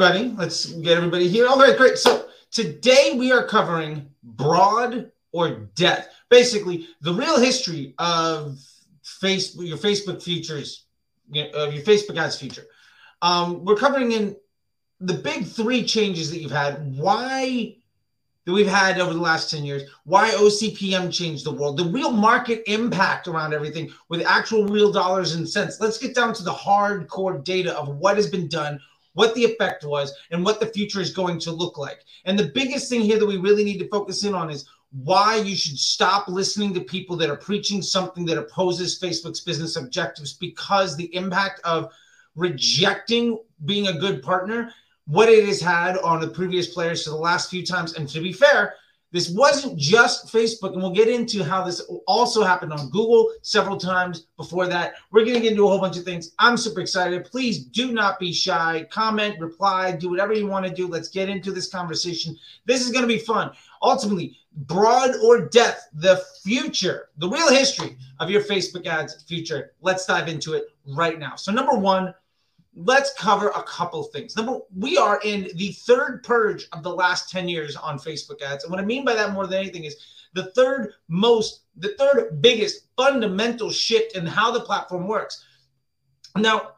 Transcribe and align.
everybody. 0.00 0.34
Let's 0.34 0.66
get 0.66 0.96
everybody 0.96 1.28
here. 1.28 1.46
All 1.46 1.58
right, 1.58 1.76
great. 1.76 1.98
So 1.98 2.26
today 2.50 3.16
we 3.18 3.32
are 3.32 3.46
covering 3.46 4.08
broad 4.22 5.12
or 5.32 5.50
death. 5.74 6.08
Basically, 6.30 6.88
the 7.02 7.12
real 7.12 7.38
history 7.38 7.94
of 7.98 8.58
face 9.02 9.54
your 9.56 9.76
Facebook 9.76 10.22
futures, 10.22 10.86
of 11.52 11.74
your 11.74 11.82
Facebook 11.82 12.16
ads 12.16 12.38
future. 12.38 12.64
Um, 13.20 13.62
we're 13.62 13.76
covering 13.76 14.12
in 14.12 14.36
the 15.00 15.12
big 15.12 15.44
three 15.44 15.84
changes 15.84 16.30
that 16.30 16.40
you've 16.40 16.50
had. 16.50 16.96
Why 16.96 17.76
that 18.46 18.52
we've 18.52 18.66
had 18.66 18.98
over 18.98 19.12
the 19.12 19.20
last 19.20 19.50
10 19.50 19.64
years, 19.64 19.82
why 20.04 20.30
OCPM 20.30 21.12
changed 21.12 21.44
the 21.44 21.52
world, 21.52 21.76
the 21.76 21.84
real 21.84 22.10
market 22.10 22.62
impact 22.66 23.28
around 23.28 23.52
everything 23.52 23.90
with 24.08 24.24
actual 24.24 24.66
real 24.66 24.90
dollars 24.90 25.34
and 25.34 25.46
cents. 25.46 25.78
Let's 25.78 25.98
get 25.98 26.14
down 26.14 26.32
to 26.34 26.42
the 26.42 26.52
hardcore 26.52 27.44
data 27.44 27.76
of 27.76 27.96
what 27.98 28.16
has 28.16 28.30
been 28.30 28.48
done, 28.48 28.80
what 29.14 29.34
the 29.34 29.44
effect 29.44 29.84
was, 29.84 30.12
and 30.30 30.44
what 30.44 30.60
the 30.60 30.66
future 30.66 31.00
is 31.00 31.12
going 31.12 31.38
to 31.40 31.50
look 31.50 31.78
like. 31.78 32.04
And 32.24 32.38
the 32.38 32.52
biggest 32.54 32.88
thing 32.88 33.00
here 33.00 33.18
that 33.18 33.26
we 33.26 33.38
really 33.38 33.64
need 33.64 33.78
to 33.78 33.88
focus 33.88 34.24
in 34.24 34.34
on 34.34 34.50
is 34.50 34.68
why 34.92 35.36
you 35.36 35.54
should 35.56 35.78
stop 35.78 36.28
listening 36.28 36.74
to 36.74 36.80
people 36.80 37.16
that 37.16 37.30
are 37.30 37.36
preaching 37.36 37.80
something 37.80 38.24
that 38.26 38.38
opposes 38.38 38.98
Facebook's 38.98 39.40
business 39.40 39.76
objectives 39.76 40.34
because 40.34 40.96
the 40.96 41.14
impact 41.14 41.60
of 41.64 41.92
rejecting 42.34 43.38
being 43.64 43.88
a 43.88 43.98
good 43.98 44.22
partner 44.22 44.72
what 45.06 45.28
it 45.28 45.44
has 45.44 45.60
had 45.60 45.98
on 45.98 46.20
the 46.20 46.28
previous 46.28 46.72
players 46.72 47.02
to 47.02 47.10
the 47.10 47.16
last 47.16 47.50
few 47.50 47.66
times. 47.66 47.94
And 47.94 48.08
to 48.10 48.20
be 48.20 48.32
fair, 48.32 48.74
this 49.12 49.30
wasn't 49.30 49.76
just 49.76 50.32
Facebook, 50.32 50.72
and 50.72 50.82
we'll 50.82 50.92
get 50.92 51.08
into 51.08 51.42
how 51.42 51.64
this 51.64 51.80
also 52.06 52.44
happened 52.44 52.72
on 52.72 52.90
Google 52.90 53.32
several 53.42 53.76
times 53.76 54.26
before 54.36 54.66
that. 54.68 54.94
We're 55.10 55.24
going 55.24 55.34
to 55.34 55.40
get 55.40 55.52
into 55.52 55.64
a 55.64 55.68
whole 55.68 55.80
bunch 55.80 55.96
of 55.96 56.04
things. 56.04 56.32
I'm 56.38 56.56
super 56.56 56.80
excited. 56.80 57.24
Please 57.24 57.64
do 57.64 57.92
not 57.92 58.20
be 58.20 58.32
shy. 58.32 58.86
Comment, 58.90 59.38
reply, 59.40 59.92
do 59.92 60.10
whatever 60.10 60.32
you 60.32 60.46
want 60.46 60.64
to 60.66 60.72
do. 60.72 60.86
Let's 60.86 61.08
get 61.08 61.28
into 61.28 61.50
this 61.50 61.68
conversation. 61.68 62.36
This 62.66 62.84
is 62.84 62.92
going 62.92 63.02
to 63.02 63.08
be 63.08 63.18
fun. 63.18 63.50
Ultimately, 63.82 64.36
broad 64.54 65.16
or 65.24 65.48
death, 65.48 65.88
the 65.94 66.22
future, 66.42 67.08
the 67.18 67.28
real 67.28 67.50
history 67.50 67.96
of 68.20 68.30
your 68.30 68.42
Facebook 68.42 68.86
ads 68.86 69.22
future. 69.24 69.72
Let's 69.80 70.06
dive 70.06 70.28
into 70.28 70.54
it 70.54 70.66
right 70.86 71.18
now. 71.18 71.34
So, 71.34 71.50
number 71.50 71.74
one, 71.74 72.14
let's 72.74 73.12
cover 73.14 73.48
a 73.48 73.62
couple 73.64 74.02
things. 74.04 74.36
Number, 74.36 74.58
we 74.76 74.96
are 74.96 75.20
in 75.24 75.48
the 75.56 75.72
third 75.72 76.22
purge 76.22 76.68
of 76.72 76.82
the 76.82 76.94
last 76.94 77.30
10 77.30 77.48
years 77.48 77.76
on 77.76 77.98
Facebook 77.98 78.42
ads. 78.42 78.64
And 78.64 78.70
what 78.70 78.80
I 78.80 78.84
mean 78.84 79.04
by 79.04 79.14
that 79.14 79.32
more 79.32 79.46
than 79.46 79.58
anything 79.58 79.84
is 79.84 79.96
the 80.34 80.50
third 80.52 80.92
most, 81.08 81.62
the 81.76 81.94
third 81.98 82.40
biggest 82.40 82.86
fundamental 82.96 83.70
shift 83.70 84.16
in 84.16 84.26
how 84.26 84.50
the 84.50 84.60
platform 84.60 85.08
works. 85.08 85.44
Now, 86.36 86.72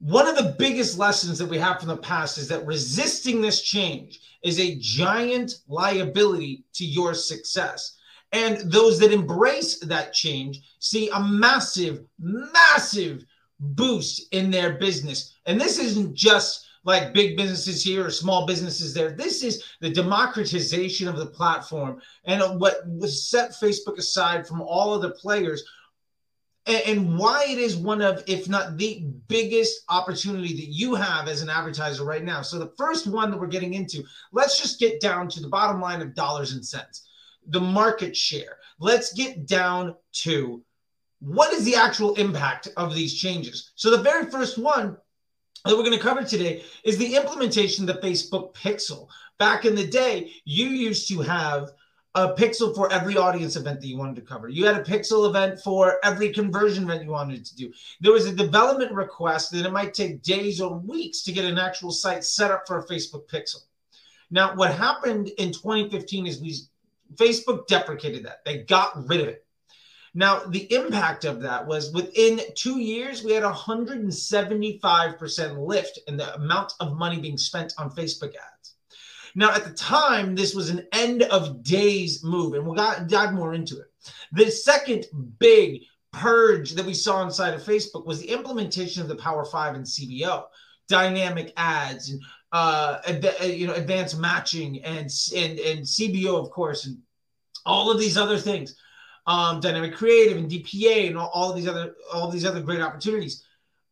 one 0.00 0.26
of 0.26 0.36
the 0.36 0.56
biggest 0.58 0.98
lessons 0.98 1.38
that 1.38 1.48
we 1.48 1.58
have 1.58 1.78
from 1.78 1.88
the 1.88 1.96
past 1.96 2.38
is 2.38 2.48
that 2.48 2.66
resisting 2.66 3.40
this 3.40 3.62
change 3.62 4.20
is 4.42 4.58
a 4.58 4.76
giant 4.80 5.52
liability 5.68 6.64
to 6.74 6.84
your 6.84 7.14
success. 7.14 7.98
And 8.32 8.58
those 8.70 8.98
that 9.00 9.12
embrace 9.12 9.78
that 9.80 10.12
change 10.12 10.60
see 10.78 11.10
a 11.10 11.20
massive, 11.20 12.04
massive 12.18 13.24
boost 13.60 14.32
in 14.32 14.50
their 14.50 14.74
business. 14.74 15.34
And 15.46 15.60
this 15.60 15.78
isn't 15.78 16.14
just 16.14 16.66
like 16.84 17.12
big 17.12 17.36
businesses 17.36 17.84
here 17.84 18.06
or 18.06 18.10
small 18.10 18.46
businesses 18.46 18.94
there. 18.94 19.12
This 19.12 19.42
is 19.42 19.62
the 19.80 19.90
democratization 19.90 21.08
of 21.08 21.16
the 21.16 21.26
platform 21.26 22.00
and 22.24 22.58
what 22.58 22.86
was 22.86 23.28
set 23.28 23.50
Facebook 23.50 23.98
aside 23.98 24.46
from 24.46 24.62
all 24.62 24.94
of 24.94 25.02
the 25.02 25.10
players 25.10 25.62
and, 26.66 27.18
why 27.18 27.46
it 27.48 27.58
is 27.58 27.76
one 27.76 28.00
of, 28.00 28.22
if 28.26 28.48
not 28.48 28.76
the 28.76 29.04
biggest 29.28 29.82
opportunity 29.88 30.54
that 30.54 30.68
you 30.68 30.94
have 30.94 31.26
as 31.26 31.42
an 31.42 31.48
advertiser 31.48 32.04
right 32.04 32.22
now. 32.22 32.42
So, 32.42 32.58
the 32.58 32.72
first 32.76 33.06
one 33.06 33.30
that 33.30 33.40
we're 33.40 33.46
getting 33.46 33.74
into, 33.74 34.04
let's 34.32 34.60
just 34.60 34.78
get 34.78 35.00
down 35.00 35.28
to 35.30 35.40
the 35.40 35.48
bottom 35.48 35.80
line 35.80 36.00
of 36.00 36.14
dollars 36.14 36.52
and 36.52 36.64
cents, 36.64 37.08
the 37.48 37.60
market 37.60 38.16
share. 38.16 38.58
Let's 38.78 39.12
get 39.12 39.46
down 39.46 39.96
to 40.12 40.62
what 41.20 41.52
is 41.52 41.64
the 41.64 41.74
actual 41.74 42.14
impact 42.14 42.68
of 42.76 42.94
these 42.94 43.14
changes? 43.14 43.72
So, 43.76 43.90
the 43.90 44.02
very 44.02 44.30
first 44.30 44.58
one 44.58 44.96
that 45.64 45.76
we're 45.76 45.84
going 45.84 45.96
to 45.96 46.02
cover 46.02 46.24
today 46.24 46.62
is 46.84 46.98
the 46.98 47.16
implementation 47.16 47.88
of 47.88 47.94
the 47.94 48.06
Facebook 48.06 48.54
Pixel. 48.54 49.08
Back 49.38 49.64
in 49.64 49.74
the 49.74 49.86
day, 49.86 50.32
you 50.44 50.66
used 50.66 51.08
to 51.08 51.20
have 51.20 51.70
a 52.14 52.32
pixel 52.34 52.74
for 52.74 52.92
every 52.92 53.16
audience 53.16 53.54
event 53.56 53.80
that 53.80 53.86
you 53.86 53.96
wanted 53.96 54.16
to 54.16 54.22
cover. 54.22 54.48
You 54.48 54.66
had 54.66 54.76
a 54.76 54.82
pixel 54.82 55.28
event 55.28 55.60
for 55.60 55.98
every 56.02 56.32
conversion 56.32 56.84
event 56.84 57.04
you 57.04 57.10
wanted 57.10 57.44
to 57.44 57.56
do. 57.56 57.72
There 58.00 58.12
was 58.12 58.26
a 58.26 58.34
development 58.34 58.92
request 58.92 59.52
that 59.52 59.64
it 59.64 59.72
might 59.72 59.94
take 59.94 60.22
days 60.22 60.60
or 60.60 60.78
weeks 60.78 61.22
to 61.22 61.32
get 61.32 61.44
an 61.44 61.58
actual 61.58 61.92
site 61.92 62.24
set 62.24 62.50
up 62.50 62.64
for 62.66 62.78
a 62.78 62.86
Facebook 62.86 63.28
pixel. 63.28 63.60
Now, 64.30 64.56
what 64.56 64.74
happened 64.74 65.28
in 65.38 65.52
2015 65.52 66.26
is 66.26 66.40
we 66.40 66.56
Facebook 67.14 67.66
deprecated 67.66 68.24
that. 68.24 68.44
They 68.44 68.58
got 68.58 69.08
rid 69.08 69.20
of 69.20 69.28
it. 69.28 69.44
Now, 70.12 70.40
the 70.40 70.72
impact 70.72 71.24
of 71.24 71.40
that 71.42 71.64
was 71.66 71.92
within 71.92 72.40
two 72.56 72.80
years, 72.80 73.22
we 73.22 73.30
had 73.32 73.44
175% 73.44 75.66
lift 75.66 76.00
in 76.08 76.16
the 76.16 76.34
amount 76.34 76.72
of 76.80 76.96
money 76.96 77.20
being 77.20 77.38
spent 77.38 77.74
on 77.78 77.90
Facebook 77.90 78.34
ads. 78.34 78.74
Now, 79.36 79.52
at 79.52 79.64
the 79.64 79.72
time, 79.72 80.34
this 80.34 80.52
was 80.54 80.70
an 80.70 80.88
end 80.92 81.22
of 81.22 81.62
days 81.62 82.24
move, 82.24 82.54
and 82.54 82.66
we'll 82.66 82.74
dive 82.74 83.32
more 83.32 83.54
into 83.54 83.78
it. 83.78 83.86
The 84.32 84.50
second 84.50 85.06
big 85.38 85.82
purge 86.12 86.72
that 86.72 86.84
we 86.84 86.94
saw 86.94 87.22
inside 87.22 87.54
of 87.54 87.62
Facebook 87.62 88.04
was 88.04 88.20
the 88.20 88.30
implementation 88.30 89.02
of 89.02 89.08
the 89.08 89.14
Power 89.14 89.44
Five 89.44 89.76
and 89.76 89.84
CBO, 89.84 90.46
dynamic 90.88 91.52
ads, 91.56 92.10
and 92.10 92.20
uh, 92.50 92.98
you 93.44 93.68
know, 93.68 93.74
advanced 93.74 94.18
matching, 94.18 94.82
and 94.82 95.08
and 95.36 95.60
and 95.60 95.82
CBO, 95.82 96.42
of 96.42 96.50
course, 96.50 96.86
and 96.86 96.98
all 97.64 97.92
of 97.92 98.00
these 98.00 98.16
other 98.16 98.38
things 98.38 98.74
um, 99.30 99.60
dynamic 99.60 99.94
creative 99.94 100.36
and 100.36 100.50
DPA 100.50 101.06
and 101.06 101.16
all, 101.16 101.30
all 101.32 101.52
these 101.52 101.68
other 101.68 101.94
all 102.12 102.28
these 102.28 102.44
other 102.44 102.60
great 102.60 102.80
opportunities. 102.80 103.44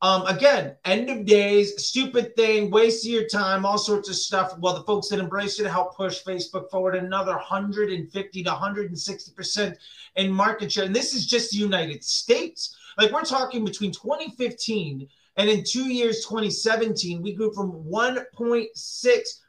Um, 0.02 0.26
again, 0.26 0.74
end 0.84 1.10
of 1.10 1.26
days, 1.26 1.84
stupid 1.84 2.34
thing, 2.34 2.70
waste 2.70 3.04
of 3.04 3.12
your 3.12 3.26
time, 3.26 3.64
all 3.64 3.78
sorts 3.78 4.08
of 4.08 4.16
stuff. 4.16 4.58
Well, 4.58 4.74
the 4.74 4.82
folks 4.82 5.08
that 5.08 5.20
embraced 5.20 5.60
it 5.60 5.66
help 5.66 5.96
push 5.96 6.24
Facebook 6.24 6.68
forward 6.70 6.96
another 6.96 7.34
150 7.34 8.42
to 8.42 8.50
160 8.50 9.32
percent 9.32 9.78
in 10.16 10.32
market 10.32 10.72
share, 10.72 10.84
and 10.84 10.94
this 10.94 11.14
is 11.14 11.24
just 11.24 11.52
the 11.52 11.58
United 11.58 12.02
States. 12.02 12.76
Like 12.96 13.12
we're 13.12 13.22
talking 13.22 13.64
between 13.64 13.92
2015 13.92 15.06
and 15.36 15.48
in 15.48 15.62
two 15.62 15.88
years, 15.88 16.24
2017, 16.24 17.22
we 17.22 17.32
grew 17.32 17.52
from 17.52 17.84
1.6 17.84 19.40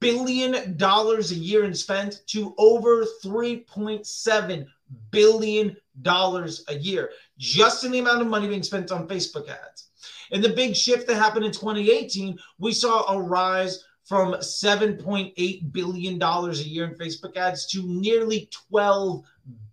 billion 0.00 0.76
dollars 0.76 1.30
a 1.30 1.34
year 1.34 1.64
in 1.64 1.74
spend 1.74 2.20
to 2.26 2.54
over 2.58 3.06
3.7 3.24 4.66
billion 5.10 5.76
dollars 6.02 6.64
a 6.68 6.74
year 6.74 7.10
just 7.38 7.84
in 7.84 7.92
the 7.92 7.98
amount 7.98 8.22
of 8.22 8.28
money 8.28 8.48
being 8.48 8.62
spent 8.62 8.90
on 8.90 9.08
Facebook 9.08 9.48
ads. 9.48 9.88
And 10.32 10.42
the 10.42 10.50
big 10.50 10.76
shift 10.76 11.06
that 11.08 11.16
happened 11.16 11.44
in 11.44 11.52
2018, 11.52 12.38
we 12.58 12.72
saw 12.72 13.12
a 13.12 13.20
rise 13.20 13.84
from 14.04 14.34
7.8 14.34 15.72
billion 15.72 16.18
dollars 16.18 16.60
a 16.60 16.68
year 16.68 16.84
in 16.84 16.94
Facebook 16.94 17.36
ads 17.36 17.66
to 17.68 17.82
nearly 17.84 18.48
12 18.68 19.24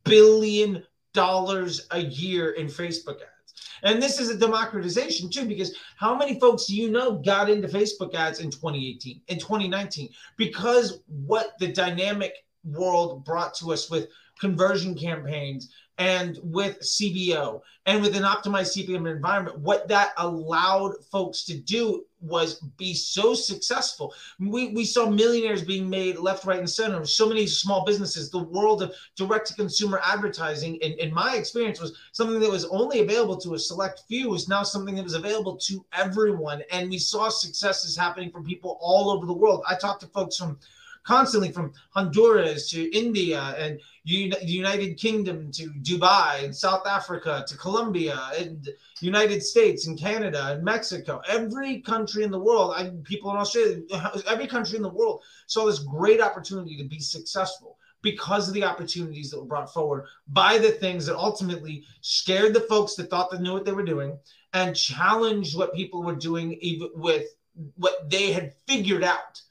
billion 0.03 0.83
dollars 1.13 1.87
a 1.91 1.99
year 1.99 2.51
in 2.51 2.67
Facebook 2.67 3.15
ads. 3.15 3.53
And 3.83 4.01
this 4.01 4.19
is 4.19 4.29
a 4.29 4.37
democratization 4.37 5.29
too, 5.29 5.45
because 5.45 5.75
how 5.95 6.15
many 6.15 6.39
folks 6.39 6.65
do 6.65 6.75
you 6.75 6.89
know 6.89 7.19
got 7.19 7.49
into 7.49 7.67
Facebook 7.67 8.13
ads 8.13 8.39
in 8.39 8.49
2018, 8.49 9.21
in 9.27 9.39
2019? 9.39 10.09
Because 10.35 11.01
what 11.07 11.53
the 11.59 11.67
dynamic 11.67 12.33
world 12.63 13.23
brought 13.23 13.53
to 13.55 13.71
us 13.71 13.89
with 13.89 14.07
conversion 14.39 14.95
campaigns 14.95 15.71
and 15.97 16.37
with 16.43 16.79
CBO 16.79 17.61
and 17.85 18.01
with 18.01 18.15
an 18.15 18.23
optimized 18.23 18.77
CPM 18.77 19.09
environment, 19.09 19.59
what 19.59 19.87
that 19.87 20.11
allowed 20.17 20.93
folks 21.11 21.43
to 21.45 21.57
do 21.57 22.03
was 22.19 22.59
be 22.77 22.93
so 22.93 23.33
successful. 23.33 24.13
We, 24.39 24.69
we 24.69 24.85
saw 24.85 25.09
millionaires 25.09 25.63
being 25.63 25.89
made 25.89 26.17
left, 26.17 26.45
right, 26.45 26.59
and 26.59 26.69
center. 26.69 27.03
So 27.05 27.27
many 27.27 27.47
small 27.47 27.85
businesses. 27.85 28.29
The 28.29 28.43
world 28.43 28.83
of 28.83 28.93
direct 29.15 29.47
to 29.47 29.53
consumer 29.55 29.99
advertising, 30.03 30.75
in, 30.77 30.93
in 30.93 31.13
my 31.13 31.35
experience, 31.35 31.79
was 31.79 31.97
something 32.11 32.39
that 32.39 32.49
was 32.49 32.65
only 32.65 32.99
available 32.99 33.37
to 33.37 33.53
a 33.53 33.59
select 33.59 34.03
few, 34.07 34.33
is 34.33 34.47
now 34.47 34.63
something 34.63 34.95
that 34.95 35.03
was 35.03 35.13
available 35.13 35.57
to 35.57 35.85
everyone. 35.93 36.63
And 36.71 36.89
we 36.89 36.97
saw 36.97 37.29
successes 37.29 37.95
happening 37.95 38.31
from 38.31 38.45
people 38.45 38.77
all 38.81 39.09
over 39.11 39.25
the 39.25 39.33
world. 39.33 39.63
I 39.67 39.75
talked 39.75 40.01
to 40.01 40.07
folks 40.07 40.37
from 40.37 40.59
constantly 41.07 41.51
from 41.53 41.71
Honduras 41.91 42.69
to 42.69 42.93
India 42.95 43.55
and 43.57 43.79
the 44.03 44.35
United 44.43 44.97
Kingdom 44.97 45.49
to 45.53 45.69
Dubai 45.81 46.43
and 46.43 46.53
South 46.53 46.85
Africa 46.85 47.45
to 47.47 47.57
Colombia 47.57 48.19
and 48.37 48.67
United 48.99 49.41
States 49.41 49.87
and 49.87 49.97
Canada 49.97 50.47
and 50.47 50.63
Mexico. 50.63 51.21
Every 51.29 51.79
country 51.79 52.23
in 52.23 52.31
the 52.31 52.39
world, 52.39 52.73
I, 52.75 52.91
people 53.05 53.31
in 53.31 53.37
Australia, 53.37 53.83
every 54.27 54.47
country 54.47 54.75
in 54.75 54.83
the 54.83 54.89
world 54.89 55.23
saw 55.47 55.65
this 55.65 55.79
great 55.79 56.19
opportunity 56.19 56.75
to 56.75 56.83
be 56.83 56.99
successful 56.99 57.77
because 58.01 58.49
of 58.49 58.53
the 58.53 58.65
opportunities 58.65 59.31
that 59.31 59.39
were 59.39 59.45
brought 59.45 59.73
forward 59.73 60.05
by 60.27 60.57
the 60.57 60.71
things 60.71 61.05
that 61.05 61.15
ultimately 61.15 61.85
scared 62.01 62.53
the 62.53 62.61
folks 62.61 62.95
that 62.95 63.09
thought 63.09 63.31
they 63.31 63.39
knew 63.39 63.53
what 63.53 63.63
they 63.63 63.71
were 63.71 63.83
doing 63.83 64.17
and 64.53 64.75
challenged 64.75 65.57
what 65.57 65.73
people 65.73 66.03
were 66.03 66.15
doing 66.15 66.53
even 66.59 66.89
with 66.95 67.27
what 67.75 68.09
they 68.09 68.33
had 68.33 68.53
figured 68.67 69.03
out. 69.03 69.41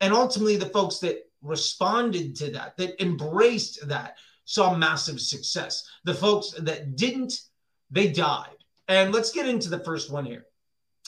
And 0.00 0.12
ultimately, 0.12 0.56
the 0.56 0.66
folks 0.66 0.98
that 0.98 1.28
responded 1.42 2.36
to 2.36 2.50
that, 2.52 2.76
that 2.76 3.02
embraced 3.02 3.86
that, 3.88 4.16
saw 4.44 4.74
massive 4.74 5.20
success. 5.20 5.86
The 6.04 6.14
folks 6.14 6.52
that 6.58 6.96
didn't, 6.96 7.38
they 7.90 8.08
died. 8.10 8.56
And 8.88 9.12
let's 9.12 9.30
get 9.30 9.46
into 9.46 9.68
the 9.68 9.80
first 9.80 10.10
one 10.10 10.24
here 10.24 10.46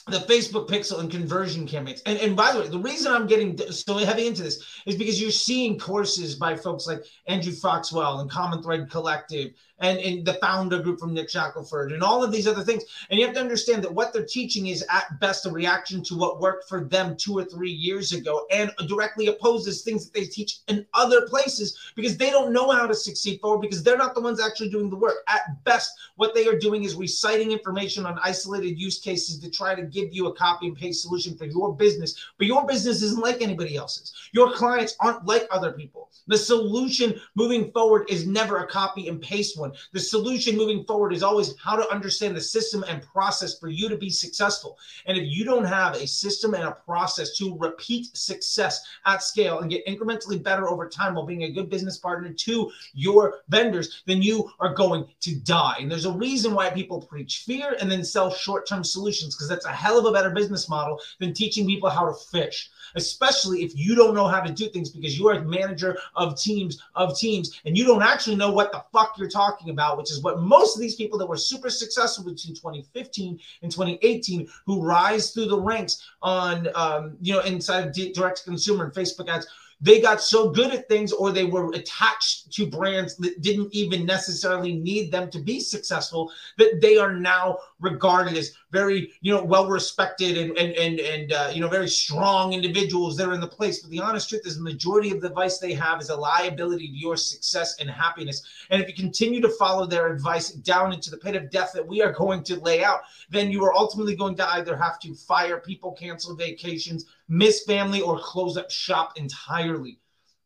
the 0.08 0.18
Facebook 0.18 0.68
pixel 0.68 1.00
and 1.00 1.10
conversion 1.10 1.66
campaigns. 1.66 2.02
And, 2.06 2.18
and 2.18 2.36
by 2.36 2.52
the 2.52 2.60
way, 2.60 2.68
the 2.68 2.78
reason 2.78 3.12
I'm 3.12 3.26
getting 3.26 3.56
so 3.70 3.98
heavy 3.98 4.26
into 4.26 4.42
this 4.42 4.64
is 4.86 4.96
because 4.96 5.20
you're 5.20 5.30
seeing 5.30 5.78
courses 5.78 6.34
by 6.34 6.56
folks 6.56 6.86
like 6.86 7.04
Andrew 7.26 7.52
Foxwell 7.52 8.20
and 8.20 8.30
Common 8.30 8.62
Thread 8.62 8.90
Collective 8.90 9.52
and, 9.80 9.98
and 9.98 10.24
the 10.24 10.34
founder 10.34 10.80
group 10.80 11.00
from 11.00 11.14
Nick 11.14 11.30
Shackelford 11.30 11.92
and 11.92 12.02
all 12.02 12.22
of 12.22 12.32
these 12.32 12.46
other 12.46 12.62
things. 12.62 12.84
And 13.10 13.18
you 13.18 13.26
have 13.26 13.34
to 13.34 13.40
understand 13.40 13.82
that 13.84 13.94
what 13.94 14.12
they're 14.12 14.24
teaching 14.24 14.68
is 14.68 14.84
at 14.90 15.18
best 15.20 15.46
a 15.46 15.50
reaction 15.50 16.02
to 16.04 16.16
what 16.16 16.40
worked 16.40 16.68
for 16.68 16.84
them 16.84 17.16
two 17.16 17.36
or 17.36 17.44
three 17.44 17.70
years 17.70 18.12
ago 18.12 18.46
and 18.50 18.72
directly 18.86 19.28
opposes 19.28 19.82
things 19.82 20.04
that 20.04 20.14
they 20.14 20.26
teach 20.26 20.58
in 20.68 20.86
other 20.94 21.26
places 21.28 21.78
because 21.96 22.16
they 22.16 22.30
don't 22.30 22.52
know 22.52 22.70
how 22.70 22.86
to 22.86 22.94
succeed 22.94 23.40
forward 23.40 23.60
because 23.60 23.82
they're 23.82 23.96
not 23.96 24.14
the 24.14 24.20
ones 24.20 24.40
actually 24.40 24.68
doing 24.68 24.90
the 24.90 24.96
work. 24.96 25.16
At 25.28 25.62
best, 25.64 25.92
what 26.16 26.34
they 26.34 26.46
are 26.46 26.58
doing 26.58 26.84
is 26.84 26.94
reciting 26.94 27.52
information 27.52 28.06
on 28.06 28.18
isolated 28.22 28.78
use 28.78 28.98
cases 28.98 29.38
to 29.40 29.50
try 29.50 29.74
to 29.74 29.82
give 29.82 30.12
you 30.12 30.26
a 30.26 30.34
copy 30.34 30.66
and 30.66 30.76
paste 30.76 31.02
solution 31.02 31.36
for 31.36 31.46
your 31.46 31.74
business. 31.74 32.14
But 32.38 32.46
your 32.46 32.66
business 32.66 33.02
isn't 33.02 33.22
like 33.22 33.42
anybody 33.42 33.76
else's. 33.76 34.12
Your 34.32 34.52
clients 34.52 34.96
aren't 35.00 35.26
like 35.26 35.46
other 35.50 35.72
people. 35.72 36.10
The 36.26 36.38
solution 36.38 37.20
moving 37.34 37.72
forward 37.72 38.08
is 38.08 38.26
never 38.26 38.58
a 38.58 38.66
copy 38.66 39.08
and 39.08 39.20
paste 39.20 39.58
one. 39.58 39.69
The 39.92 40.00
solution 40.00 40.56
moving 40.56 40.84
forward 40.84 41.12
is 41.12 41.22
always 41.22 41.56
how 41.58 41.76
to 41.76 41.90
understand 41.90 42.36
the 42.36 42.40
system 42.40 42.84
and 42.88 43.02
process 43.02 43.58
for 43.58 43.68
you 43.68 43.88
to 43.88 43.96
be 43.96 44.10
successful. 44.10 44.78
And 45.06 45.16
if 45.16 45.26
you 45.26 45.44
don't 45.44 45.64
have 45.64 45.94
a 45.94 46.06
system 46.06 46.54
and 46.54 46.64
a 46.64 46.72
process 46.72 47.36
to 47.38 47.56
repeat 47.58 48.16
success 48.16 48.84
at 49.06 49.22
scale 49.22 49.60
and 49.60 49.70
get 49.70 49.86
incrementally 49.86 50.42
better 50.42 50.68
over 50.68 50.88
time 50.88 51.14
while 51.14 51.26
being 51.26 51.44
a 51.44 51.52
good 51.52 51.70
business 51.70 51.98
partner 51.98 52.32
to 52.32 52.70
your 52.94 53.40
vendors, 53.48 54.02
then 54.06 54.22
you 54.22 54.50
are 54.60 54.74
going 54.74 55.06
to 55.20 55.34
die. 55.36 55.76
And 55.80 55.90
there's 55.90 56.06
a 56.06 56.12
reason 56.12 56.54
why 56.54 56.70
people 56.70 57.00
preach 57.00 57.42
fear 57.46 57.76
and 57.80 57.90
then 57.90 58.04
sell 58.04 58.30
short 58.30 58.66
term 58.66 58.84
solutions 58.84 59.34
because 59.34 59.48
that's 59.48 59.66
a 59.66 59.72
hell 59.72 59.98
of 59.98 60.04
a 60.04 60.12
better 60.12 60.30
business 60.30 60.68
model 60.68 61.00
than 61.18 61.32
teaching 61.32 61.66
people 61.66 61.90
how 61.90 62.06
to 62.06 62.14
fish 62.30 62.70
especially 62.94 63.62
if 63.62 63.76
you 63.76 63.94
don't 63.94 64.14
know 64.14 64.26
how 64.26 64.40
to 64.40 64.52
do 64.52 64.68
things 64.68 64.90
because 64.90 65.18
you're 65.18 65.32
a 65.32 65.44
manager 65.44 65.96
of 66.16 66.38
teams 66.40 66.82
of 66.94 67.18
teams 67.18 67.60
and 67.64 67.76
you 67.76 67.84
don't 67.84 68.02
actually 68.02 68.36
know 68.36 68.50
what 68.50 68.72
the 68.72 68.82
fuck 68.92 69.14
you're 69.18 69.28
talking 69.28 69.59
about, 69.68 69.98
which 69.98 70.10
is 70.10 70.22
what 70.22 70.40
most 70.40 70.74
of 70.74 70.80
these 70.80 70.94
people 70.94 71.18
that 71.18 71.26
were 71.26 71.36
super 71.36 71.68
successful 71.68 72.24
between 72.24 72.54
2015 72.54 73.38
and 73.62 73.70
2018 73.70 74.48
who 74.64 74.82
rise 74.82 75.32
through 75.32 75.46
the 75.46 75.60
ranks 75.60 76.08
on 76.22 76.68
um, 76.74 77.18
you 77.20 77.34
know 77.34 77.40
inside 77.40 77.86
of 77.86 78.14
direct 78.14 78.44
consumer 78.44 78.84
and 78.84 78.94
Facebook 78.94 79.28
ads 79.28 79.46
they 79.80 80.00
got 80.00 80.20
so 80.20 80.50
good 80.50 80.72
at 80.72 80.88
things 80.88 81.12
or 81.12 81.32
they 81.32 81.44
were 81.44 81.70
attached 81.72 82.52
to 82.52 82.66
brands 82.66 83.16
that 83.16 83.40
didn't 83.40 83.72
even 83.72 84.04
necessarily 84.04 84.74
need 84.74 85.10
them 85.10 85.30
to 85.30 85.38
be 85.38 85.58
successful 85.58 86.30
that 86.58 86.80
they 86.80 86.98
are 86.98 87.14
now 87.14 87.58
regarded 87.80 88.36
as 88.36 88.52
very 88.72 89.12
you 89.20 89.34
know 89.34 89.42
well 89.42 89.68
respected 89.68 90.38
and 90.38 90.56
and 90.56 90.72
and, 90.74 91.00
and 91.00 91.32
uh, 91.32 91.50
you 91.52 91.60
know 91.60 91.68
very 91.68 91.88
strong 91.88 92.52
individuals 92.52 93.16
that 93.16 93.28
are 93.28 93.34
in 93.34 93.40
the 93.40 93.46
place. 93.46 93.80
But 93.80 93.90
the 93.90 94.00
honest 94.00 94.28
truth 94.28 94.46
is 94.46 94.56
the 94.56 94.62
majority 94.62 95.10
of 95.10 95.20
the 95.20 95.28
advice 95.28 95.58
they 95.58 95.74
have 95.74 96.00
is 96.00 96.10
a 96.10 96.16
liability 96.16 96.88
to 96.88 96.96
your 96.96 97.16
success 97.16 97.76
and 97.80 97.90
happiness. 97.90 98.42
And 98.70 98.82
if 98.82 98.88
you 98.88 98.94
continue 98.94 99.40
to 99.40 99.48
follow 99.48 99.86
their 99.86 100.12
advice 100.12 100.50
down 100.50 100.92
into 100.92 101.10
the 101.10 101.18
pit 101.18 101.36
of 101.36 101.50
death 101.50 101.72
that 101.74 101.86
we 101.86 102.02
are 102.02 102.12
going 102.12 102.42
to 102.44 102.60
lay 102.60 102.84
out 102.84 103.00
then 103.28 103.50
you 103.50 103.64
are 103.64 103.74
ultimately 103.74 104.16
going 104.16 104.36
to 104.36 104.54
either 104.54 104.76
have 104.76 104.98
to 105.00 105.14
fire 105.14 105.58
people 105.58 105.92
cancel 105.92 106.34
vacations 106.34 107.06
miss 107.28 107.64
family 107.64 108.00
or 108.00 108.18
close 108.18 108.56
up 108.56 108.70
shop 108.70 109.12
entirely. 109.16 109.98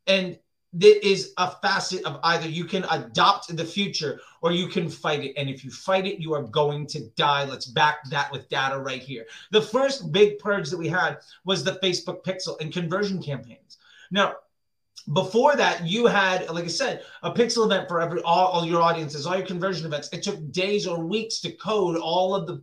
And 0.07 0.37
that 0.75 1.07
is 1.07 1.33
a 1.37 1.51
facet 1.61 2.03
of 2.05 2.19
either 2.23 2.47
you 2.49 2.65
can 2.65 2.85
adopt 2.91 3.55
the 3.55 3.65
future 3.65 4.19
or 4.41 4.51
you 4.51 4.67
can 4.67 4.89
fight 4.89 5.23
it. 5.23 5.33
And 5.37 5.49
if 5.49 5.63
you 5.63 5.71
fight 5.71 6.05
it, 6.05 6.19
you 6.19 6.33
are 6.33 6.43
going 6.43 6.85
to 6.87 7.07
die. 7.15 7.45
Let's 7.45 7.65
back 7.65 8.09
that 8.09 8.31
with 8.31 8.49
data 8.49 8.77
right 8.77 9.01
here. 9.01 9.25
The 9.51 9.61
first 9.61 10.11
big 10.11 10.37
purge 10.37 10.69
that 10.69 10.77
we 10.77 10.89
had 10.89 11.19
was 11.45 11.63
the 11.63 11.79
Facebook 11.83 12.23
pixel 12.23 12.59
and 12.59 12.73
conversion 12.73 13.21
campaigns. 13.21 13.77
Now, 14.11 14.35
before 15.13 15.55
that, 15.55 15.85
you 15.85 16.07
had, 16.07 16.49
like 16.49 16.65
I 16.65 16.67
said, 16.67 17.03
a 17.21 17.31
pixel 17.31 17.65
event 17.65 17.87
for 17.87 18.01
every 18.01 18.21
all, 18.21 18.47
all 18.47 18.65
your 18.65 18.81
audiences, 18.81 19.25
all 19.25 19.37
your 19.37 19.45
conversion 19.45 19.85
events. 19.85 20.09
It 20.11 20.23
took 20.23 20.51
days 20.51 20.87
or 20.87 21.03
weeks 21.03 21.39
to 21.41 21.51
code 21.51 21.97
all 21.97 22.35
of 22.35 22.47
the 22.47 22.55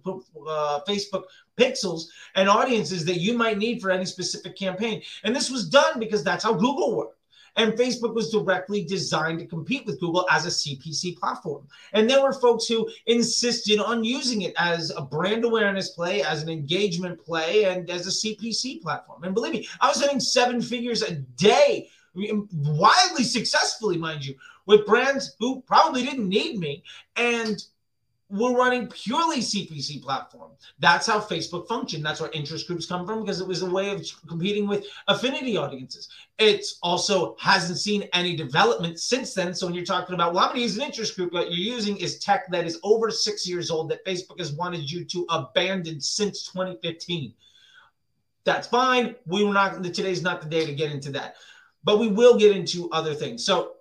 uh, 0.49 0.81
Facebook 0.89 1.25
pixels 1.57 2.07
and 2.35 2.49
audiences 2.49 3.05
that 3.05 3.21
you 3.21 3.39
might 3.39 3.59
need 3.59 3.81
for 3.81 3.91
any 3.91 4.05
specific 4.05 4.57
campaign. 4.57 5.03
And 5.23 5.35
this 5.35 5.51
was 5.51 5.69
done 5.69 6.01
because 6.01 6.25
that's 6.25 6.43
how 6.43 6.53
Google 6.53 6.97
worked. 6.97 7.22
And 7.57 7.75
Facebook 7.75 8.15
was 8.15 8.31
directly 8.31 8.83
designed 8.85 9.39
to 9.41 9.47
compete 9.47 9.85
with 9.85 10.01
Google 10.01 10.27
as 10.31 10.47
a 10.47 10.49
CPC 10.49 11.19
platform. 11.19 11.67
And 11.93 12.09
there 12.09 12.23
were 12.23 12.33
folks 12.33 12.67
who 12.67 12.89
insisted 13.07 13.79
on 13.79 14.05
using 14.05 14.43
it 14.43 14.55
as 14.59 14.91
a 14.97 15.03
brand 15.03 15.45
awareness 15.45 15.91
play, 15.91 16.23
as 16.23 16.43
an 16.43 16.49
engagement 16.49 17.23
play, 17.23 17.65
and 17.65 17.91
as 17.91 18.07
a 18.07 18.11
CPC 18.11 18.81
platform. 18.81 19.25
And 19.25 19.35
believe 19.35 19.53
me, 19.53 19.69
I 19.81 19.89
was 19.89 20.03
earning 20.03 20.21
seven 20.21 20.63
figures 20.63 21.03
a 21.03 21.15
day, 21.15 21.89
wildly 22.15 23.25
successfully, 23.25 23.99
mind 23.99 24.25
you, 24.25 24.35
with 24.67 24.87
brands 24.87 25.37
who 25.39 25.61
probably 25.63 26.05
didn't 26.05 26.29
need 26.29 26.59
me. 26.59 26.83
And 27.17 27.63
we're 28.33 28.57
running 28.57 28.87
purely 28.87 29.41
CPC 29.41 30.03
platform. 30.03 30.53
That's 30.79 31.07
how 31.07 31.21
Facebook 31.21 31.69
functioned. 31.69 32.03
That's 32.03 32.19
where 32.19 32.31
interest 32.31 32.67
groups 32.67 32.87
come 32.87 33.07
from 33.07 33.21
because 33.21 33.43
it 33.43 33.47
was 33.47 33.61
a 33.61 33.71
way 33.71 33.91
of 33.91 34.07
competing 34.27 34.67
with 34.67 34.87
affinity 35.07 35.59
audiences. 35.59 36.09
It 36.39 36.65
also 36.83 37.37
hasn't 37.39 37.79
seen 37.79 38.09
any 38.15 38.35
development 38.35 38.99
since 38.99 39.35
then. 39.35 39.53
So 39.55 39.67
when 39.67 39.75
you're 39.75 39.85
talking 39.85 40.15
about, 40.15 40.33
well, 40.33 40.45
I'm 40.45 40.49
going 40.49 40.61
to 40.61 40.63
use 40.63 40.79
an 40.79 40.83
interest 40.83 41.15
group, 41.15 41.35
what 41.35 41.53
you're 41.53 41.75
using 41.75 41.99
is 41.99 42.21
tech 42.21 42.51
that 42.51 42.65
is 42.65 42.81
over 42.83 43.11
six 43.11 43.47
years 43.47 43.71
old 43.71 43.91
that 43.91 44.05
Facebook 44.07 44.39
has 44.39 44.53
wanted 44.53 44.91
you 44.91 45.05
to 45.05 45.27
abandon 45.29 46.01
since 46.01 46.51
2015. 46.51 47.35
That's 48.45 48.67
fine. 48.67 49.15
We 49.27 49.45
were 49.45 49.53
not, 49.53 49.85
today's 49.85 50.23
not 50.23 50.41
the 50.41 50.49
day 50.49 50.65
to 50.65 50.75
get 50.75 50.91
into 50.91 51.11
that, 51.13 51.37
but 51.85 51.99
we 51.99 52.09
will 52.09 52.39
get 52.39 52.57
into 52.57 52.91
other 52.93 53.13
things. 53.13 53.45
So 53.45 53.75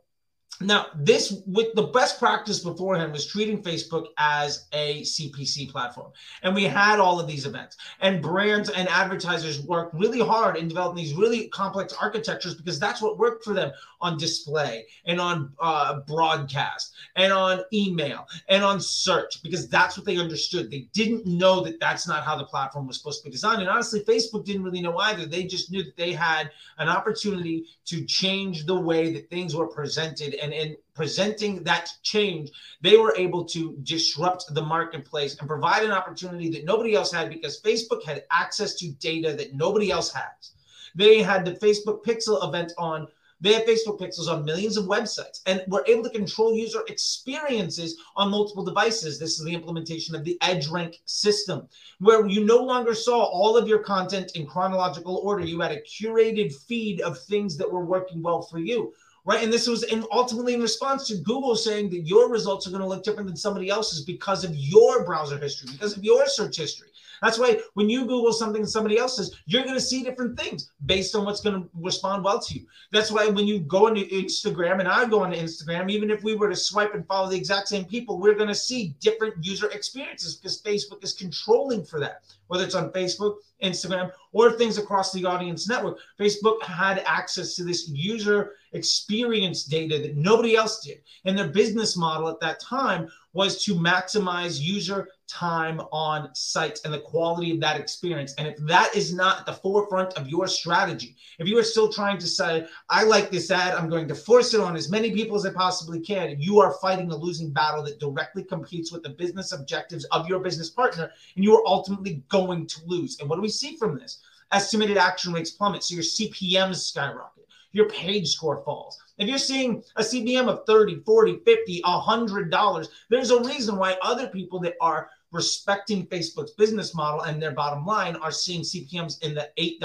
now, 0.60 0.88
this 0.96 1.42
with 1.48 1.74
the 1.74 1.84
best 1.84 2.20
practice 2.20 2.60
beforehand 2.60 3.12
was 3.12 3.26
treating 3.26 3.64
Facebook 3.64 4.08
as 4.18 4.68
a 4.74 5.02
CPC 5.02 5.70
platform. 5.70 6.12
And 6.44 6.54
we 6.54 6.66
had 6.66 7.00
all 7.00 7.20
of 7.20 7.28
these 7.28 7.46
events. 7.46 7.78
And 8.00 8.22
brands 8.22 8.70
and 8.70 8.88
advertisers 8.88 9.62
worked 9.62 9.96
really 9.96 10.20
hard 10.20 10.58
in 10.58 10.68
developing 10.68 11.04
these 11.04 11.14
really 11.14 11.48
complex 11.48 11.94
architectures 12.00 12.54
because 12.54 12.80
that's 12.80 13.02
what 13.02 13.18
worked 13.18 13.44
for 13.44 13.54
them 13.54 13.72
on 14.02 14.18
display 14.18 14.86
and 15.06 15.20
on 15.20 15.54
uh, 15.60 16.00
broadcast 16.02 16.94
and 17.16 17.32
on 17.32 17.62
email 17.74 18.28
and 18.50 18.64
on 18.64 18.80
search 18.82 19.42
because 19.44 19.68
that's 19.68 19.98
what 19.98 20.06
they 20.06 20.18
understood. 20.18 20.70
They 20.70 20.88
didn't 20.94 21.26
know 21.26 21.62
that 21.62 21.80
that's 21.80 22.08
not 22.08 22.24
how 22.24 22.38
the 22.38 22.46
platform 22.46 22.88
was 22.88 22.98
supposed 22.98 23.22
to 23.22 23.26
be 23.26 23.32
designed. 23.32 23.62
And 23.62 23.70
honestly, 23.70 24.02
Facebook 24.02 24.46
didn't 24.46 24.64
really 24.64 24.82
know 24.82 24.98
either. 24.98 25.26
They 25.26 25.44
just 25.44 25.72
knew 25.72 25.84
that 25.84 25.98
they 25.98 26.14
had 26.14 26.52
an 26.78 26.90
opportunity 26.90 27.66
to 27.86 28.06
change 28.06 28.66
the 28.66 28.80
way 28.80 29.14
that 29.14 29.30
things 29.30 29.56
were 29.56 29.68
presented 29.68 30.36
and 30.36 30.54
in 30.54 30.76
presenting 30.94 31.64
that 31.64 31.90
change, 32.04 32.52
they 32.82 32.98
were 32.98 33.16
able 33.18 33.46
to 33.46 33.78
disrupt 33.84 34.54
the 34.54 34.62
marketplace 34.62 35.38
and 35.40 35.48
provide 35.48 35.84
an 35.84 35.92
opportunity 35.92 36.50
that 36.50 36.66
nobody 36.66 36.94
else 36.94 37.12
had 37.12 37.30
because 37.30 37.62
Facebook 37.62 38.04
had 38.04 38.24
access 38.30 38.76
to 38.76 38.92
data 39.00 39.34
that 39.34 39.54
nobody 39.56 39.92
else 39.92 40.14
has. 40.14 40.52
They 40.96 41.22
had 41.22 41.46
the 41.46 41.54
Facebook 41.54 42.04
Pixel 42.04 42.48
event 42.48 42.74
on 42.78 43.08
they 43.42 43.54
have 43.54 43.64
Facebook 43.64 44.00
pixels 44.00 44.28
on 44.28 44.46
millions 44.46 44.78
of 44.78 44.86
websites 44.86 45.42
and 45.48 45.64
we're 45.68 45.86
able 45.88 46.04
to 46.04 46.10
control 46.10 46.56
user 46.56 46.82
experiences 46.88 47.98
on 48.16 48.30
multiple 48.30 48.64
devices. 48.64 49.20
This 49.20 49.40
is 49.40 49.46
the 49.46 49.54
implementation 49.54 50.16
of 50.16 50.24
the 50.24 50.38
EdgeRank 50.42 51.00
system, 51.06 51.68
where 52.00 52.26
you 52.28 52.46
no 52.46 52.58
longer 52.58 52.94
saw 52.94 53.24
all 53.24 53.58
of 53.58 53.68
your 53.68 53.80
content 53.80 54.32
in 54.36 54.46
chronological 54.46 55.18
order. 55.18 55.44
You 55.44 55.60
had 55.60 55.72
a 55.72 55.82
curated 55.82 56.54
feed 56.54 57.02
of 57.02 57.20
things 57.20 57.58
that 57.58 57.72
were 57.72 57.86
working 57.86 58.22
well 58.22 58.44
for 58.44 58.60
you 58.60 58.94
right? 59.26 59.44
And 59.44 59.54
this 59.54 59.68
was 59.68 59.84
in, 59.84 60.04
ultimately 60.12 60.54
in 60.54 60.62
response 60.62 61.08
to 61.08 61.18
Google 61.18 61.56
saying 61.56 61.90
that 61.92 62.02
your 62.02 62.30
results 62.30 62.68
are 62.68 62.72
going 62.72 62.82
to 62.82 62.88
look 62.88 63.04
different 63.04 63.28
than 63.28 63.38
somebody 63.38 63.70
else's 63.70 64.04
because 64.04 64.44
of 64.44 64.56
your 64.56 65.06
browser 65.06 65.38
history, 65.38 65.70
because 65.72 65.96
of 65.96 66.04
your 66.04 66.26
search 66.26 66.58
history. 66.58 66.88
That's 67.22 67.38
why 67.38 67.60
when 67.76 67.90
you 67.90 68.02
Google 68.02 68.34
something 68.34 68.66
somebody 68.66 68.98
else 68.98 69.18
says, 69.18 69.36
you're 69.46 69.64
going 69.64 69.76
to 69.76 69.82
see 69.82 70.04
different 70.04 70.40
things 70.40 70.72
based 70.86 71.16
on 71.16 71.26
what's 71.26 71.42
going 71.42 71.62
to 71.62 71.70
respond 71.76 72.24
well 72.24 72.40
to 72.40 72.56
you. 72.56 72.66
That's 72.92 73.12
why 73.12 73.28
when 73.28 73.46
you 73.46 73.60
go 73.60 73.88
into 73.88 74.02
Instagram 74.02 74.80
and 74.80 74.88
I 74.88 75.08
go 75.08 75.24
into 75.24 75.38
Instagram, 75.38 75.92
even 75.92 76.10
if 76.10 76.24
we 76.24 76.36
were 76.36 76.50
to 76.50 76.56
swipe 76.56 76.96
and 76.96 77.06
follow 77.08 77.30
the 77.30 77.38
exact 77.38 77.68
same 77.68 77.86
people, 77.86 78.20
we're 78.20 78.36
going 78.36 78.48
to 78.48 78.56
see 78.56 78.96
different 79.00 79.36
user 79.46 79.70
experiences 79.70 80.36
because 80.36 80.62
Facebook 80.62 81.04
is 81.04 81.14
controlling 81.14 81.84
for 81.84 82.00
that, 82.00 82.24
whether 82.48 82.64
it's 82.64 82.76
on 82.76 82.92
Facebook, 82.92 83.36
Instagram, 83.64 84.12
or 84.32 84.54
things 84.54 84.78
across 84.78 85.12
the 85.12 85.26
audience 85.26 85.68
network. 85.68 86.00
Facebook 86.20 86.62
had 86.64 87.04
access 87.06 87.56
to 87.56 87.64
this 87.64 87.88
user 87.90 88.54
experience 88.74 89.64
data 89.66 90.00
that 90.00 90.16
nobody 90.16 90.56
else 90.56 90.82
did. 90.84 91.02
And 91.26 91.38
their 91.38 91.50
business 91.50 91.98
model 91.98 92.30
at 92.30 92.40
that 92.40 92.60
time 92.60 93.10
was 93.34 93.64
to 93.64 93.76
maximize 93.76 94.60
user 94.60 95.10
time 95.32 95.80
on 95.92 96.30
site 96.36 96.80
and 96.84 96.94
the 96.94 97.00
quality 97.00 97.52
of 97.52 97.60
that 97.62 97.80
experience. 97.80 98.34
And 98.38 98.48
if 98.48 98.58
that 98.68 98.94
is 98.96 99.14
not 99.14 99.40
at 99.40 99.46
the 99.46 99.54
forefront 99.54 100.14
of 100.14 100.28
your 100.28 100.48
strategy, 100.48 101.16
if 101.40 101.48
you 101.48 101.58
are 101.58 101.64
still 101.64 101.92
trying 101.92 102.18
to 102.18 102.28
say, 102.28 102.68
I 102.90 103.04
like 103.04 103.32
this 103.32 103.50
ad, 103.50 103.74
I'm 103.74 103.90
going 103.90 104.08
to 104.10 104.16
force 104.16 104.54
it 104.54 104.60
on 104.60 104.76
as 104.76 104.90
many 104.90 105.12
people 105.12 105.38
as 105.38 105.46
I 105.46 105.54
possibly 105.54 106.02
can, 106.02 106.36
you 106.40 106.60
are 106.60 106.74
fighting 106.82 107.10
a 107.12 107.16
losing 107.16 107.52
battle 107.52 107.84
that 107.84 108.00
directly 108.00 108.44
competes 108.44 108.92
with 108.92 109.04
the 109.04 109.10
business 109.10 109.54
objectives 109.54 110.04
of 110.06 110.28
your 110.28 110.40
business 110.40 110.70
partner, 110.70 111.10
and 111.36 111.44
you 111.44 111.56
are 111.56 111.66
ultimately 111.66 112.24
going 112.30 112.68
to 112.68 112.82
lose. 112.86 113.20
And 113.20 113.30
what 113.30 113.38
do 113.38 113.42
we 113.42 113.50
see 113.50 113.78
from 113.78 113.98
this? 113.98 114.20
Estimated 114.52 114.98
action 114.98 115.32
rates 115.32 115.52
plummet, 115.52 115.84
so 115.84 115.96
your 115.96 116.04
CPMs 116.04 116.76
skyrocket 116.76 117.42
your 117.74 117.90
page 117.90 118.30
score 118.30 118.62
falls. 118.64 119.00
If 119.18 119.28
you're 119.28 119.38
seeing 119.38 119.84
a 119.96 120.02
CPM 120.02 120.48
of 120.48 120.66
30, 120.66 121.02
40, 121.06 121.40
50, 121.46 121.82
$100, 121.84 122.88
there's 123.10 123.32
a 123.32 123.44
reason 123.44 123.78
why 123.78 123.98
other 124.02 124.28
people 124.28 124.60
that 124.62 124.76
are 124.82 125.10
respecting 125.32 126.06
Facebook's 126.08 126.52
business 126.52 126.94
model 126.94 127.22
and 127.22 127.42
their 127.42 127.52
bottom 127.52 127.86
line 127.86 128.16
are 128.18 128.32
seeing 128.32 128.62
CPMs 128.62 129.22
in 129.24 129.34
the 129.34 129.50
$8, 129.58 129.80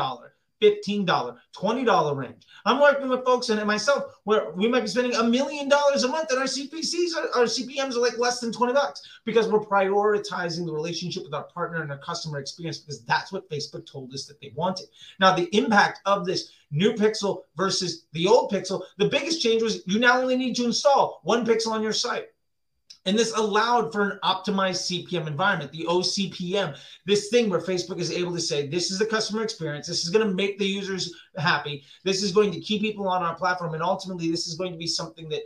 $15, 0.63 1.37
$20 1.57 2.17
range. 2.17 2.47
I'm 2.65 2.81
working 2.81 3.09
with 3.09 3.25
folks 3.25 3.49
and 3.49 3.65
myself 3.67 4.05
where 4.25 4.51
we 4.53 4.69
might 4.69 4.81
be 4.81 4.87
spending 4.87 5.15
a 5.15 5.23
million 5.23 5.69
dollars 5.69 6.05
a 6.05 6.09
month 6.09 6.31
and 6.31 6.39
our 6.39 6.47
CPCs, 6.47 7.17
our, 7.17 7.41
our 7.41 7.45
CPMs 7.45 7.95
are 7.95 8.01
like 8.01 8.19
less 8.19 8.41
than 8.41 8.53
20 8.53 8.73
bucks 8.73 9.03
because 9.25 9.49
we're 9.49 9.61
prioritizing 9.61 10.67
the 10.67 10.73
relationship 10.73 11.25
with 11.25 11.35
our 11.35 11.45
partner 11.45 11.83
and 11.83 11.91
our 11.91 11.99
customer 11.99 12.39
experience 12.39 12.79
because 12.79 13.05
that's 13.05 13.33
what 13.33 13.49
Facebook 13.51 13.91
told 13.91 14.13
us 14.15 14.27
that 14.27 14.41
they 14.41 14.53
wanted. 14.55 14.87
Now, 15.21 15.35
the 15.35 15.49
impact 15.57 16.01
of 16.07 16.25
this 16.25 16.53
new 16.71 16.93
pixel 16.93 17.43
versus 17.57 18.07
the 18.13 18.27
old 18.27 18.51
pixel, 18.51 18.83
the 18.99 19.09
biggest 19.09 19.43
change 19.43 19.63
was 19.63 19.87
you 19.87 19.99
now 19.99 20.21
only 20.21 20.37
need 20.37 20.57
to 20.57 20.65
install 20.65 21.21
one 21.23 21.45
pixel 21.45 21.73
on 21.73 21.83
your 21.83 21.93
site. 21.93 22.29
And 23.07 23.17
this 23.17 23.33
allowed 23.33 23.93
for 23.93 24.11
an 24.11 24.19
optimized 24.25 25.07
CPM 25.07 25.29
environment, 25.29 25.71
the 25.71 25.87
OCPM, 25.89 26.77
this 27.07 27.29
thing 27.29 27.49
where 27.49 27.61
Facebook 27.61 28.01
is 28.01 28.11
able 28.11 28.35
to 28.35 28.41
say, 28.41 28.67
this 28.67 28.91
is 28.91 28.99
the 28.99 29.07
customer 29.07 29.45
experience. 29.45 29.87
This 29.87 30.03
is 30.03 30.11
going 30.11 30.27
to 30.27 30.35
make 30.35 30.59
the 30.59 30.67
users 30.67 31.15
happy. 31.37 31.85
This 32.05 32.25
is 32.25 32.33
going 32.33 32.51
to 32.51 32.61
keep 32.61 32.83
people 32.83 33.09
on 33.09 33.23
our 33.23 33.37
platform. 33.37 33.75
And 33.75 33.83
ultimately, 33.83 34.29
this 34.29 34.49
is 34.49 34.57
going 34.57 34.73
to 34.73 34.79
be 34.79 34.89
something 34.89 35.29
that 35.29 35.43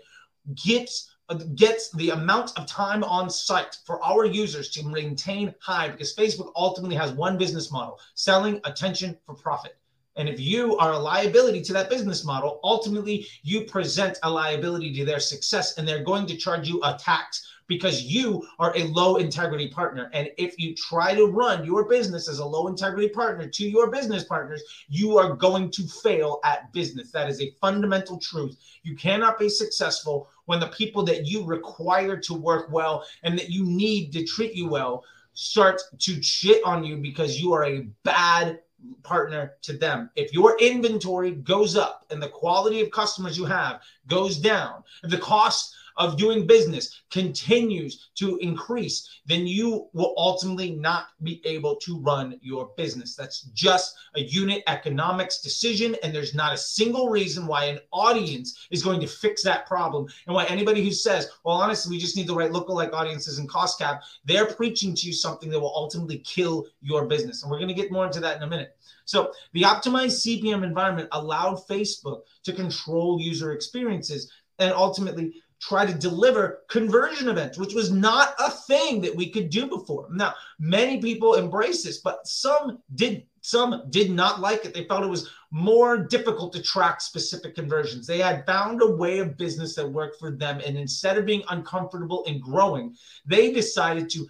gets 0.65 1.11
gets 1.55 1.91
the 1.93 2.11
amount 2.11 2.59
of 2.59 2.67
time 2.67 3.05
on 3.05 3.31
site 3.31 3.79
for 3.87 4.03
our 4.03 4.25
users 4.25 4.69
to 4.71 4.85
maintain 4.85 5.55
high 5.61 5.89
because 5.89 6.13
Facebook 6.17 6.51
ultimately 6.57 6.97
has 6.97 7.13
one 7.13 7.39
business 7.39 7.71
model 7.71 8.01
selling 8.15 8.61
attention 8.65 9.17
for 9.25 9.37
profit. 9.37 9.80
And 10.17 10.29
if 10.29 10.41
you 10.41 10.77
are 10.79 10.93
a 10.93 10.99
liability 10.99 11.63
to 11.63 11.73
that 11.75 11.89
business 11.89 12.25
model, 12.25 12.61
ultimately 12.65 13.27
you 13.43 13.63
present 13.63 14.19
a 14.23 14.31
liability 14.31 14.93
to 14.95 15.05
their 15.05 15.21
success 15.21 15.79
and 15.79 15.87
they're 15.87 16.05
going 16.05 16.27
to 16.27 16.37
charge 16.37 16.69
you 16.69 16.81
a 16.83 16.99
tax 16.99 17.47
because 17.69 18.03
you 18.03 18.45
are 18.59 18.77
a 18.77 18.83
low 18.89 19.17
integrity 19.17 19.69
partner. 19.69 20.11
And 20.13 20.29
if 20.37 20.59
you 20.59 20.75
try 20.75 21.15
to 21.15 21.27
run 21.27 21.65
your 21.65 21.89
business 21.89 22.29
as 22.29 22.41
a 22.41 22.45
low 22.45 22.67
integrity 22.67 23.09
partner 23.09 23.47
to 23.47 23.69
your 23.69 23.93
business 23.93 24.25
partners, 24.25 24.61
you 24.89 25.17
are 25.17 25.37
going 25.37 25.71
to 25.71 25.87
fail 25.87 26.41
at 26.45 26.73
business. 26.73 27.13
That 27.13 27.31
is 27.31 27.41
a 27.41 27.53
fundamental 27.61 28.19
truth. 28.19 28.57
You 28.83 28.97
cannot 28.97 29.39
be 29.39 29.49
successful 29.49 30.29
when 30.47 30.59
the 30.59 30.67
people 30.67 31.05
that 31.05 31.27
you 31.27 31.45
require 31.45 32.17
to 32.17 32.35
work 32.35 32.73
well 32.73 33.05
and 33.23 33.39
that 33.39 33.51
you 33.51 33.65
need 33.65 34.13
to 34.15 34.25
treat 34.25 34.53
you 34.55 34.69
well 34.69 35.05
start 35.35 35.81
to 35.99 36.21
shit 36.21 36.63
on 36.65 36.83
you 36.83 36.97
because 36.97 37.41
you 37.41 37.53
are 37.53 37.65
a 37.65 37.87
bad 38.03 38.59
partner 39.03 39.55
to 39.63 39.73
them. 39.73 40.11
If 40.17 40.33
your 40.33 40.59
inventory 40.59 41.33
goes 41.33 41.77
up 41.77 42.07
and 42.11 42.23
the 42.23 42.29
quality 42.29 42.81
of 42.81 42.91
customers 42.91 43.37
you 43.37 43.45
have 43.45 43.81
goes 44.07 44.39
down, 44.39 44.85
if 45.03 45.11
the 45.11 45.19
cost 45.19 45.75
of 45.97 46.17
doing 46.17 46.47
business 46.47 47.03
continues 47.11 48.11
to 48.17 48.37
increase, 48.39 49.21
then 49.27 49.47
you 49.47 49.89
will 49.93 50.15
ultimately 50.17 50.73
not 50.73 51.07
be 51.23 51.41
able 51.45 51.77
to 51.77 51.99
run 52.01 52.39
your 52.43 52.71
business. 52.77 53.15
That's 53.15 53.43
just 53.53 53.97
a 54.17 54.21
unit 54.21 54.63
economics 54.67 55.41
decision. 55.41 55.97
And 56.03 56.15
there's 56.15 56.35
not 56.35 56.55
a 56.55 56.59
single 56.59 57.09
reason 57.09 57.47
why 57.47 57.67
an 57.67 57.81
audience 57.93 58.67
is 58.71 58.83
going 58.83 59.01
to 59.01 59.07
fix 59.07 59.43
that 59.45 59.67
problem. 59.67 60.07
And 60.27 60.35
why 60.35 60.45
anybody 60.47 60.83
who 60.83 60.93
says, 60.93 61.29
well, 61.45 61.57
honestly, 61.57 61.95
we 61.95 62.01
just 62.01 62.17
need 62.17 62.27
the 62.27 62.35
right 62.35 62.51
lookalike 62.51 62.93
audiences 62.93 63.39
and 63.39 63.49
cost 63.49 63.79
cap, 63.79 64.03
they're 64.25 64.47
preaching 64.47 64.95
to 64.95 65.07
you 65.07 65.13
something 65.13 65.51
that 65.51 65.61
will 65.61 65.75
ultimately 65.75 66.19
kill 66.19 66.67
your 66.81 67.07
business. 67.07 67.43
And 67.43 67.51
we're 67.51 67.59
going 67.59 67.69
to 67.69 67.75
get 67.75 67.93
more 67.93 68.07
into 68.07 68.21
that 68.21 68.37
in 68.37 68.43
a 68.43 68.47
minute. 68.47 68.77
So 69.05 69.33
the 69.53 69.63
optimized 69.63 70.23
CPM 70.23 70.63
environment 70.63 71.09
allowed 71.13 71.67
Facebook 71.67 72.23
to 72.45 72.53
control 72.53 73.21
user 73.21 73.53
experiences 73.53 74.31
and 74.61 74.73
ultimately 74.73 75.35
try 75.61 75.85
to 75.85 75.93
deliver 75.93 76.63
conversion 76.69 77.29
events, 77.29 77.59
which 77.59 77.75
was 77.75 77.91
not 77.91 78.35
a 78.39 78.51
thing 78.51 79.01
that 79.03 79.15
we 79.15 79.29
could 79.29 79.51
do 79.51 79.67
before. 79.67 80.09
Now, 80.11 80.35
many 80.59 81.01
people 81.01 81.35
embrace 81.35 81.85
this, 81.85 81.99
but 81.99 82.27
some 82.27 82.83
did 82.95 83.27
some 83.43 83.85
did 83.89 84.11
not 84.11 84.41
like 84.41 84.67
it. 84.67 84.75
They 84.75 84.85
felt 84.85 85.03
it 85.03 85.09
was 85.09 85.31
more 85.51 85.97
difficult 85.97 86.53
to 86.53 86.63
track 86.63 87.01
specific 87.01 87.55
conversions. 87.55 88.07
They 88.07 88.19
had 88.19 88.45
found 88.45 88.83
a 88.83 88.87
way 88.87 89.19
of 89.19 89.39
business 89.39 89.75
that 89.77 89.89
worked 89.89 90.19
for 90.19 90.31
them. 90.31 90.61
And 90.65 90.77
instead 90.77 91.17
of 91.17 91.25
being 91.25 91.43
uncomfortable 91.49 92.23
and 92.27 92.43
growing, 92.43 92.95
they 93.25 93.51
decided 93.51 94.11
to 94.11 94.29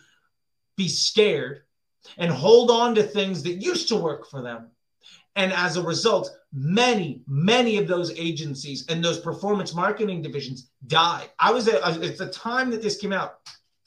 be 0.76 0.88
scared 0.88 1.62
and 2.18 2.30
hold 2.30 2.70
on 2.70 2.94
to 2.94 3.02
things 3.02 3.42
that 3.42 3.54
used 3.54 3.88
to 3.88 3.96
work 3.96 4.30
for 4.30 4.42
them 4.42 4.70
and 5.36 5.52
as 5.52 5.76
a 5.76 5.82
result, 5.82 6.30
many, 6.52 7.22
many 7.26 7.76
of 7.78 7.86
those 7.86 8.10
agencies 8.12 8.86
and 8.88 9.02
those 9.02 9.20
performance 9.20 9.74
marketing 9.74 10.22
divisions 10.22 10.70
died. 10.86 11.30
I 11.38 11.52
was 11.52 11.68
at, 11.68 11.82
the 12.18 12.30
time 12.30 12.70
that 12.70 12.82
this 12.82 12.96
came 12.96 13.12
out. 13.12 13.38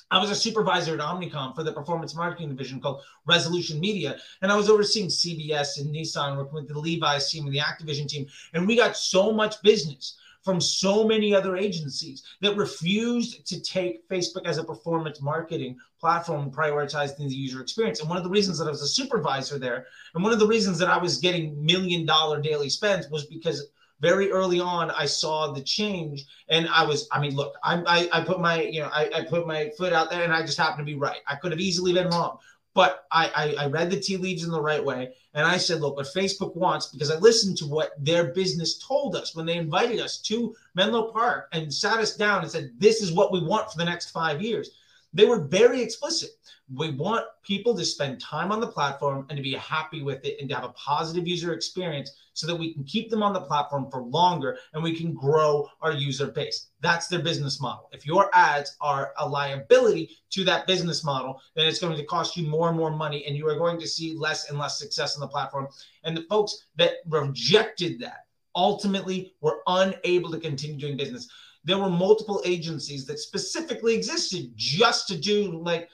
I 0.10 0.20
was 0.20 0.30
a 0.30 0.36
supervisor 0.36 0.94
at 0.94 1.00
Omnicom 1.00 1.56
for 1.56 1.64
the 1.64 1.74
performance 1.74 2.16
marketing 2.16 2.50
division 2.50 2.80
called 2.80 3.02
Resolution 3.26 3.80
Media, 3.80 4.18
and 4.42 4.52
I 4.52 4.56
was 4.56 4.70
overseeing 4.70 5.08
CBS 5.08 5.80
and 5.80 5.94
Nissan, 5.94 6.38
working 6.38 6.54
with 6.54 6.68
the 6.68 6.78
Levi's 6.78 7.30
team 7.32 7.46
and 7.46 7.54
the 7.54 7.60
Activision 7.60 8.08
team, 8.08 8.28
and 8.54 8.68
we 8.68 8.78
got 8.78 8.96
so 8.96 9.32
much 9.32 9.62
business 9.64 10.18
from 10.44 10.60
so 10.60 11.08
many 11.08 11.34
other 11.34 11.56
agencies 11.56 12.24
that 12.42 12.58
refused 12.58 13.48
to 13.48 13.62
take 13.62 14.08
Facebook 14.10 14.46
as 14.46 14.58
a 14.58 14.64
performance 14.64 15.22
marketing 15.22 15.78
platform 16.00 16.52
prioritizing 16.52 17.30
the 17.30 17.36
user 17.36 17.62
experience. 17.62 18.02
And 18.02 18.10
one 18.10 18.18
of 18.18 18.24
the 18.24 18.30
reasons 18.30 18.58
that 18.60 18.68
I 18.68 18.72
was 18.72 18.82
a 18.82 18.88
supervisor 18.88 19.58
there, 19.58 19.88
and 20.14 20.24
one 20.24 20.34
of 20.34 20.40
the 20.40 20.48
reasons 20.48 20.78
that 20.80 20.90
I 20.90 20.98
was 20.98 21.18
getting 21.18 21.66
million 21.66 22.06
dollar 22.06 22.42
daily 22.42 22.70
spends 22.70 23.10
was 23.10 23.26
because 23.26 23.68
very 24.02 24.32
early 24.32 24.60
on 24.60 24.92
I 24.92 25.06
saw 25.06 25.54
the 25.54 25.62
change 25.62 26.26
and 26.50 26.68
I 26.68 26.84
was, 26.84 27.08
I 27.12 27.22
mean, 27.22 27.36
look, 27.36 27.56
I, 27.64 27.82
I, 27.88 28.20
I 28.20 28.24
put 28.26 28.42
my, 28.42 28.62
you 28.62 28.82
know, 28.82 28.90
I, 28.92 29.10
I 29.16 29.24
put 29.24 29.48
my 29.48 29.72
foot 29.78 29.94
out 29.94 30.10
there 30.10 30.24
and 30.24 30.34
I 30.34 30.42
just 30.42 30.58
happened 30.58 30.86
to 30.86 30.92
be 30.92 31.00
right. 31.00 31.22
I 31.26 31.36
could 31.36 31.52
have 31.52 31.62
easily 31.62 31.94
been 31.94 32.10
wrong. 32.10 32.38
But 32.74 33.06
I, 33.12 33.56
I, 33.60 33.66
I 33.66 33.68
read 33.68 33.92
the 33.92 34.00
tea 34.00 34.18
leaves 34.18 34.44
in 34.44 34.52
the 34.52 34.62
right 34.62 34.84
way. 34.84 35.14
And 35.36 35.46
I 35.46 35.58
said, 35.58 35.80
look, 35.80 35.98
what 35.98 36.08
Facebook 36.08 36.56
wants, 36.56 36.88
because 36.88 37.12
I 37.12 37.18
listened 37.18 37.58
to 37.58 37.68
what 37.68 37.94
their 38.04 38.34
business 38.34 38.78
told 38.80 39.16
us 39.16 39.36
when 39.36 39.46
they 39.46 39.58
invited 39.58 40.00
us 40.00 40.18
to 40.22 40.56
Menlo 40.74 41.12
Park 41.12 41.50
and 41.54 41.72
sat 41.72 42.00
us 42.00 42.16
down 42.16 42.42
and 42.42 42.52
said, 42.52 42.72
this 42.80 43.02
is 43.02 43.12
what 43.12 43.32
we 43.32 43.44
want 43.44 43.72
for 43.72 43.78
the 43.78 43.86
next 43.86 44.10
five 44.10 44.42
years. 44.42 44.72
They 45.14 45.26
were 45.26 45.40
very 45.40 45.82
explicit. 45.82 46.32
We 46.74 46.92
want 46.92 47.26
people 47.44 47.76
to 47.76 47.86
spend 47.86 48.20
time 48.20 48.52
on 48.52 48.60
the 48.60 48.68
platform 48.68 49.28
and 49.30 49.38
to 49.38 49.44
be 49.44 49.54
happy 49.54 50.02
with 50.02 50.26
it 50.26 50.38
and 50.40 50.50
to 50.50 50.56
have 50.56 50.64
a 50.64 50.70
positive 50.70 51.28
user 51.28 51.54
experience 51.54 52.12
so 52.34 52.48
that 52.48 52.56
we 52.56 52.74
can 52.74 52.84
keep 52.84 53.12
them 53.12 53.22
on 53.22 53.34
the 53.34 53.42
platform 53.42 53.92
for 53.92 54.02
longer 54.02 54.58
and 54.74 54.82
we 54.82 54.96
can 54.96 55.14
grow 55.14 55.70
our 55.82 55.92
user 55.92 56.28
base. 56.28 56.70
That's 56.82 57.08
their 57.08 57.22
business 57.22 57.62
model. 57.62 57.90
If 57.92 58.08
your 58.08 58.32
ads 58.34 58.76
are 58.82 59.14
a 59.20 59.28
liability 59.28 60.18
to 60.32 60.44
that 60.46 60.66
business 60.66 61.04
model, 61.04 61.40
then 61.56 61.68
it's 61.68 61.80
going 61.80 61.96
to 61.96 62.06
cost 62.06 62.36
you 62.36 62.48
more 62.48 62.70
and 62.70 62.78
more 62.78 62.92
money 62.92 63.26
and 63.26 63.38
you 63.38 63.48
are 63.48 63.58
going 63.58 63.80
to 63.82 63.88
see 63.88 64.16
less 64.18 64.50
and 64.50 64.58
less 64.58 64.80
success 64.80 65.16
on 65.16 65.22
the 65.22 65.28
platform. 65.28 65.68
And 66.04 66.18
the 66.18 66.24
folks 66.24 66.66
that 66.78 66.94
rejected 67.08 68.00
that 68.00 68.26
ultimately 68.56 69.34
were 69.42 69.62
unable 69.68 70.32
to 70.32 70.40
continue 70.40 70.80
doing 70.80 70.98
business 70.98 71.28
there 71.64 71.78
were 71.78 71.90
multiple 71.90 72.42
agencies 72.46 73.06
that 73.06 73.20
specifically 73.20 73.96
existed 73.96 74.52
just 74.56 75.08
to 75.08 75.18
do 75.18 75.62
like 75.64 75.90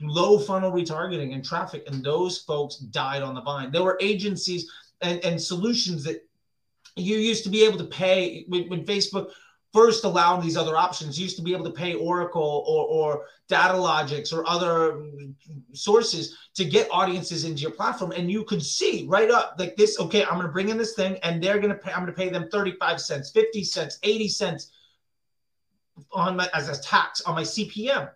low 0.00 0.38
funnel 0.38 0.72
retargeting 0.72 1.32
and 1.32 1.44
traffic, 1.44 1.84
and 1.86 2.04
those 2.04 2.38
folks 2.38 2.76
died 2.76 3.22
on 3.22 3.34
the 3.34 3.40
vine. 3.40 3.70
There 3.70 3.84
were 3.84 3.98
agencies 4.00 4.70
and, 5.00 5.24
and 5.24 5.40
solutions 5.40 6.04
that 6.04 6.26
you 6.96 7.16
used 7.16 7.44
to 7.44 7.50
be 7.50 7.64
able 7.64 7.78
to 7.78 7.84
pay 7.84 8.44
when, 8.48 8.68
when 8.68 8.84
Facebook 8.84 9.30
first 9.72 10.04
allowed 10.04 10.40
these 10.40 10.56
other 10.56 10.76
options. 10.76 11.18
You 11.18 11.24
used 11.24 11.36
to 11.36 11.42
be 11.42 11.54
able 11.54 11.64
to 11.64 11.70
pay 11.70 11.94
Oracle 11.94 12.64
or, 12.66 12.84
or 12.86 13.24
Datalogix 13.48 14.32
or 14.32 14.46
other 14.46 15.04
sources 15.72 16.36
to 16.54 16.64
get 16.64 16.88
audiences 16.90 17.44
into 17.44 17.62
your 17.62 17.70
platform, 17.70 18.12
and 18.12 18.30
you 18.30 18.44
could 18.44 18.62
see 18.62 19.06
right 19.08 19.30
up 19.30 19.54
like 19.58 19.76
this. 19.76 19.98
Okay, 20.00 20.24
I'm 20.24 20.34
going 20.34 20.46
to 20.46 20.52
bring 20.52 20.68
in 20.68 20.78
this 20.78 20.94
thing, 20.94 21.16
and 21.22 21.42
they're 21.42 21.58
going 21.58 21.72
to 21.72 21.78
pay. 21.78 21.92
I'm 21.92 22.00
going 22.00 22.12
to 22.12 22.18
pay 22.18 22.28
them 22.28 22.48
35 22.50 23.00
cents, 23.00 23.30
50 23.30 23.62
cents, 23.62 23.98
80 24.02 24.28
cents 24.28 24.72
on 26.12 26.36
my 26.36 26.48
as 26.54 26.68
a 26.68 26.80
tax 26.80 27.20
on 27.22 27.34
my 27.34 27.42
CPM. 27.42 28.10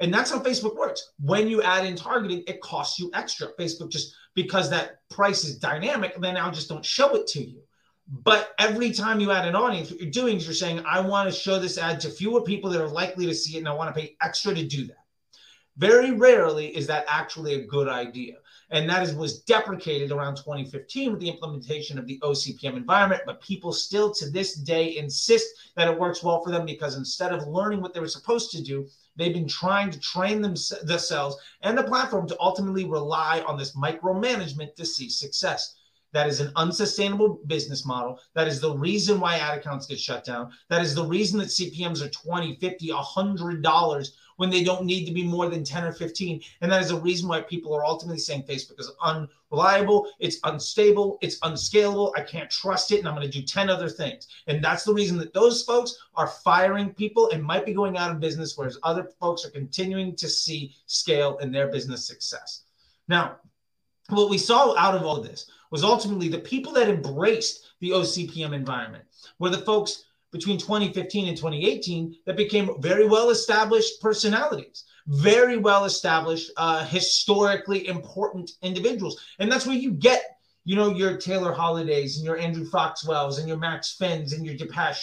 And 0.00 0.12
that's 0.12 0.30
how 0.30 0.40
Facebook 0.40 0.76
works. 0.76 1.12
When 1.20 1.46
you 1.46 1.62
add 1.62 1.84
in 1.84 1.94
targeting, 1.94 2.42
it 2.46 2.60
costs 2.62 2.98
you 2.98 3.10
extra. 3.12 3.48
Facebook 3.58 3.90
just 3.90 4.14
because 4.34 4.70
that 4.70 5.06
price 5.10 5.44
is 5.44 5.58
dynamic, 5.58 6.16
they 6.16 6.32
now 6.32 6.50
just 6.50 6.68
don't 6.68 6.84
show 6.84 7.14
it 7.16 7.26
to 7.28 7.42
you. 7.42 7.60
But 8.08 8.54
every 8.58 8.92
time 8.92 9.20
you 9.20 9.30
add 9.30 9.46
an 9.46 9.54
audience, 9.54 9.90
what 9.90 10.00
you're 10.00 10.10
doing 10.10 10.38
is 10.38 10.46
you're 10.46 10.54
saying, 10.54 10.82
I 10.84 11.00
want 11.00 11.32
to 11.32 11.38
show 11.38 11.58
this 11.58 11.78
ad 11.78 12.00
to 12.00 12.10
fewer 12.10 12.40
people 12.40 12.70
that 12.70 12.80
are 12.80 12.88
likely 12.88 13.26
to 13.26 13.34
see 13.34 13.56
it, 13.56 13.60
and 13.60 13.68
I 13.68 13.74
want 13.74 13.94
to 13.94 14.00
pay 14.00 14.16
extra 14.20 14.54
to 14.54 14.66
do 14.66 14.86
that. 14.86 15.04
Very 15.76 16.10
rarely 16.10 16.74
is 16.76 16.86
that 16.88 17.04
actually 17.08 17.54
a 17.54 17.66
good 17.66 17.88
idea. 17.88 18.34
And 18.70 18.88
that 18.88 19.02
is, 19.02 19.14
was 19.14 19.40
deprecated 19.40 20.12
around 20.12 20.36
2015 20.36 21.10
with 21.10 21.20
the 21.20 21.28
implementation 21.28 21.98
of 21.98 22.06
the 22.06 22.20
OCPM 22.20 22.76
environment. 22.76 23.22
But 23.26 23.42
people 23.42 23.72
still 23.72 24.12
to 24.14 24.30
this 24.30 24.54
day 24.54 24.96
insist 24.96 25.48
that 25.76 25.88
it 25.88 25.98
works 25.98 26.22
well 26.22 26.42
for 26.42 26.50
them 26.50 26.66
because 26.66 26.96
instead 26.96 27.32
of 27.32 27.48
learning 27.48 27.80
what 27.80 27.94
they 27.94 28.00
were 28.00 28.08
supposed 28.08 28.52
to 28.52 28.62
do, 28.62 28.86
they've 29.16 29.34
been 29.34 29.48
trying 29.48 29.90
to 29.90 29.98
train 30.00 30.40
them, 30.40 30.54
themselves 30.84 31.36
and 31.62 31.76
the 31.76 31.82
platform 31.82 32.28
to 32.28 32.36
ultimately 32.40 32.84
rely 32.84 33.40
on 33.46 33.58
this 33.58 33.76
micromanagement 33.76 34.74
to 34.76 34.86
see 34.86 35.08
success. 35.08 35.74
That 36.12 36.26
is 36.26 36.40
an 36.40 36.50
unsustainable 36.56 37.40
business 37.46 37.86
model. 37.86 38.18
That 38.34 38.48
is 38.48 38.60
the 38.60 38.76
reason 38.76 39.20
why 39.20 39.36
ad 39.36 39.58
accounts 39.58 39.86
get 39.86 40.00
shut 40.00 40.24
down. 40.24 40.50
That 40.68 40.82
is 40.82 40.94
the 40.94 41.04
reason 41.04 41.38
that 41.38 41.48
CPMs 41.48 42.02
are 42.02 42.08
20, 42.08 42.56
50, 42.56 42.88
$100 42.88 44.08
when 44.40 44.48
they 44.48 44.64
don't 44.64 44.86
need 44.86 45.04
to 45.04 45.12
be 45.12 45.22
more 45.22 45.50
than 45.50 45.62
10 45.62 45.84
or 45.84 45.92
15. 45.92 46.40
And 46.62 46.72
that 46.72 46.80
is 46.80 46.88
the 46.88 46.98
reason 46.98 47.28
why 47.28 47.42
people 47.42 47.74
are 47.74 47.84
ultimately 47.84 48.18
saying 48.18 48.44
Facebook 48.44 48.80
is 48.80 48.90
unreliable, 49.02 50.08
it's 50.18 50.38
unstable, 50.44 51.18
it's 51.20 51.36
unscalable. 51.42 52.14
I 52.16 52.22
can't 52.22 52.50
trust 52.50 52.90
it, 52.90 53.00
and 53.00 53.06
I'm 53.06 53.14
going 53.14 53.30
to 53.30 53.38
do 53.38 53.44
10 53.44 53.68
other 53.68 53.90
things. 53.90 54.28
And 54.46 54.64
that's 54.64 54.84
the 54.84 54.94
reason 54.94 55.18
that 55.18 55.34
those 55.34 55.62
folks 55.62 55.94
are 56.14 56.26
firing 56.26 56.94
people 56.94 57.28
and 57.28 57.44
might 57.44 57.66
be 57.66 57.74
going 57.74 57.98
out 57.98 58.12
of 58.12 58.18
business, 58.18 58.56
whereas 58.56 58.78
other 58.82 59.10
folks 59.20 59.44
are 59.44 59.50
continuing 59.50 60.16
to 60.16 60.26
see 60.26 60.74
scale 60.86 61.36
in 61.42 61.52
their 61.52 61.68
business 61.68 62.06
success. 62.06 62.62
Now, 63.08 63.36
what 64.08 64.30
we 64.30 64.38
saw 64.38 64.74
out 64.78 64.94
of 64.94 65.02
all 65.02 65.20
this 65.20 65.50
was 65.70 65.84
ultimately 65.84 66.28
the 66.28 66.38
people 66.38 66.72
that 66.72 66.88
embraced 66.88 67.66
the 67.80 67.90
OCPM 67.90 68.54
environment 68.54 69.04
were 69.38 69.50
the 69.50 69.66
folks 69.66 70.04
between 70.32 70.58
2015 70.58 71.28
and 71.28 71.36
2018 71.36 72.16
that 72.26 72.36
became 72.36 72.80
very 72.80 73.06
well 73.06 73.30
established 73.30 74.00
personalities, 74.00 74.84
very 75.06 75.56
well 75.56 75.84
established, 75.84 76.50
uh, 76.56 76.84
historically 76.84 77.88
important 77.88 78.52
individuals. 78.62 79.20
And 79.38 79.50
that's 79.50 79.66
where 79.66 79.76
you 79.76 79.92
get 79.92 80.39
you 80.64 80.76
know, 80.76 80.90
your 80.90 81.16
Taylor 81.16 81.52
Holidays 81.52 82.16
and 82.16 82.24
your 82.24 82.36
Andrew 82.36 82.64
Foxwells 82.64 83.38
and 83.38 83.48
your 83.48 83.56
Max 83.56 83.92
Finns 83.92 84.34
and 84.34 84.44
your 84.44 84.54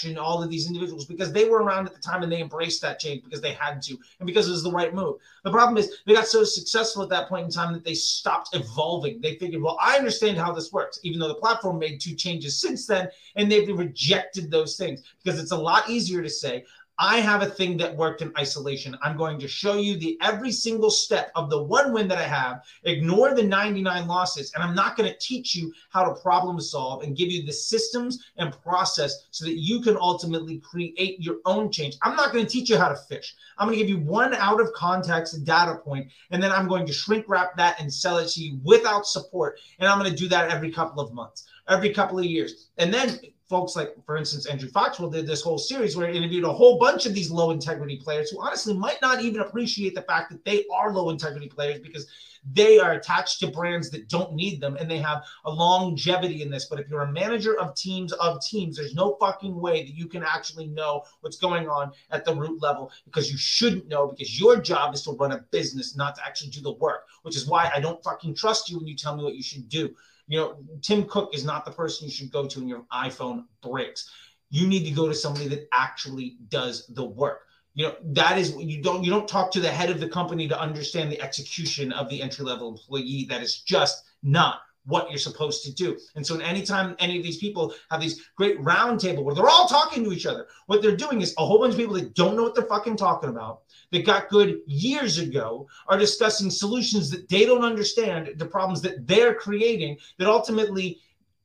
and 0.05 0.19
all 0.19 0.43
of 0.43 0.49
these 0.49 0.67
individuals 0.67 1.05
because 1.05 1.33
they 1.33 1.45
were 1.45 1.63
around 1.63 1.87
at 1.87 1.93
the 1.93 1.99
time 1.99 2.21
and 2.21 2.31
they 2.31 2.41
embraced 2.41 2.81
that 2.81 2.99
change 2.99 3.23
because 3.23 3.41
they 3.41 3.53
had 3.53 3.81
to 3.81 3.97
and 4.19 4.27
because 4.27 4.47
it 4.47 4.51
was 4.51 4.63
the 4.63 4.71
right 4.71 4.93
move. 4.93 5.15
The 5.43 5.51
problem 5.51 5.77
is 5.77 5.97
they 6.05 6.13
got 6.13 6.27
so 6.27 6.43
successful 6.43 7.01
at 7.01 7.09
that 7.09 7.27
point 7.27 7.45
in 7.45 7.51
time 7.51 7.73
that 7.73 7.83
they 7.83 7.95
stopped 7.95 8.55
evolving. 8.55 9.19
They 9.19 9.35
figured, 9.35 9.61
well, 9.61 9.77
I 9.81 9.97
understand 9.97 10.37
how 10.37 10.51
this 10.51 10.71
works, 10.71 10.99
even 11.03 11.19
though 11.19 11.27
the 11.27 11.35
platform 11.35 11.79
made 11.79 11.99
two 11.99 12.13
changes 12.13 12.59
since 12.59 12.85
then 12.85 13.09
and 13.35 13.51
they've 13.51 13.67
rejected 13.67 14.51
those 14.51 14.77
things 14.77 15.03
because 15.23 15.39
it's 15.39 15.51
a 15.51 15.57
lot 15.57 15.89
easier 15.89 16.21
to 16.21 16.29
say, 16.29 16.65
I 16.99 17.19
have 17.19 17.43
a 17.43 17.49
thing 17.49 17.77
that 17.77 17.95
worked 17.95 18.23
in 18.23 18.33
isolation. 18.39 18.97
I'm 19.03 19.17
going 19.17 19.37
to 19.39 19.47
show 19.47 19.75
you 19.75 19.97
the 19.97 20.17
every 20.21 20.51
single 20.51 20.89
step 20.89 21.31
of 21.35 21.49
the 21.51 21.61
one 21.61 21.93
win 21.93 22.07
that 22.07 22.17
I 22.17 22.23
have. 22.23 22.63
Ignore 22.85 23.35
the 23.35 23.43
99 23.43 24.07
losses, 24.07 24.51
and 24.53 24.63
I'm 24.63 24.73
not 24.73 24.97
going 24.97 25.07
to 25.07 25.17
teach 25.19 25.53
you 25.53 25.71
how 25.91 26.05
to 26.05 26.19
problem 26.19 26.59
solve 26.59 27.03
and 27.03 27.15
give 27.15 27.29
you 27.29 27.45
the 27.45 27.53
systems 27.53 28.25
and 28.37 28.51
process 28.63 29.27
so 29.29 29.45
that 29.45 29.59
you 29.59 29.79
can 29.81 29.95
ultimately 29.97 30.57
create 30.59 31.19
your 31.19 31.37
own 31.45 31.71
change. 31.71 31.97
I'm 32.01 32.15
not 32.15 32.33
going 32.33 32.43
to 32.43 32.49
teach 32.49 32.69
you 32.69 32.77
how 32.77 32.89
to 32.89 32.95
fish. 32.95 33.35
I'm 33.59 33.67
going 33.67 33.77
to 33.77 33.85
give 33.85 33.95
you 33.95 34.03
one 34.03 34.33
out 34.33 34.59
of 34.59 34.73
context 34.73 35.43
data 35.43 35.75
point, 35.75 36.07
and 36.31 36.41
then 36.41 36.51
I'm 36.51 36.67
going 36.67 36.87
to 36.87 36.93
shrink 36.93 37.25
wrap 37.27 37.55
that 37.57 37.79
and 37.79 37.93
sell 37.93 38.17
it 38.17 38.29
to 38.29 38.41
you 38.41 38.59
without 38.63 39.05
support. 39.05 39.59
And 39.77 39.87
I'm 39.87 39.99
going 39.99 40.09
to 40.09 40.17
do 40.17 40.27
that 40.29 40.49
every 40.49 40.71
couple 40.71 41.03
of 41.03 41.13
months, 41.13 41.47
every 41.69 41.93
couple 41.93 42.17
of 42.17 42.25
years, 42.25 42.69
and 42.77 42.91
then 42.91 43.19
folks 43.49 43.75
like, 43.75 43.95
for 44.05 44.17
instance, 44.17 44.45
Andrew 44.45 44.69
Foxwell 44.69 45.09
did 45.09 45.25
this 45.25 45.41
whole 45.41 45.57
series 45.57 45.95
where 45.95 46.07
he 46.09 46.17
interviewed 46.17 46.43
a 46.43 46.51
whole 46.51 46.77
bunch 46.77 47.05
of 47.05 47.13
these 47.13 47.31
low 47.31 47.51
integrity 47.51 47.97
players 47.97 48.29
who 48.29 48.41
honestly 48.41 48.73
might 48.73 49.01
not 49.01 49.21
even 49.21 49.41
appreciate 49.41 49.95
the 49.95 50.01
fact 50.01 50.31
that 50.31 50.43
they 50.43 50.65
are 50.73 50.93
low 50.93 51.09
integrity 51.09 51.47
players 51.47 51.79
because 51.79 52.07
they 52.53 52.79
are 52.79 52.93
attached 52.93 53.39
to 53.39 53.47
brands 53.47 53.89
that 53.89 54.07
don't 54.09 54.33
need 54.33 54.61
them 54.61 54.77
and 54.77 54.89
they 54.89 54.99
have 54.99 55.23
a 55.45 55.51
longevity 55.51 56.41
in 56.41 56.49
this. 56.49 56.65
But 56.65 56.79
if 56.79 56.89
you're 56.89 57.01
a 57.01 57.11
manager 57.11 57.59
of 57.59 57.75
teams 57.75 58.13
of 58.13 58.41
teams, 58.41 58.77
there's 58.77 58.95
no 58.95 59.17
fucking 59.19 59.59
way 59.59 59.83
that 59.83 59.93
you 59.93 60.07
can 60.07 60.23
actually 60.23 60.67
know 60.67 61.03
what's 61.21 61.37
going 61.37 61.67
on 61.67 61.91
at 62.11 62.25
the 62.25 62.35
root 62.35 62.61
level 62.61 62.91
because 63.05 63.31
you 63.31 63.37
shouldn't 63.37 63.87
know 63.87 64.07
because 64.07 64.39
your 64.39 64.59
job 64.59 64.93
is 64.93 65.01
to 65.03 65.11
run 65.11 65.31
a 65.31 65.39
business, 65.51 65.95
not 65.95 66.15
to 66.15 66.25
actually 66.25 66.51
do 66.51 66.61
the 66.61 66.73
work, 66.73 67.07
which 67.23 67.35
is 67.35 67.47
why 67.47 67.71
I 67.73 67.79
don't 67.79 68.03
fucking 68.03 68.35
trust 68.35 68.69
you 68.69 68.77
when 68.77 68.87
you 68.87 68.95
tell 68.95 69.15
me 69.15 69.23
what 69.23 69.35
you 69.35 69.43
should 69.43 69.67
do. 69.69 69.93
You 70.27 70.39
know, 70.39 70.57
Tim 70.81 71.05
Cook 71.05 71.33
is 71.33 71.45
not 71.45 71.65
the 71.65 71.71
person 71.71 72.07
you 72.07 72.11
should 72.11 72.31
go 72.31 72.47
to 72.47 72.59
when 72.59 72.67
your 72.67 72.85
iPhone 72.93 73.45
breaks. 73.61 74.11
You 74.49 74.67
need 74.67 74.83
to 74.85 74.91
go 74.91 75.07
to 75.07 75.13
somebody 75.13 75.47
that 75.49 75.67
actually 75.73 76.37
does 76.49 76.87
the 76.87 77.05
work. 77.05 77.41
You 77.73 77.87
know, 77.87 77.95
that 78.13 78.37
is 78.37 78.55
you 78.57 78.81
don't 78.81 79.03
you 79.03 79.11
don't 79.11 79.27
talk 79.27 79.51
to 79.51 79.59
the 79.59 79.69
head 79.69 79.89
of 79.89 79.99
the 79.99 80.09
company 80.09 80.47
to 80.47 80.59
understand 80.59 81.11
the 81.11 81.21
execution 81.21 81.91
of 81.91 82.09
the 82.09 82.21
entry 82.21 82.43
level 82.43 82.69
employee. 82.69 83.25
That 83.29 83.41
is 83.41 83.59
just 83.59 84.03
not 84.23 84.61
what 84.87 85.09
you're 85.09 85.19
supposed 85.19 85.63
to 85.63 85.73
do. 85.73 85.97
And 86.15 86.25
so, 86.25 86.39
anytime 86.39 86.95
any 86.99 87.17
of 87.17 87.23
these 87.23 87.37
people 87.37 87.73
have 87.91 88.01
these 88.01 88.29
great 88.35 88.59
roundtable 88.59 89.23
where 89.23 89.35
they're 89.35 89.49
all 89.49 89.67
talking 89.67 90.03
to 90.03 90.11
each 90.11 90.25
other, 90.25 90.47
what 90.65 90.81
they're 90.81 90.95
doing 90.95 91.21
is 91.21 91.35
a 91.37 91.45
whole 91.45 91.59
bunch 91.59 91.73
of 91.73 91.79
people 91.79 91.95
that 91.95 92.15
don't 92.15 92.35
know 92.35 92.43
what 92.43 92.55
they're 92.55 92.65
fucking 92.65 92.97
talking 92.97 93.29
about, 93.29 93.61
that 93.91 94.05
got 94.05 94.29
good 94.29 94.61
years 94.65 95.19
ago, 95.19 95.67
are 95.87 95.97
discussing 95.97 96.49
solutions 96.49 97.09
that 97.11 97.29
they 97.29 97.45
don't 97.45 97.63
understand, 97.63 98.33
the 98.37 98.45
problems 98.45 98.81
that 98.81 99.05
they're 99.05 99.35
creating 99.35 99.97
that 100.17 100.27
ultimately 100.27 100.99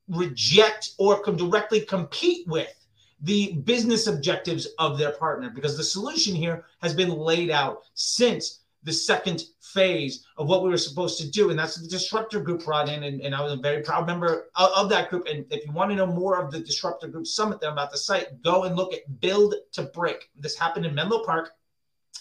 reject 0.09 0.91
or 0.97 1.21
can 1.21 1.35
directly 1.35 1.81
compete 1.81 2.47
with 2.47 2.73
the 3.21 3.53
business 3.63 4.07
objectives 4.07 4.67
of 4.79 4.97
their 4.97 5.13
partner 5.13 5.49
because 5.49 5.77
the 5.77 5.83
solution 5.83 6.35
here 6.35 6.65
has 6.81 6.93
been 6.93 7.09
laid 7.09 7.49
out 7.49 7.83
since 7.93 8.62
the 8.83 8.93
second 8.93 9.43
phase 9.61 10.25
of 10.37 10.47
what 10.47 10.63
we 10.63 10.69
were 10.69 10.77
supposed 10.77 11.19
to 11.19 11.29
do. 11.29 11.49
And 11.49 11.57
that's 11.57 11.75
the 11.75 11.87
disruptor 11.87 12.39
group 12.39 12.65
brought 12.65 12.89
in. 12.89 13.03
And, 13.03 13.21
and 13.21 13.33
I 13.33 13.41
was 13.41 13.53
a 13.53 13.57
very 13.57 13.81
proud 13.81 14.05
member 14.05 14.47
of, 14.55 14.69
of, 14.75 14.89
that 14.89 15.09
group. 15.09 15.27
And 15.27 15.45
if 15.51 15.65
you 15.65 15.71
want 15.71 15.91
to 15.91 15.95
know 15.95 16.05
more 16.05 16.39
of 16.39 16.51
the 16.51 16.59
disruptor 16.59 17.07
group 17.07 17.27
summit 17.27 17.59
that 17.61 17.67
I'm 17.67 17.73
about 17.73 17.91
the 17.91 17.97
site, 17.97 18.41
go 18.43 18.63
and 18.63 18.75
look 18.75 18.93
at 18.93 19.19
Build 19.19 19.55
to 19.73 19.83
Break. 19.83 20.29
This 20.37 20.57
happened 20.57 20.85
in 20.85 20.93
Menlo 20.93 21.23
Park 21.23 21.51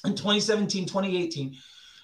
in 0.04 0.14
2017, 0.14 0.86
2018 0.86 1.56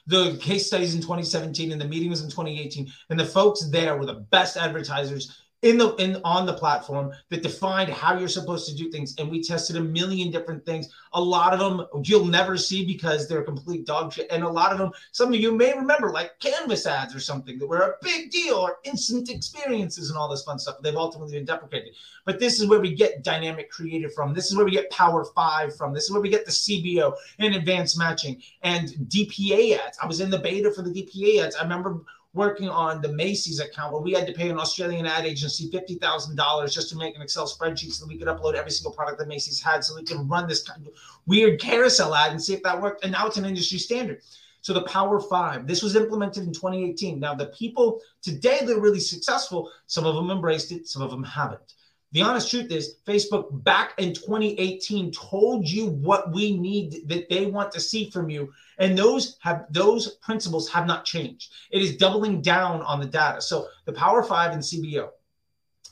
the 0.08 0.38
case 0.40 0.66
studies 0.66 0.94
in 0.94 1.02
2017 1.02 1.70
and 1.70 1.80
the 1.80 1.86
meeting 1.86 2.08
was 2.08 2.22
in 2.22 2.30
2018 2.30 2.90
and 3.10 3.20
the 3.20 3.24
folks 3.26 3.68
there 3.68 3.96
were 3.96 4.06
the 4.06 4.14
best 4.30 4.56
advertisers 4.56 5.38
in 5.62 5.76
the 5.76 5.94
in 5.96 6.20
on 6.24 6.46
the 6.46 6.52
platform 6.52 7.12
that 7.30 7.42
defined 7.42 7.90
how 7.90 8.16
you're 8.16 8.28
supposed 8.28 8.68
to 8.68 8.76
do 8.76 8.90
things. 8.90 9.14
And 9.18 9.28
we 9.28 9.42
tested 9.42 9.76
a 9.76 9.80
million 9.80 10.30
different 10.30 10.64
things. 10.64 10.88
A 11.14 11.20
lot 11.20 11.52
of 11.52 11.58
them 11.58 11.86
you'll 12.04 12.24
never 12.24 12.56
see 12.56 12.84
because 12.86 13.28
they're 13.28 13.42
complete 13.42 13.84
dog 13.84 14.12
shit. 14.12 14.28
And 14.30 14.44
a 14.44 14.48
lot 14.48 14.70
of 14.70 14.78
them 14.78 14.92
some 15.10 15.28
of 15.28 15.40
you 15.40 15.52
may 15.52 15.74
remember 15.74 16.10
like 16.10 16.38
canvas 16.38 16.86
ads 16.86 17.14
or 17.14 17.20
something 17.20 17.58
that 17.58 17.66
were 17.66 17.78
a 17.78 17.94
big 18.02 18.30
deal 18.30 18.54
or 18.54 18.76
instant 18.84 19.30
experiences 19.30 20.10
and 20.10 20.18
all 20.18 20.28
this 20.28 20.44
fun 20.44 20.58
stuff. 20.58 20.76
They've 20.80 20.94
ultimately 20.94 21.34
been 21.34 21.44
deprecated. 21.44 21.94
But 22.24 22.38
this 22.38 22.60
is 22.60 22.68
where 22.68 22.80
we 22.80 22.94
get 22.94 23.24
dynamic 23.24 23.70
creative 23.70 24.14
from. 24.14 24.34
This 24.34 24.50
is 24.50 24.56
where 24.56 24.64
we 24.64 24.70
get 24.70 24.90
power 24.90 25.24
five 25.34 25.76
from. 25.76 25.92
This 25.92 26.04
is 26.04 26.12
where 26.12 26.20
we 26.20 26.28
get 26.28 26.44
the 26.44 26.52
cbo 26.52 27.14
and 27.40 27.54
advanced 27.56 27.98
matching 27.98 28.40
and 28.62 28.88
dpa 29.08 29.78
ads. 29.78 29.98
I 30.00 30.06
was 30.06 30.20
in 30.20 30.30
the 30.30 30.38
beta 30.38 30.70
for 30.70 30.82
the 30.82 30.90
dpa 30.90 31.46
ads. 31.46 31.56
I 31.56 31.62
remember 31.62 32.02
working 32.38 32.68
on 32.68 33.02
the 33.02 33.12
Macy's 33.12 33.58
account 33.58 33.92
where 33.92 34.00
we 34.00 34.12
had 34.12 34.26
to 34.28 34.32
pay 34.32 34.48
an 34.48 34.58
Australian 34.58 35.06
ad 35.06 35.26
agency 35.26 35.68
$50,000 35.70 36.72
just 36.72 36.88
to 36.88 36.96
make 36.96 37.16
an 37.16 37.20
Excel 37.20 37.48
spreadsheet 37.48 37.90
so 37.90 38.06
that 38.06 38.08
we 38.08 38.16
could 38.16 38.28
upload 38.28 38.54
every 38.54 38.70
single 38.70 38.92
product 38.92 39.18
that 39.18 39.26
Macy's 39.26 39.60
had 39.60 39.84
so 39.84 39.96
we 39.96 40.04
could 40.04 40.30
run 40.30 40.46
this 40.48 40.62
kind 40.62 40.86
of 40.86 40.92
weird 41.26 41.60
carousel 41.60 42.14
ad 42.14 42.30
and 42.30 42.40
see 42.40 42.54
if 42.54 42.62
that 42.62 42.80
worked. 42.80 43.02
And 43.02 43.10
now 43.10 43.26
it's 43.26 43.38
an 43.38 43.44
industry 43.44 43.78
standard. 43.78 44.22
So 44.60 44.72
the 44.72 44.82
Power 44.82 45.20
Five, 45.20 45.66
this 45.66 45.82
was 45.82 45.96
implemented 45.96 46.44
in 46.44 46.52
2018. 46.52 47.18
Now, 47.18 47.34
the 47.34 47.46
people 47.46 48.00
today 48.22 48.60
that 48.62 48.76
are 48.76 48.80
really 48.80 49.00
successful, 49.00 49.70
some 49.86 50.06
of 50.06 50.14
them 50.14 50.30
embraced 50.30 50.70
it, 50.70 50.86
some 50.86 51.02
of 51.02 51.10
them 51.10 51.24
haven't. 51.24 51.74
The 52.12 52.22
honest 52.22 52.50
truth 52.50 52.70
is, 52.70 52.96
Facebook 53.06 53.62
back 53.64 53.92
in 53.98 54.14
2018 54.14 55.12
told 55.12 55.68
you 55.68 55.88
what 55.88 56.32
we 56.32 56.56
need 56.56 57.06
that 57.06 57.28
they 57.28 57.46
want 57.46 57.70
to 57.72 57.80
see 57.80 58.10
from 58.10 58.30
you, 58.30 58.50
and 58.78 58.96
those 58.96 59.36
have 59.40 59.66
those 59.70 60.16
principles 60.16 60.70
have 60.70 60.86
not 60.86 61.04
changed. 61.04 61.52
It 61.70 61.82
is 61.82 61.96
doubling 61.96 62.40
down 62.40 62.80
on 62.82 63.00
the 63.00 63.06
data. 63.06 63.42
So 63.42 63.68
the 63.84 63.92
Power 63.92 64.22
Five 64.22 64.52
and 64.52 64.62
CBO. 64.62 65.10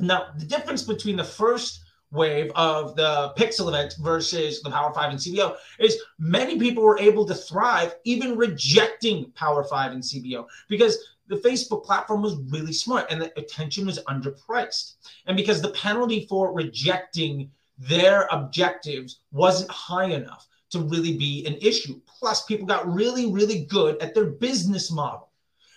Now, 0.00 0.28
the 0.38 0.46
difference 0.46 0.82
between 0.82 1.16
the 1.16 1.24
first 1.24 1.80
wave 2.12 2.50
of 2.54 2.96
the 2.96 3.32
pixel 3.36 3.68
event 3.68 3.94
versus 4.00 4.62
the 4.62 4.70
Power 4.70 4.92
5 4.92 5.10
and 5.10 5.18
CBO 5.18 5.56
is 5.78 5.98
many 6.18 6.58
people 6.58 6.82
were 6.82 6.98
able 6.98 7.26
to 7.26 7.34
thrive 7.34 7.94
even 8.04 8.36
rejecting 8.36 9.30
Power 9.32 9.64
5 9.64 9.92
and 9.92 10.02
CBO 10.02 10.46
because 10.68 11.15
the 11.28 11.36
Facebook 11.36 11.84
platform 11.84 12.22
was 12.22 12.36
really 12.50 12.72
smart 12.72 13.06
and 13.10 13.20
the 13.20 13.38
attention 13.38 13.86
was 13.86 13.98
underpriced. 14.04 14.94
And 15.26 15.36
because 15.36 15.60
the 15.60 15.70
penalty 15.70 16.26
for 16.28 16.52
rejecting 16.52 17.50
their 17.78 18.26
objectives 18.30 19.20
wasn't 19.32 19.70
high 19.70 20.06
enough 20.06 20.48
to 20.70 20.80
really 20.80 21.16
be 21.16 21.46
an 21.46 21.56
issue. 21.60 22.00
Plus, 22.06 22.44
people 22.44 22.66
got 22.66 22.92
really, 22.92 23.30
really 23.30 23.64
good 23.64 24.00
at 24.02 24.14
their 24.14 24.26
business 24.26 24.90
model. 24.90 25.30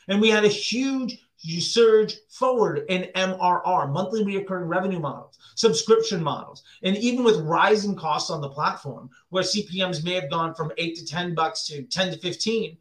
And 0.07 0.19
we 0.19 0.29
had 0.29 0.45
a 0.45 0.49
huge 0.49 1.19
surge 1.59 2.15
forward 2.29 2.85
in 2.89 3.11
MRR, 3.15 3.91
monthly 3.91 4.25
recurring 4.25 4.67
revenue 4.67 4.99
models, 4.99 5.37
subscription 5.55 6.23
models. 6.23 6.63
And 6.83 6.97
even 6.97 7.23
with 7.23 7.39
rising 7.41 7.95
costs 7.95 8.29
on 8.29 8.41
the 8.41 8.49
platform, 8.49 9.09
where 9.29 9.43
CPMs 9.43 10.03
may 10.03 10.13
have 10.13 10.29
gone 10.29 10.55
from 10.55 10.71
eight 10.77 10.95
to 10.97 11.05
10 11.05 11.35
bucks 11.35 11.67
to 11.67 11.83
10 11.83 12.13
to 12.13 12.17
15, 12.17 12.77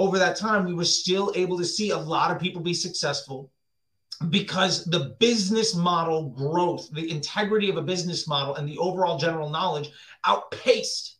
over 0.00 0.18
that 0.18 0.34
time, 0.34 0.64
we 0.64 0.72
were 0.72 0.84
still 0.84 1.30
able 1.36 1.58
to 1.58 1.64
see 1.64 1.90
a 1.90 1.98
lot 1.98 2.30
of 2.30 2.40
people 2.40 2.62
be 2.62 2.72
successful 2.72 3.52
because 4.30 4.86
the 4.86 5.14
business 5.18 5.74
model 5.74 6.30
growth, 6.30 6.90
the 6.90 7.10
integrity 7.10 7.68
of 7.68 7.76
a 7.76 7.82
business 7.82 8.26
model, 8.26 8.54
and 8.54 8.66
the 8.66 8.78
overall 8.78 9.18
general 9.18 9.50
knowledge 9.50 9.90
outpaced 10.24 11.16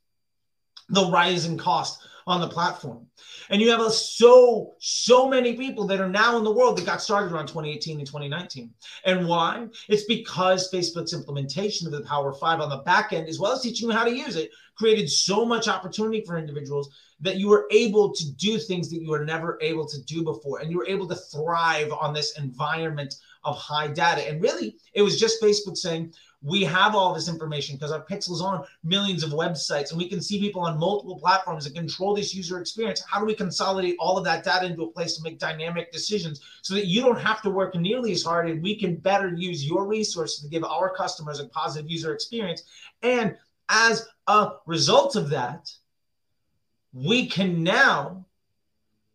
the 0.89 1.11
rise 1.11 1.45
in 1.45 1.59
cost 1.59 2.03
on 2.27 2.41
the 2.41 2.49
platform. 2.49 3.07
And 3.51 3.61
you 3.61 3.71
have 3.71 3.81
a, 3.81 3.91
so, 3.91 4.75
so 4.79 5.29
many 5.29 5.59
people 5.59 5.87
that 5.87 6.01
are 6.01 6.09
now 6.09 6.39
in 6.39 6.45
the 6.45 6.53
world 6.53 6.79
that 6.79 6.87
got 6.87 7.03
started 7.03 7.33
around 7.33 7.49
2018 7.49 7.99
and 7.99 8.07
2019. 8.07 8.71
And 9.05 9.29
why? 9.29 9.67
It's 9.89 10.05
because 10.05 10.73
Facebook's 10.73 11.13
implementation 11.13 11.87
of 11.87 11.93
the 11.93 12.03
Power 12.03 12.33
Five 12.33 12.61
on 12.61 12.71
the 12.71 12.79
back 12.79 13.13
end, 13.13 13.29
as 13.29 13.39
well 13.39 13.53
as 13.53 13.61
teaching 13.61 13.91
you 13.91 13.95
how 13.95 14.05
to 14.05 14.17
use 14.17 14.37
it, 14.37 14.51
created 14.75 15.11
so 15.11 15.45
much 15.45 15.69
opportunity 15.69 16.23
for 16.25 16.39
individuals 16.39 16.89
that 17.21 17.37
you 17.37 17.49
were 17.49 17.67
able 17.71 18.13
to 18.13 18.33
do 18.33 18.59
things 18.59 18.91
that 18.91 19.03
you 19.03 19.11
were 19.11 19.25
never 19.25 19.59
able 19.61 19.87
to 19.87 20.03
do 20.05 20.23
before. 20.23 20.61
And 20.61 20.71
you 20.71 20.79
were 20.79 20.87
able 20.87 21.07
to 21.09 21.15
thrive 21.15 21.93
on 21.93 22.15
this 22.15 22.39
environment 22.39 23.17
of 23.45 23.57
high 23.57 23.89
data. 23.89 24.29
And 24.29 24.43
really, 24.43 24.77
it 24.95 25.03
was 25.03 25.19
just 25.19 25.43
Facebook 25.43 25.77
saying, 25.77 26.13
we 26.43 26.65
have 26.65 26.95
all 26.95 27.13
this 27.13 27.29
information 27.29 27.77
because 27.77 27.93
our 27.93 28.05
pixels 28.07 28.41
on 28.41 28.65
millions 28.83 29.23
of 29.23 29.31
websites 29.31 29.91
and 29.91 29.99
we 29.99 30.09
can 30.09 30.23
see 30.23 30.41
people 30.41 30.63
on 30.63 30.79
multiple 30.79 31.19
platforms 31.19 31.67
and 31.67 31.75
control 31.75 32.15
this 32.15 32.35
user 32.35 32.59
experience. 32.59 33.03
How 33.07 33.21
do 33.21 33.27
we 33.27 33.35
consolidate 33.35 33.97
all 33.99 34.17
of 34.17 34.25
that 34.25 34.43
data 34.43 34.65
into 34.65 34.85
a 34.85 34.91
place 34.91 35.17
to 35.17 35.23
make 35.23 35.39
dynamic 35.39 35.93
decisions 35.93 36.41
so 36.63 36.75
that 36.75 36.87
you 36.87 37.03
don't 37.03 37.21
have 37.21 37.43
to 37.43 37.51
work 37.51 37.75
nearly 37.75 38.13
as 38.13 38.23
hard 38.23 38.49
and 38.49 38.63
we 38.63 38.75
can 38.75 38.97
better 38.97 39.29
use 39.29 39.67
your 39.67 39.87
resources 39.87 40.41
to 40.41 40.49
give 40.49 40.65
our 40.65 40.95
customers 40.95 41.41
a 41.41 41.49
positive 41.49 41.91
user 41.91 42.15
experience? 42.15 42.63
And 43.03 43.37
as 43.69 44.09
a 44.27 44.53
result 44.67 45.17
of 45.17 45.29
that, 45.31 45.71
we 46.93 47.27
can 47.27 47.63
now 47.63 48.25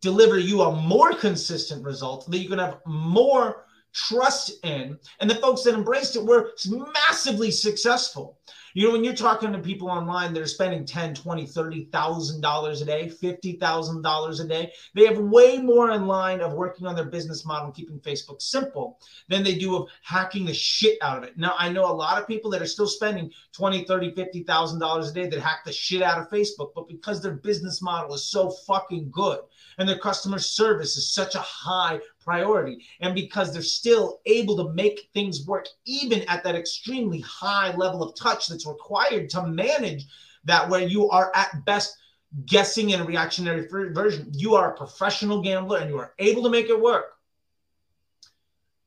deliver 0.00 0.38
you 0.38 0.62
a 0.62 0.74
more 0.74 1.12
consistent 1.12 1.84
result 1.84 2.30
that 2.30 2.38
you 2.38 2.48
can 2.48 2.58
have 2.58 2.78
more 2.86 3.64
trust 3.92 4.52
in. 4.62 4.98
And 5.20 5.30
the 5.30 5.36
folks 5.36 5.62
that 5.62 5.74
embraced 5.74 6.16
it 6.16 6.24
were 6.24 6.52
massively 6.68 7.50
successful. 7.50 8.38
You 8.76 8.86
know, 8.86 8.92
when 8.92 9.04
you're 9.04 9.14
talking 9.14 9.52
to 9.52 9.58
people 9.58 9.88
online 9.88 10.34
that 10.34 10.42
are 10.42 10.46
spending 10.46 10.84
10, 10.84 11.14
20, 11.14 11.46
30,000 11.46 12.42
dollars 12.42 12.82
a 12.82 12.84
day, 12.84 13.08
$50,000 13.08 14.40
a 14.40 14.44
day, 14.46 14.70
they 14.94 15.06
have 15.06 15.16
way 15.16 15.56
more 15.56 15.92
in 15.92 16.06
line 16.06 16.42
of 16.42 16.52
working 16.52 16.86
on 16.86 16.94
their 16.94 17.06
business 17.06 17.46
model 17.46 17.68
and 17.68 17.74
keeping 17.74 17.98
Facebook 18.00 18.42
simple 18.42 19.00
than 19.30 19.42
they 19.42 19.54
do 19.54 19.76
of 19.76 19.88
hacking 20.02 20.44
the 20.44 20.52
shit 20.52 20.98
out 21.00 21.16
of 21.16 21.24
it. 21.24 21.38
Now, 21.38 21.54
I 21.58 21.70
know 21.72 21.90
a 21.90 21.90
lot 21.90 22.20
of 22.20 22.28
people 22.28 22.50
that 22.50 22.60
are 22.60 22.66
still 22.66 22.86
spending 22.86 23.32
20, 23.52 23.84
30, 23.84 24.14
50,000 24.14 24.78
dollars 24.78 25.08
a 25.08 25.14
day 25.14 25.26
that 25.26 25.40
hack 25.40 25.64
the 25.64 25.72
shit 25.72 26.02
out 26.02 26.18
of 26.18 26.28
Facebook, 26.28 26.72
but 26.74 26.86
because 26.86 27.22
their 27.22 27.36
business 27.36 27.80
model 27.80 28.12
is 28.12 28.26
so 28.26 28.50
fucking 28.66 29.08
good 29.10 29.38
and 29.78 29.88
their 29.88 29.98
customer 29.98 30.38
service 30.38 30.98
is 30.98 31.14
such 31.14 31.34
a 31.34 31.40
high 31.40 31.98
priority. 32.26 32.84
And 33.00 33.14
because 33.14 33.52
they're 33.52 33.62
still 33.62 34.20
able 34.26 34.56
to 34.56 34.74
make 34.74 35.08
things 35.14 35.46
work, 35.46 35.68
even 35.86 36.22
at 36.28 36.42
that 36.44 36.56
extremely 36.56 37.20
high 37.20 37.74
level 37.76 38.02
of 38.02 38.14
touch 38.16 38.48
that's 38.48 38.66
required 38.66 39.30
to 39.30 39.46
manage 39.46 40.04
that, 40.44 40.68
where 40.68 40.82
you 40.82 41.08
are 41.08 41.32
at 41.34 41.64
best 41.64 41.96
guessing 42.44 42.90
in 42.90 43.00
a 43.00 43.04
reactionary 43.04 43.66
version, 43.68 44.30
you 44.34 44.56
are 44.56 44.72
a 44.72 44.76
professional 44.76 45.40
gambler 45.40 45.78
and 45.78 45.88
you 45.88 45.98
are 45.98 46.12
able 46.18 46.42
to 46.42 46.50
make 46.50 46.68
it 46.68 46.78
work. 46.78 47.14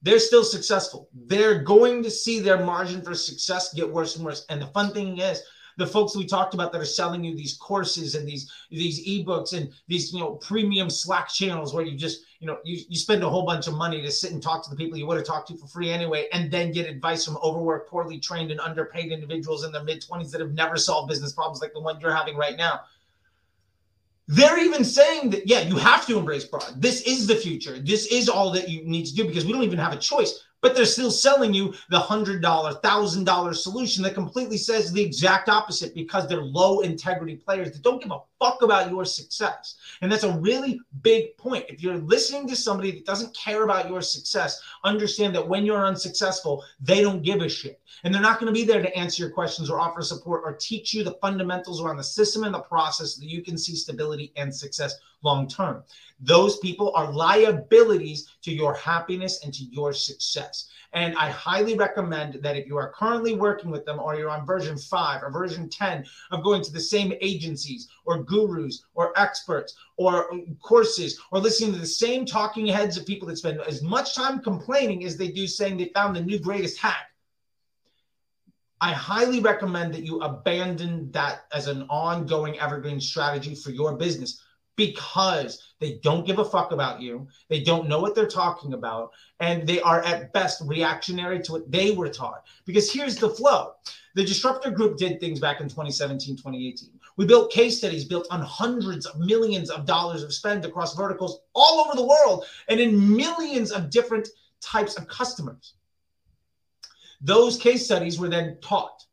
They're 0.01 0.19
still 0.19 0.43
successful. 0.43 1.09
They're 1.13 1.63
going 1.63 2.03
to 2.03 2.11
see 2.11 2.39
their 2.39 2.63
margin 2.63 3.01
for 3.01 3.15
success 3.15 3.73
get 3.73 3.91
worse 3.91 4.15
and 4.15 4.25
worse. 4.25 4.45
And 4.49 4.61
the 4.61 4.67
fun 4.67 4.93
thing 4.93 5.17
is, 5.19 5.41
the 5.79 5.87
folks 5.87 6.15
we 6.15 6.25
talked 6.25 6.53
about 6.53 6.71
that 6.73 6.81
are 6.81 6.85
selling 6.85 7.23
you 7.23 7.33
these 7.33 7.57
courses 7.57 8.13
and 8.13 8.27
these 8.27 8.51
these 8.69 9.03
ebooks 9.07 9.53
and 9.53 9.71
these 9.87 10.13
you 10.13 10.19
know 10.19 10.33
premium 10.33 10.89
Slack 10.89 11.29
channels 11.29 11.73
where 11.73 11.85
you 11.85 11.97
just 11.97 12.25
you 12.39 12.47
know 12.47 12.57
you, 12.65 12.83
you 12.89 12.97
spend 12.97 13.23
a 13.23 13.29
whole 13.29 13.45
bunch 13.45 13.67
of 13.67 13.73
money 13.73 14.01
to 14.01 14.11
sit 14.11 14.31
and 14.31 14.43
talk 14.43 14.61
to 14.63 14.69
the 14.69 14.75
people 14.75 14.97
you 14.97 15.07
would 15.07 15.17
have 15.17 15.25
talked 15.25 15.47
to 15.47 15.57
for 15.57 15.67
free 15.67 15.89
anyway, 15.89 16.27
and 16.33 16.51
then 16.51 16.73
get 16.73 16.87
advice 16.87 17.25
from 17.25 17.37
overworked, 17.37 17.89
poorly 17.89 18.19
trained, 18.19 18.51
and 18.51 18.59
underpaid 18.59 19.11
individuals 19.11 19.63
in 19.63 19.71
their 19.71 19.83
mid 19.83 20.05
twenties 20.05 20.31
that 20.31 20.41
have 20.41 20.51
never 20.51 20.75
solved 20.75 21.07
business 21.07 21.31
problems 21.31 21.61
like 21.61 21.73
the 21.73 21.79
one 21.79 21.99
you're 21.99 22.13
having 22.13 22.35
right 22.35 22.57
now. 22.57 22.81
They're 24.27 24.63
even 24.63 24.83
saying 24.85 25.31
that, 25.31 25.47
yeah, 25.47 25.61
you 25.61 25.75
have 25.77 26.05
to 26.05 26.19
embrace 26.19 26.45
broad. 26.45 26.79
This 26.79 27.01
is 27.01 27.25
the 27.25 27.35
future. 27.35 27.79
This 27.79 28.05
is 28.07 28.29
all 28.29 28.51
that 28.51 28.69
you 28.69 28.83
need 28.83 29.07
to 29.07 29.15
do 29.15 29.25
because 29.25 29.43
we 29.43 29.51
don't 29.53 29.63
even 29.63 29.79
have 29.79 29.91
a 29.91 29.97
choice 29.97 30.43
but 30.61 30.75
they're 30.75 30.85
still 30.85 31.11
selling 31.11 31.53
you 31.53 31.73
the 31.89 31.99
$100, 31.99 32.41
$1,000 32.41 33.55
solution 33.55 34.03
that 34.03 34.13
completely 34.13 34.57
says 34.57 34.91
the 34.91 35.01
exact 35.01 35.49
opposite 35.49 35.93
because 35.95 36.27
they're 36.27 36.41
low 36.41 36.81
integrity 36.81 37.35
players 37.35 37.71
that 37.71 37.81
don't 37.81 38.01
give 38.01 38.11
a 38.11 38.19
fuck 38.39 38.61
about 38.61 38.89
your 38.89 39.05
success. 39.05 39.75
And 40.01 40.11
that's 40.11 40.23
a 40.23 40.37
really 40.39 40.79
big 41.01 41.35
point. 41.37 41.65
If 41.67 41.83
you're 41.83 41.97
listening 41.97 42.47
to 42.47 42.55
somebody 42.55 42.91
that 42.91 43.05
doesn't 43.05 43.35
care 43.35 43.63
about 43.63 43.89
your 43.89 44.01
success, 44.01 44.61
understand 44.83 45.35
that 45.35 45.47
when 45.47 45.65
you're 45.65 45.85
unsuccessful, 45.85 46.63
they 46.79 47.01
don't 47.01 47.21
give 47.21 47.41
a 47.41 47.49
shit. 47.49 47.81
And 48.03 48.13
they're 48.13 48.21
not 48.21 48.39
going 48.39 48.53
to 48.53 48.59
be 48.59 48.65
there 48.65 48.81
to 48.81 48.97
answer 48.97 49.23
your 49.23 49.31
questions 49.31 49.69
or 49.69 49.79
offer 49.79 50.01
support 50.01 50.41
or 50.45 50.53
teach 50.53 50.93
you 50.93 51.03
the 51.03 51.17
fundamentals 51.21 51.81
around 51.81 51.97
the 51.97 52.03
system 52.03 52.43
and 52.43 52.53
the 52.53 52.59
process 52.59 53.15
so 53.15 53.21
that 53.21 53.29
you 53.29 53.43
can 53.43 53.57
see 53.57 53.75
stability 53.75 54.31
and 54.35 54.53
success 54.53 54.95
long 55.21 55.47
term. 55.47 55.83
Those 56.21 56.59
people 56.59 56.93
are 56.95 57.11
liabilities 57.11 58.29
to 58.43 58.51
your 58.51 58.73
happiness 58.73 59.43
and 59.43 59.53
to 59.53 59.63
your 59.65 59.93
success. 59.93 60.69
And 60.93 61.15
I 61.17 61.29
highly 61.29 61.75
recommend 61.75 62.41
that 62.41 62.57
if 62.57 62.65
you 62.65 62.75
are 62.77 62.91
currently 62.91 63.35
working 63.35 63.69
with 63.69 63.85
them 63.85 63.99
or 63.99 64.15
you're 64.15 64.29
on 64.29 64.45
version 64.45 64.75
5 64.77 65.23
or 65.23 65.31
version 65.31 65.69
10 65.69 66.03
of 66.31 66.43
going 66.43 66.63
to 66.63 66.71
the 66.71 66.79
same 66.79 67.13
agencies 67.21 67.89
or 68.05 68.23
gurus 68.23 68.85
or 68.95 69.17
experts 69.17 69.75
or 69.97 70.31
courses 70.61 71.19
or 71.31 71.39
listening 71.39 71.73
to 71.73 71.79
the 71.79 71.85
same 71.85 72.25
talking 72.25 72.65
heads 72.65 72.97
of 72.97 73.05
people 73.05 73.27
that 73.27 73.37
spend 73.37 73.61
as 73.61 73.83
much 73.83 74.15
time 74.15 74.39
complaining 74.39 75.05
as 75.05 75.15
they 75.15 75.29
do 75.29 75.45
saying 75.45 75.77
they 75.77 75.91
found 75.93 76.15
the 76.15 76.21
new 76.21 76.39
greatest 76.39 76.79
hack. 76.79 77.05
I 78.81 78.93
highly 78.93 79.41
recommend 79.41 79.93
that 79.93 80.05
you 80.05 80.21
abandon 80.21 81.11
that 81.11 81.45
as 81.53 81.67
an 81.67 81.83
ongoing 81.89 82.57
evergreen 82.59 83.01
strategy 83.01 83.53
for 83.53 83.71
your 83.71 83.95
business 83.95 84.41
because 84.79 85.73
they 85.79 85.99
don't 86.01 86.25
give 86.25 86.39
a 86.39 86.45
fuck 86.45 86.71
about 86.71 87.01
you. 87.01 87.27
They 87.49 87.59
don't 87.59 87.89
know 87.89 87.99
what 87.99 88.15
they're 88.15 88.27
talking 88.27 88.73
about. 88.73 89.11
And 89.41 89.67
they 89.67 89.81
are 89.81 90.01
at 90.03 90.31
best 90.31 90.61
reactionary 90.65 91.41
to 91.41 91.51
what 91.51 91.69
they 91.69 91.91
were 91.91 92.07
taught. 92.07 92.45
Because 92.65 92.91
here's 92.91 93.17
the 93.17 93.29
flow 93.29 93.73
the 94.15 94.23
disruptor 94.23 94.71
group 94.71 94.97
did 94.97 95.19
things 95.19 95.39
back 95.39 95.59
in 95.59 95.67
2017, 95.67 96.37
2018. 96.37 96.89
We 97.17 97.25
built 97.25 97.51
case 97.51 97.77
studies 97.77 98.05
built 98.05 98.25
on 98.31 98.41
hundreds 98.41 99.05
of 99.05 99.19
millions 99.19 99.69
of 99.69 99.85
dollars 99.85 100.23
of 100.23 100.33
spend 100.33 100.63
across 100.65 100.95
verticals 100.95 101.41
all 101.53 101.81
over 101.81 101.95
the 101.95 102.07
world 102.07 102.45
and 102.69 102.79
in 102.79 103.15
millions 103.15 103.71
of 103.71 103.89
different 103.89 104.29
types 104.61 104.95
of 104.95 105.07
customers. 105.07 105.73
Those 107.21 107.57
case 107.57 107.83
studies 107.83 108.17
were 108.17 108.29
then 108.29 108.57
taught. 108.61 109.05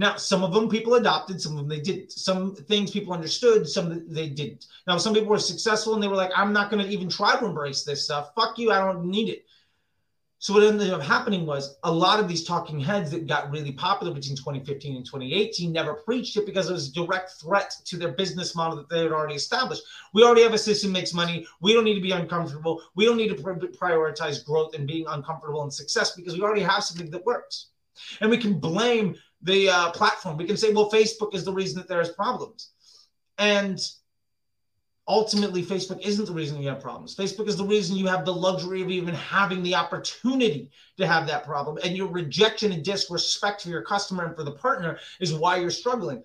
Now, 0.00 0.16
some 0.16 0.42
of 0.42 0.54
them 0.54 0.70
people 0.70 0.94
adopted, 0.94 1.42
some 1.42 1.52
of 1.52 1.58
them 1.58 1.68
they 1.68 1.78
didn't. 1.78 2.12
Some 2.12 2.54
things 2.54 2.90
people 2.90 3.12
understood, 3.12 3.68
some 3.68 4.02
they 4.08 4.30
didn't. 4.30 4.64
Now, 4.86 4.96
some 4.96 5.12
people 5.12 5.28
were 5.28 5.38
successful 5.38 5.92
and 5.92 6.02
they 6.02 6.08
were 6.08 6.16
like, 6.16 6.30
I'm 6.34 6.54
not 6.54 6.70
going 6.70 6.82
to 6.82 6.90
even 6.90 7.10
try 7.10 7.38
to 7.38 7.44
embrace 7.44 7.84
this 7.84 8.02
stuff. 8.02 8.32
Fuck 8.34 8.58
you, 8.58 8.72
I 8.72 8.78
don't 8.78 9.04
need 9.04 9.28
it. 9.28 9.44
So 10.38 10.54
what 10.54 10.62
ended 10.62 10.90
up 10.90 11.02
happening 11.02 11.44
was 11.44 11.76
a 11.84 11.92
lot 11.92 12.18
of 12.18 12.28
these 12.28 12.44
talking 12.44 12.80
heads 12.80 13.10
that 13.10 13.26
got 13.26 13.50
really 13.50 13.72
popular 13.72 14.14
between 14.14 14.38
2015 14.38 14.96
and 14.96 15.04
2018 15.04 15.70
never 15.70 15.92
preached 15.92 16.38
it 16.38 16.46
because 16.46 16.70
it 16.70 16.72
was 16.72 16.88
a 16.88 16.94
direct 16.94 17.32
threat 17.32 17.70
to 17.84 17.98
their 17.98 18.12
business 18.12 18.56
model 18.56 18.78
that 18.78 18.88
they 18.88 19.02
had 19.02 19.12
already 19.12 19.34
established. 19.34 19.82
We 20.14 20.24
already 20.24 20.44
have 20.44 20.54
a 20.54 20.58
system 20.58 20.94
that 20.94 20.98
makes 20.98 21.12
money. 21.12 21.46
We 21.60 21.74
don't 21.74 21.84
need 21.84 21.96
to 21.96 22.00
be 22.00 22.12
uncomfortable. 22.12 22.80
We 22.94 23.04
don't 23.04 23.18
need 23.18 23.36
to 23.36 23.42
prioritize 23.42 24.42
growth 24.46 24.74
and 24.74 24.86
being 24.86 25.04
uncomfortable 25.08 25.62
and 25.62 25.70
success 25.70 26.12
because 26.16 26.36
we 26.36 26.42
already 26.42 26.62
have 26.62 26.84
something 26.84 27.10
that 27.10 27.26
works. 27.26 27.66
And 28.22 28.30
we 28.30 28.38
can 28.38 28.58
blame 28.58 29.16
the 29.42 29.68
uh, 29.68 29.90
platform. 29.92 30.36
We 30.36 30.44
can 30.44 30.56
say, 30.56 30.72
well, 30.72 30.90
Facebook 30.90 31.34
is 31.34 31.44
the 31.44 31.52
reason 31.52 31.78
that 31.78 31.88
there's 31.88 32.10
problems. 32.10 32.70
And 33.38 33.80
ultimately, 35.08 35.62
Facebook 35.62 36.00
isn't 36.02 36.26
the 36.26 36.32
reason 36.32 36.60
you 36.60 36.68
have 36.68 36.80
problems. 36.80 37.16
Facebook 37.16 37.48
is 37.48 37.56
the 37.56 37.64
reason 37.64 37.96
you 37.96 38.06
have 38.06 38.24
the 38.24 38.34
luxury 38.34 38.82
of 38.82 38.90
even 38.90 39.14
having 39.14 39.62
the 39.62 39.74
opportunity 39.74 40.70
to 40.98 41.06
have 41.06 41.26
that 41.26 41.44
problem. 41.44 41.78
And 41.82 41.96
your 41.96 42.08
rejection 42.08 42.72
and 42.72 42.84
disrespect 42.84 43.62
for 43.62 43.70
your 43.70 43.82
customer 43.82 44.24
and 44.26 44.36
for 44.36 44.44
the 44.44 44.52
partner 44.52 44.98
is 45.20 45.34
why 45.34 45.56
you're 45.56 45.70
struggling. 45.70 46.22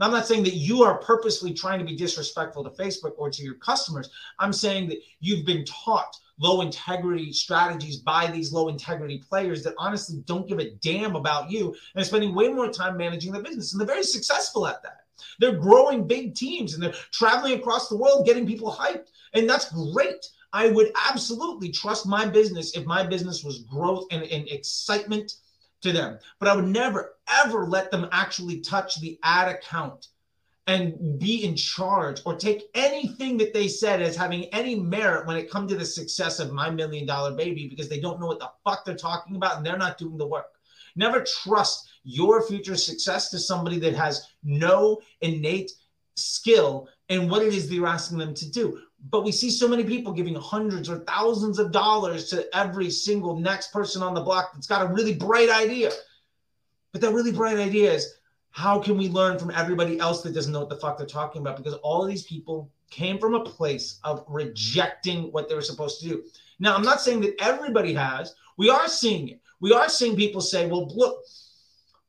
I'm 0.00 0.10
not 0.10 0.26
saying 0.26 0.44
that 0.44 0.54
you 0.54 0.82
are 0.82 0.98
purposely 0.98 1.54
trying 1.54 1.78
to 1.78 1.84
be 1.84 1.96
disrespectful 1.96 2.64
to 2.64 2.70
Facebook 2.70 3.12
or 3.16 3.30
to 3.30 3.42
your 3.42 3.54
customers. 3.54 4.10
I'm 4.38 4.52
saying 4.52 4.88
that 4.90 4.98
you've 5.20 5.46
been 5.46 5.64
taught 5.64 6.16
low 6.38 6.60
integrity 6.60 7.32
strategies 7.32 7.96
by 7.98 8.30
these 8.30 8.52
low 8.52 8.68
integrity 8.68 9.18
players 9.18 9.64
that 9.64 9.74
honestly 9.78 10.22
don't 10.26 10.46
give 10.46 10.58
a 10.58 10.70
damn 10.82 11.16
about 11.16 11.50
you 11.50 11.74
and 11.94 12.02
are 12.02 12.06
spending 12.06 12.34
way 12.34 12.48
more 12.48 12.68
time 12.70 12.96
managing 12.98 13.32
the 13.32 13.40
business. 13.40 13.72
And 13.72 13.80
they're 13.80 13.86
very 13.86 14.02
successful 14.02 14.66
at 14.66 14.82
that. 14.82 15.00
They're 15.40 15.58
growing 15.58 16.06
big 16.06 16.34
teams 16.34 16.74
and 16.74 16.82
they're 16.82 16.94
traveling 17.10 17.54
across 17.58 17.88
the 17.88 17.96
world 17.96 18.26
getting 18.26 18.46
people 18.46 18.70
hyped. 18.70 19.08
And 19.32 19.48
that's 19.48 19.72
great. 19.92 20.26
I 20.52 20.68
would 20.68 20.92
absolutely 21.08 21.70
trust 21.70 22.06
my 22.06 22.26
business 22.26 22.76
if 22.76 22.84
my 22.84 23.02
business 23.04 23.42
was 23.42 23.62
growth 23.62 24.06
and, 24.10 24.22
and 24.24 24.48
excitement 24.48 25.34
to 25.86 25.92
them. 25.92 26.18
But 26.38 26.48
I 26.48 26.56
would 26.56 26.66
never, 26.66 27.14
ever 27.28 27.66
let 27.66 27.90
them 27.90 28.08
actually 28.12 28.60
touch 28.60 29.00
the 29.00 29.18
ad 29.22 29.48
account 29.48 30.08
and 30.66 31.18
be 31.18 31.44
in 31.44 31.54
charge 31.54 32.20
or 32.26 32.34
take 32.34 32.64
anything 32.74 33.36
that 33.38 33.54
they 33.54 33.68
said 33.68 34.02
as 34.02 34.16
having 34.16 34.44
any 34.46 34.74
merit 34.74 35.26
when 35.26 35.36
it 35.36 35.50
comes 35.50 35.70
to 35.70 35.78
the 35.78 35.84
success 35.84 36.40
of 36.40 36.52
my 36.52 36.68
million 36.70 37.06
dollar 37.06 37.32
baby 37.32 37.68
because 37.68 37.88
they 37.88 38.00
don't 38.00 38.20
know 38.20 38.26
what 38.26 38.40
the 38.40 38.50
fuck 38.64 38.84
they're 38.84 38.96
talking 38.96 39.36
about 39.36 39.56
and 39.56 39.64
they're 39.64 39.78
not 39.78 39.98
doing 39.98 40.18
the 40.18 40.26
work. 40.26 40.46
Never 40.96 41.22
trust 41.22 41.88
your 42.02 42.46
future 42.46 42.76
success 42.76 43.30
to 43.30 43.38
somebody 43.38 43.78
that 43.80 43.94
has 43.94 44.28
no 44.42 45.00
innate 45.20 45.72
skill 46.16 46.88
in 47.08 47.28
what 47.28 47.42
it 47.42 47.52
is 47.52 47.68
that 47.68 47.74
you're 47.74 47.86
asking 47.86 48.18
them 48.18 48.34
to 48.34 48.50
do. 48.50 48.80
But 49.10 49.24
we 49.24 49.32
see 49.32 49.50
so 49.50 49.68
many 49.68 49.84
people 49.84 50.12
giving 50.12 50.34
hundreds 50.34 50.88
or 50.88 51.00
thousands 51.00 51.58
of 51.58 51.70
dollars 51.70 52.28
to 52.30 52.46
every 52.56 52.90
single 52.90 53.36
next 53.36 53.72
person 53.72 54.02
on 54.02 54.14
the 54.14 54.20
block 54.20 54.52
that's 54.52 54.66
got 54.66 54.82
a 54.82 54.92
really 54.92 55.14
bright 55.14 55.50
idea. 55.50 55.90
But 56.92 57.00
that 57.02 57.12
really 57.12 57.32
bright 57.32 57.58
idea 57.58 57.92
is 57.92 58.14
how 58.50 58.80
can 58.80 58.96
we 58.96 59.08
learn 59.08 59.38
from 59.38 59.50
everybody 59.50 59.98
else 60.00 60.22
that 60.22 60.32
doesn't 60.32 60.52
know 60.52 60.60
what 60.60 60.70
the 60.70 60.76
fuck 60.76 60.96
they're 60.96 61.06
talking 61.06 61.42
about? 61.42 61.56
Because 61.56 61.74
all 61.74 62.02
of 62.02 62.08
these 62.08 62.24
people 62.24 62.70
came 62.90 63.18
from 63.18 63.34
a 63.34 63.44
place 63.44 64.00
of 64.02 64.24
rejecting 64.28 65.30
what 65.32 65.48
they 65.48 65.54
were 65.54 65.60
supposed 65.60 66.00
to 66.00 66.08
do. 66.08 66.24
Now, 66.58 66.74
I'm 66.74 66.82
not 66.82 67.00
saying 67.00 67.20
that 67.20 67.34
everybody 67.40 67.92
has. 67.92 68.34
We 68.56 68.70
are 68.70 68.88
seeing 68.88 69.28
it. 69.28 69.40
We 69.60 69.72
are 69.72 69.88
seeing 69.88 70.16
people 70.16 70.40
say, 70.40 70.66
well, 70.66 70.88
look, 70.94 71.22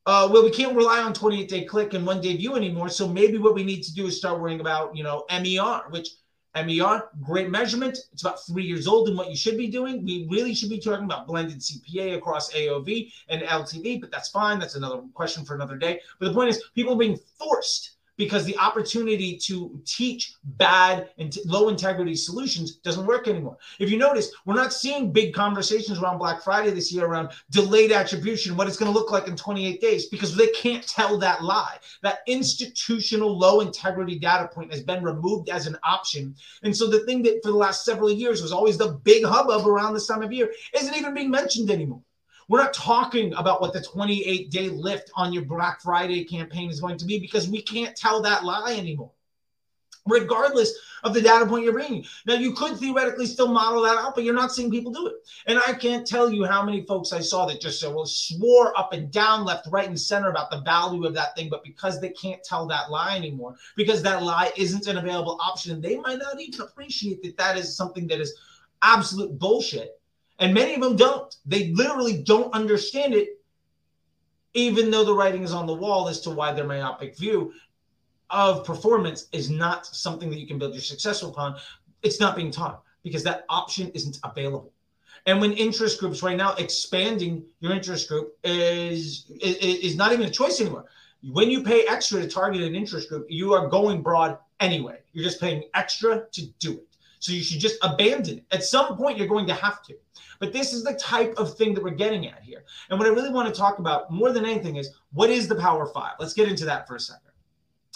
uh, 0.06 0.28
well, 0.32 0.42
we 0.42 0.50
can't 0.50 0.74
rely 0.74 1.00
on 1.00 1.12
28 1.12 1.48
day 1.48 1.64
click 1.64 1.92
and 1.92 2.06
one 2.06 2.20
day 2.20 2.34
view 2.34 2.56
anymore. 2.56 2.88
So 2.88 3.06
maybe 3.06 3.36
what 3.36 3.54
we 3.54 3.62
need 3.62 3.82
to 3.82 3.94
do 3.94 4.06
is 4.06 4.16
start 4.16 4.40
worrying 4.40 4.60
about, 4.60 4.96
you 4.96 5.04
know, 5.04 5.26
MER, 5.30 5.90
which 5.90 6.08
MER, 6.66 7.10
great 7.22 7.50
measurement. 7.50 7.98
It's 8.12 8.22
about 8.22 8.44
three 8.46 8.64
years 8.64 8.86
old 8.86 9.08
and 9.08 9.16
what 9.16 9.30
you 9.30 9.36
should 9.36 9.56
be 9.56 9.68
doing. 9.68 10.04
We 10.04 10.26
really 10.30 10.54
should 10.54 10.70
be 10.70 10.78
talking 10.78 11.04
about 11.04 11.26
blended 11.26 11.58
CPA 11.58 12.16
across 12.16 12.52
AOV 12.52 13.12
and 13.28 13.42
LTV, 13.42 14.00
but 14.00 14.10
that's 14.10 14.28
fine. 14.28 14.58
That's 14.58 14.74
another 14.74 15.02
question 15.14 15.44
for 15.44 15.54
another 15.54 15.76
day. 15.76 16.00
But 16.18 16.28
the 16.28 16.34
point 16.34 16.50
is, 16.50 16.62
people 16.74 16.94
are 16.94 16.98
being 16.98 17.18
forced 17.38 17.97
because 18.18 18.44
the 18.44 18.58
opportunity 18.58 19.38
to 19.38 19.80
teach 19.86 20.34
bad 20.44 21.08
and 21.16 21.34
low 21.46 21.70
integrity 21.70 22.14
solutions 22.14 22.76
doesn't 22.76 23.06
work 23.06 23.28
anymore. 23.28 23.56
If 23.78 23.90
you 23.90 23.96
notice, 23.96 24.30
we're 24.44 24.54
not 24.54 24.74
seeing 24.74 25.12
big 25.12 25.32
conversations 25.32 26.00
around 26.00 26.18
Black 26.18 26.42
Friday 26.42 26.70
this 26.70 26.92
year 26.92 27.06
around 27.06 27.30
delayed 27.50 27.92
attribution, 27.92 28.56
what 28.56 28.66
it's 28.66 28.76
going 28.76 28.92
to 28.92 28.98
look 28.98 29.12
like 29.12 29.28
in 29.28 29.36
28 29.36 29.80
days, 29.80 30.06
because 30.06 30.36
they 30.36 30.48
can't 30.48 30.86
tell 30.86 31.16
that 31.18 31.42
lie. 31.42 31.78
That 32.02 32.18
institutional 32.26 33.38
low 33.38 33.60
integrity 33.60 34.18
data 34.18 34.48
point 34.48 34.72
has 34.72 34.82
been 34.82 35.02
removed 35.02 35.48
as 35.48 35.66
an 35.66 35.78
option. 35.84 36.34
And 36.64 36.76
so 36.76 36.88
the 36.88 37.00
thing 37.06 37.22
that 37.22 37.40
for 37.42 37.52
the 37.52 37.56
last 37.56 37.84
several 37.84 38.10
years 38.10 38.42
was 38.42 38.52
always 38.52 38.76
the 38.76 38.98
big 39.04 39.24
hubbub 39.24 39.66
around 39.66 39.94
this 39.94 40.08
time 40.08 40.22
of 40.22 40.32
year 40.32 40.52
isn't 40.74 40.96
even 40.96 41.14
being 41.14 41.30
mentioned 41.30 41.70
anymore. 41.70 42.02
We're 42.48 42.62
not 42.62 42.72
talking 42.72 43.34
about 43.34 43.60
what 43.60 43.74
the 43.74 43.82
28 43.82 44.50
day 44.50 44.70
lift 44.70 45.10
on 45.14 45.34
your 45.34 45.44
Black 45.44 45.82
Friday 45.82 46.24
campaign 46.24 46.70
is 46.70 46.80
going 46.80 46.96
to 46.96 47.04
be 47.04 47.18
because 47.18 47.46
we 47.48 47.60
can't 47.60 47.94
tell 47.94 48.22
that 48.22 48.42
lie 48.42 48.74
anymore, 48.78 49.12
regardless 50.06 50.72
of 51.04 51.12
the 51.12 51.20
data 51.20 51.44
point 51.46 51.64
you're 51.64 51.74
bringing. 51.74 52.06
Now, 52.26 52.34
you 52.34 52.54
could 52.54 52.78
theoretically 52.78 53.26
still 53.26 53.48
model 53.48 53.82
that 53.82 53.98
out, 53.98 54.14
but 54.14 54.24
you're 54.24 54.32
not 54.32 54.50
seeing 54.50 54.70
people 54.70 54.92
do 54.92 55.08
it. 55.08 55.16
And 55.46 55.60
I 55.66 55.74
can't 55.74 56.06
tell 56.06 56.32
you 56.32 56.46
how 56.46 56.64
many 56.64 56.86
folks 56.86 57.12
I 57.12 57.20
saw 57.20 57.44
that 57.46 57.60
just 57.60 57.84
uh, 57.84 57.90
well, 57.90 58.06
swore 58.06 58.76
up 58.78 58.94
and 58.94 59.10
down, 59.10 59.44
left, 59.44 59.68
right, 59.70 59.86
and 59.86 60.00
center 60.00 60.30
about 60.30 60.50
the 60.50 60.62
value 60.62 61.04
of 61.04 61.12
that 61.14 61.36
thing, 61.36 61.50
but 61.50 61.62
because 61.62 62.00
they 62.00 62.10
can't 62.10 62.42
tell 62.42 62.66
that 62.68 62.90
lie 62.90 63.14
anymore, 63.14 63.56
because 63.76 64.02
that 64.02 64.22
lie 64.22 64.52
isn't 64.56 64.86
an 64.86 64.96
available 64.96 65.38
option, 65.46 65.82
they 65.82 65.98
might 65.98 66.18
not 66.18 66.40
even 66.40 66.62
appreciate 66.62 67.22
that 67.22 67.36
that 67.36 67.58
is 67.58 67.76
something 67.76 68.06
that 68.06 68.20
is 68.20 68.34
absolute 68.80 69.38
bullshit 69.38 69.97
and 70.38 70.54
many 70.54 70.74
of 70.74 70.80
them 70.80 70.96
don't. 70.96 71.34
They 71.46 71.72
literally 71.72 72.22
don't 72.22 72.52
understand 72.54 73.14
it, 73.14 73.40
even 74.54 74.90
though 74.90 75.04
the 75.04 75.14
writing 75.14 75.42
is 75.42 75.52
on 75.52 75.66
the 75.66 75.74
wall 75.74 76.08
as 76.08 76.20
to 76.22 76.30
why 76.30 76.52
their 76.52 76.66
myopic 76.66 77.16
view 77.16 77.52
of 78.30 78.64
performance 78.64 79.28
is 79.32 79.50
not 79.50 79.86
something 79.86 80.30
that 80.30 80.38
you 80.38 80.46
can 80.46 80.58
build 80.58 80.74
your 80.74 80.82
success 80.82 81.22
upon. 81.22 81.56
It's 82.02 82.20
not 82.20 82.36
being 82.36 82.50
taught 82.50 82.82
because 83.02 83.24
that 83.24 83.44
option 83.48 83.90
isn't 83.94 84.18
available. 84.22 84.72
And 85.26 85.40
when 85.40 85.52
interest 85.52 85.98
groups 85.98 86.22
right 86.22 86.36
now 86.36 86.54
expanding 86.54 87.44
your 87.60 87.72
interest 87.72 88.08
group 88.08 88.36
is, 88.44 89.30
is, 89.40 89.56
is 89.56 89.96
not 89.96 90.12
even 90.12 90.26
a 90.26 90.30
choice 90.30 90.60
anymore. 90.60 90.84
When 91.22 91.50
you 91.50 91.62
pay 91.62 91.84
extra 91.88 92.20
to 92.20 92.28
target 92.28 92.62
an 92.62 92.76
interest 92.76 93.08
group, 93.08 93.26
you 93.28 93.52
are 93.52 93.66
going 93.66 94.02
broad 94.02 94.38
anyway. 94.60 95.00
You're 95.12 95.24
just 95.24 95.40
paying 95.40 95.64
extra 95.74 96.26
to 96.30 96.46
do 96.60 96.74
it. 96.74 96.87
So 97.20 97.32
you 97.32 97.42
should 97.42 97.60
just 97.60 97.76
abandon 97.82 98.38
it. 98.38 98.44
At 98.50 98.64
some 98.64 98.96
point, 98.96 99.18
you're 99.18 99.26
going 99.26 99.46
to 99.46 99.54
have 99.54 99.82
to. 99.84 99.94
But 100.38 100.52
this 100.52 100.72
is 100.72 100.84
the 100.84 100.94
type 100.94 101.34
of 101.36 101.56
thing 101.56 101.74
that 101.74 101.82
we're 101.82 101.90
getting 101.90 102.26
at 102.28 102.42
here. 102.42 102.64
And 102.90 102.98
what 102.98 103.08
I 103.08 103.10
really 103.10 103.30
want 103.30 103.52
to 103.52 103.58
talk 103.58 103.78
about 103.78 104.10
more 104.10 104.32
than 104.32 104.44
anything 104.44 104.76
is 104.76 104.90
what 105.12 105.30
is 105.30 105.48
the 105.48 105.56
Power 105.56 105.86
Five? 105.86 106.12
Let's 106.20 106.34
get 106.34 106.48
into 106.48 106.64
that 106.66 106.86
for 106.86 106.96
a 106.96 107.00
second. 107.00 107.22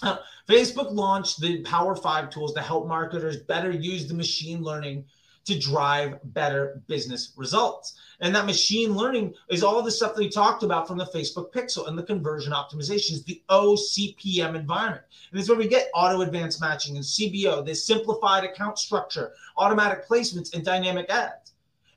Uh, 0.02 0.16
Facebook 0.48 0.90
launched 0.92 1.40
the 1.40 1.62
Power 1.62 1.94
Five 1.94 2.30
tools 2.30 2.52
to 2.54 2.60
help 2.60 2.88
marketers 2.88 3.38
better 3.42 3.70
use 3.70 4.08
the 4.08 4.14
machine 4.14 4.62
learning 4.62 5.04
to 5.44 5.58
drive 5.58 6.18
better 6.32 6.80
business 6.86 7.32
results. 7.36 7.98
And 8.20 8.34
that 8.34 8.46
machine 8.46 8.94
learning 8.94 9.34
is 9.50 9.62
all 9.62 9.82
the 9.82 9.90
stuff 9.90 10.14
that 10.14 10.20
we 10.20 10.28
talked 10.28 10.62
about 10.62 10.86
from 10.86 10.98
the 10.98 11.06
Facebook 11.06 11.52
pixel 11.52 11.88
and 11.88 11.98
the 11.98 12.02
conversion 12.02 12.52
optimizations, 12.52 13.24
the 13.24 13.42
OCPM 13.48 14.54
environment. 14.54 15.02
And 15.30 15.38
this 15.38 15.44
is 15.44 15.48
where 15.48 15.58
we 15.58 15.66
get 15.66 15.90
auto 15.94 16.20
advanced 16.20 16.60
matching 16.60 16.96
and 16.96 17.04
CBO, 17.04 17.64
this 17.64 17.84
simplified 17.84 18.44
account 18.44 18.78
structure, 18.78 19.32
automatic 19.56 20.06
placements, 20.06 20.54
and 20.54 20.64
dynamic 20.64 21.10
ads. 21.10 21.52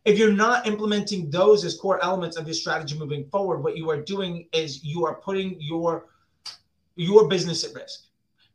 If 0.06 0.20
you're 0.20 0.32
not 0.32 0.68
implementing 0.68 1.30
those 1.30 1.66
as 1.66 1.78
core 1.78 2.04
elements 2.04 2.38
of 2.38 2.46
your 2.46 2.54
strategy 2.54 2.98
moving 2.98 3.26
forward, 3.30 3.64
what 3.64 3.76
you 3.76 3.90
are 3.90 4.02
doing 4.02 4.48
is 4.54 4.84
you 4.84 5.06
are 5.06 5.16
putting 5.16 5.58
your 5.60 6.06
your 6.98 7.28
business 7.28 7.66
at 7.66 7.74
risk 7.74 8.05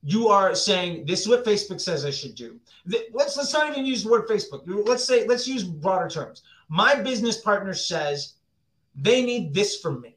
you 0.03 0.29
are 0.29 0.55
saying 0.55 1.05
this 1.07 1.21
is 1.21 1.29
what 1.29 1.45
Facebook 1.45 1.81
says 1.81 2.05
I 2.05 2.11
should 2.11 2.35
do. 2.35 2.59
Let's 2.87 3.37
let's 3.37 3.53
not 3.53 3.71
even 3.71 3.85
use 3.85 4.05
the 4.05 4.11
word 4.11 4.29
Facebook. 4.29 4.63
Let's 4.67 5.05
say 5.05 5.27
let's 5.27 5.47
use 5.47 5.65
broader 5.65 6.09
terms. 6.09 6.43
My 6.69 6.95
business 6.95 7.41
partner 7.41 7.75
says 7.75 8.35
they 8.95 9.23
need 9.23 9.53
this 9.53 9.81
from 9.81 10.01
me, 10.01 10.17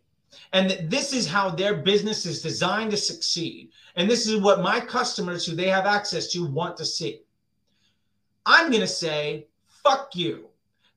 and 0.54 0.70
that 0.70 0.90
this 0.90 1.14
is 1.14 1.28
how 1.28 1.50
their 1.50 1.76
business 1.76 2.26
is 2.26 2.42
designed 2.42 2.92
to 2.92 2.98
succeed, 2.98 3.72
and 3.96 4.10
this 4.10 4.28
is 4.28 4.40
what 4.40 4.62
my 4.62 4.80
customers 4.80 5.46
who 5.46 5.56
they 5.56 5.68
have 5.68 5.86
access 5.86 6.32
to 6.32 6.46
want 6.46 6.78
to 6.78 6.86
see. 6.86 7.22
I'm 8.46 8.70
going 8.70 8.82
to 8.82 8.88
say 8.88 9.48
fuck 9.68 10.16
you 10.16 10.48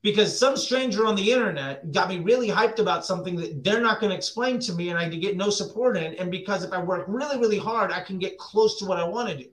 because 0.03 0.39
some 0.39 0.57
stranger 0.57 1.07
on 1.07 1.17
the 1.17 1.33
internet 1.33 1.91
got 1.93 2.09
me 2.09 2.19
really 2.19 2.49
hyped 2.49 2.79
about 2.79 3.05
something 3.05 3.35
that 3.37 3.65
they're 3.65 3.81
not 3.81 4.01
going 4.01 4.11
to 4.11 4.17
explain 4.17 4.59
to 4.61 4.73
me 4.73 4.91
and 4.91 4.99
I 4.99 5.09
get 5.09 5.37
no 5.37 5.51
support 5.51 5.97
in. 5.97 6.15
And 6.15 6.31
because 6.31 6.63
if 6.63 6.73
I 6.73 6.83
work 6.83 7.05
really, 7.09 7.39
really 7.39 7.59
hard, 7.59 7.91
I 7.91 8.01
can 8.01 8.19
get 8.19 8.39
close 8.39 8.79
to 8.79 8.85
what 8.85 8.99
I 8.99 9.05
want 9.09 9.29
to 9.31 9.37
do. 9.37 9.51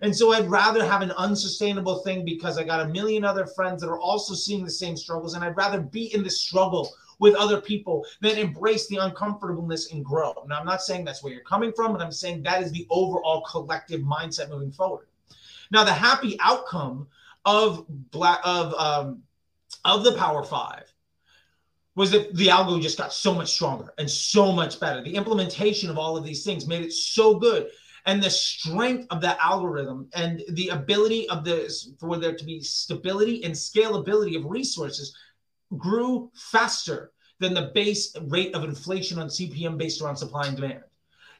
And 0.00 0.14
so 0.14 0.32
I'd 0.32 0.50
rather 0.50 0.84
have 0.84 1.02
an 1.02 1.12
unsustainable 1.12 2.00
thing 2.00 2.24
because 2.24 2.58
I 2.58 2.64
got 2.64 2.80
a 2.80 2.88
million 2.88 3.24
other 3.24 3.46
friends 3.46 3.82
that 3.82 3.88
are 3.88 4.00
also 4.00 4.34
seeing 4.34 4.64
the 4.64 4.70
same 4.70 4.96
struggles. 4.96 5.34
And 5.34 5.44
I'd 5.44 5.56
rather 5.56 5.80
be 5.80 6.12
in 6.12 6.24
the 6.24 6.30
struggle 6.30 6.92
with 7.20 7.36
other 7.36 7.60
people 7.60 8.04
than 8.20 8.36
embrace 8.36 8.88
the 8.88 8.96
uncomfortableness 8.96 9.92
and 9.92 10.04
grow. 10.04 10.34
Now, 10.48 10.58
I'm 10.58 10.66
not 10.66 10.82
saying 10.82 11.04
that's 11.04 11.22
where 11.22 11.32
you're 11.32 11.44
coming 11.44 11.72
from, 11.72 11.92
but 11.92 12.02
I'm 12.02 12.10
saying 12.10 12.42
that 12.42 12.62
is 12.62 12.72
the 12.72 12.86
overall 12.90 13.42
collective 13.42 14.00
mindset 14.00 14.50
moving 14.50 14.72
forward. 14.72 15.06
Now, 15.70 15.84
the 15.84 15.92
happy 15.92 16.36
outcome 16.40 17.06
of 17.44 17.86
black 18.10 18.40
of 18.42 18.74
um, 18.74 19.22
of 19.84 20.04
the 20.04 20.12
Power 20.12 20.42
Five 20.42 20.92
was 21.94 22.10
that 22.10 22.34
the 22.34 22.48
algo 22.48 22.80
just 22.80 22.98
got 22.98 23.12
so 23.12 23.34
much 23.34 23.52
stronger 23.52 23.92
and 23.98 24.10
so 24.10 24.50
much 24.52 24.80
better. 24.80 25.02
The 25.02 25.14
implementation 25.14 25.90
of 25.90 25.98
all 25.98 26.16
of 26.16 26.24
these 26.24 26.44
things 26.44 26.66
made 26.66 26.82
it 26.82 26.92
so 26.92 27.34
good. 27.34 27.68
And 28.06 28.22
the 28.22 28.30
strength 28.30 29.06
of 29.10 29.20
that 29.20 29.38
algorithm 29.40 30.08
and 30.14 30.42
the 30.50 30.68
ability 30.68 31.28
of 31.28 31.44
this 31.44 31.90
for 32.00 32.16
there 32.16 32.34
to 32.34 32.44
be 32.44 32.60
stability 32.60 33.44
and 33.44 33.54
scalability 33.54 34.36
of 34.36 34.46
resources 34.46 35.14
grew 35.76 36.30
faster 36.34 37.12
than 37.38 37.54
the 37.54 37.70
base 37.74 38.16
rate 38.28 38.54
of 38.54 38.64
inflation 38.64 39.18
on 39.18 39.28
CPM 39.28 39.78
based 39.78 40.00
around 40.00 40.16
supply 40.16 40.46
and 40.46 40.56
demand. 40.56 40.82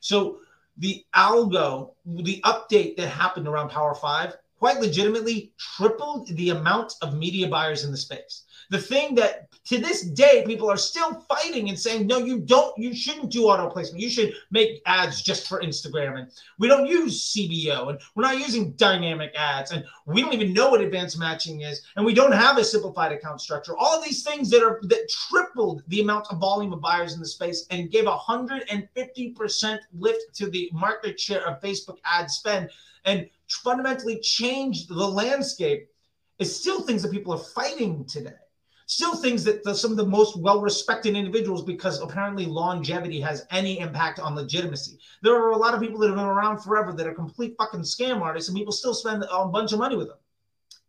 So 0.01 0.39
the 0.77 1.05
algo, 1.15 1.95
the 2.07 2.41
update 2.45 2.97
that 2.97 3.09
happened 3.09 3.49
around 3.49 3.71
Power 3.71 3.95
5 3.95 4.37
quite 4.63 4.79
legitimately 4.79 5.53
tripled 5.59 6.29
the 6.37 6.51
amount 6.51 6.95
of 7.03 7.19
media 7.19 7.49
buyers 7.49 7.83
in 7.83 7.91
the 7.91 7.97
space. 7.97 8.45
The 8.71 8.79
thing 8.79 9.17
that 9.17 9.49
to 9.65 9.79
this 9.79 10.03
day 10.03 10.45
people 10.47 10.71
are 10.71 10.77
still 10.77 11.15
fighting 11.23 11.69
and 11.69 11.77
saying, 11.77 12.07
no, 12.07 12.19
you 12.19 12.39
don't, 12.39 12.73
you 12.79 12.95
shouldn't 12.95 13.33
do 13.33 13.47
auto 13.47 13.69
placement. 13.69 14.01
You 14.01 14.09
should 14.09 14.35
make 14.53 14.81
ads 14.87 15.21
just 15.21 15.49
for 15.49 15.61
Instagram. 15.61 16.17
And 16.17 16.31
we 16.61 16.69
don't 16.69 16.87
use 16.87 17.35
CBO 17.35 17.91
and 17.91 18.01
we're 18.15 18.23
not 18.23 18.39
using 18.39 18.71
dynamic 18.75 19.33
ads. 19.37 19.73
And 19.73 19.85
we 20.07 20.23
don't 20.23 20.33
even 20.33 20.53
know 20.53 20.71
what 20.71 20.81
advanced 20.81 21.19
matching 21.19 21.63
is. 21.63 21.83
And 21.97 22.07
we 22.07 22.15
don't 22.15 22.31
have 22.31 22.57
a 22.57 22.65
simplified 22.65 23.11
account 23.11 23.41
structure. 23.41 23.77
All 23.77 23.99
of 23.99 24.05
these 24.05 24.23
things 24.23 24.49
that 24.51 24.63
are 24.63 24.79
that 24.85 25.11
tripled 25.29 25.83
the 25.89 26.03
amount 26.03 26.29
of 26.31 26.39
volume 26.39 26.73
of 26.73 26.81
buyers 26.81 27.15
in 27.15 27.19
the 27.19 27.27
space 27.27 27.67
and 27.71 27.91
gave 27.91 28.05
150% 28.05 29.79
lift 29.99 30.37
to 30.37 30.49
the 30.49 30.71
market 30.73 31.19
share 31.19 31.45
of 31.49 31.61
Facebook 31.61 31.97
ad 32.05 32.31
spend 32.31 32.71
and 33.05 33.29
fundamentally 33.57 34.21
changed 34.21 34.89
the 34.89 34.95
landscape 34.95 35.89
is 36.39 36.55
still 36.55 36.83
things 36.83 37.03
that 37.03 37.13
people 37.13 37.33
are 37.33 37.39
fighting 37.39 38.05
today. 38.07 38.35
Still 38.87 39.17
things 39.17 39.45
that 39.45 39.63
the, 39.63 39.75
some 39.75 39.91
of 39.91 39.97
the 39.97 40.05
most 40.05 40.37
well-respected 40.39 41.17
individuals, 41.17 41.65
because 41.65 42.01
apparently 42.01 42.45
longevity 42.45 43.21
has 43.21 43.47
any 43.51 43.79
impact 43.79 44.19
on 44.19 44.35
legitimacy. 44.35 44.99
There 45.23 45.35
are 45.35 45.53
a 45.53 45.57
lot 45.57 45.73
of 45.73 45.81
people 45.81 45.99
that 46.01 46.09
have 46.09 46.17
been 46.17 46.27
around 46.27 46.59
forever 46.59 46.93
that 46.93 47.07
are 47.07 47.15
complete 47.15 47.55
fucking 47.57 47.81
scam 47.81 48.21
artists, 48.21 48.49
and 48.49 48.59
people 48.59 48.73
still 48.73 48.93
spend 48.93 49.25
a 49.31 49.47
bunch 49.47 49.73
of 49.73 49.79
money 49.79 49.97
with 49.97 50.09
them. 50.09 50.19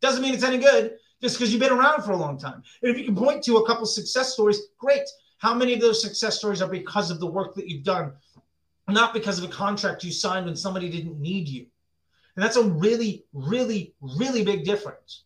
Doesn't 0.02 0.22
mean 0.22 0.34
it's 0.34 0.44
any 0.44 0.58
good 0.58 0.98
just 1.22 1.38
because 1.38 1.54
you've 1.54 1.62
been 1.62 1.72
around 1.72 2.04
for 2.04 2.12
a 2.12 2.18
long 2.18 2.38
time. 2.38 2.62
And 2.82 2.92
if 2.92 2.98
you 2.98 3.06
can 3.06 3.16
point 3.16 3.42
to 3.44 3.58
a 3.58 3.66
couple 3.66 3.86
success 3.86 4.34
stories, 4.34 4.60
great. 4.78 5.08
How 5.38 5.54
many 5.54 5.74
of 5.74 5.80
those 5.80 6.02
success 6.02 6.38
stories 6.38 6.62
are 6.62 6.68
because 6.68 7.10
of 7.10 7.20
the 7.22 7.28
work 7.28 7.56
that 7.56 7.70
you've 7.70 7.84
done, 7.84 8.14
not 8.90 9.14
because 9.14 9.40
of 9.40 9.46
a 9.46 9.54
contract 9.54 10.04
you 10.04 10.12
signed 10.12 10.46
when 10.46 10.56
somebody 10.58 10.90
didn't 10.90 11.22
need 11.22 11.48
you? 11.48 11.68
And 12.36 12.44
that's 12.44 12.58
a 12.58 12.64
really, 12.64 13.26
really, 13.34 13.94
really 14.02 14.44
big 14.44 14.66
difference. 14.66 15.24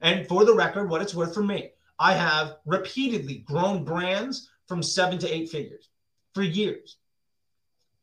And 0.00 0.26
for 0.28 0.44
the 0.44 0.54
record, 0.54 0.90
what 0.90 1.02
it's 1.02 1.14
worth 1.14 1.34
for 1.34 1.42
me, 1.42 1.70
I 1.98 2.12
have 2.12 2.56
repeatedly 2.66 3.38
grown 3.46 3.84
brands 3.84 4.50
from 4.66 4.82
seven 4.82 5.18
to 5.18 5.34
eight 5.34 5.48
figures 5.48 5.88
for 6.34 6.42
years. 6.42 6.98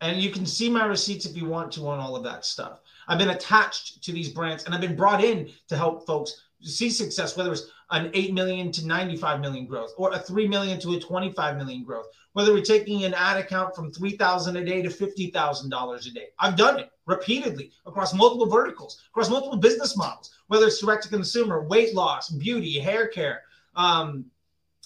And 0.01 0.21
you 0.21 0.29
can 0.29 0.45
see 0.45 0.69
my 0.69 0.85
receipts 0.85 1.25
if 1.25 1.37
you 1.37 1.45
want 1.45 1.71
to 1.73 1.87
on 1.87 1.99
all 1.99 2.15
of 2.15 2.23
that 2.23 2.45
stuff. 2.45 2.79
I've 3.07 3.19
been 3.19 3.29
attached 3.29 4.03
to 4.03 4.11
these 4.11 4.29
brands 4.29 4.65
and 4.65 4.73
I've 4.73 4.81
been 4.81 4.95
brought 4.95 5.23
in 5.23 5.49
to 5.69 5.77
help 5.77 6.05
folks 6.05 6.41
see 6.61 6.89
success, 6.89 7.37
whether 7.37 7.51
it's 7.51 7.71
an 7.91 8.09
8 8.13 8.33
million 8.33 8.71
to 8.71 8.87
95 8.87 9.39
million 9.39 9.65
growth 9.65 9.93
or 9.97 10.13
a 10.13 10.19
3 10.19 10.47
million 10.47 10.79
to 10.79 10.93
a 10.95 10.99
25 10.99 11.57
million 11.57 11.83
growth, 11.83 12.07
whether 12.33 12.53
we're 12.53 12.63
taking 12.63 13.03
an 13.03 13.13
ad 13.13 13.37
account 13.37 13.75
from 13.75 13.91
3000 13.91 14.55
a 14.55 14.65
day 14.65 14.81
to 14.81 14.89
$50,000 14.89 16.07
a 16.07 16.11
day. 16.11 16.27
I've 16.39 16.55
done 16.55 16.79
it 16.79 16.89
repeatedly 17.05 17.71
across 17.85 18.13
multiple 18.13 18.47
verticals, 18.47 19.01
across 19.09 19.29
multiple 19.29 19.57
business 19.57 19.95
models, 19.95 20.31
whether 20.47 20.65
it's 20.65 20.79
direct 20.79 21.03
to 21.03 21.09
consumer, 21.09 21.67
weight 21.67 21.93
loss, 21.93 22.29
beauty, 22.29 22.79
hair 22.79 23.07
care, 23.07 23.43
um, 23.75 24.25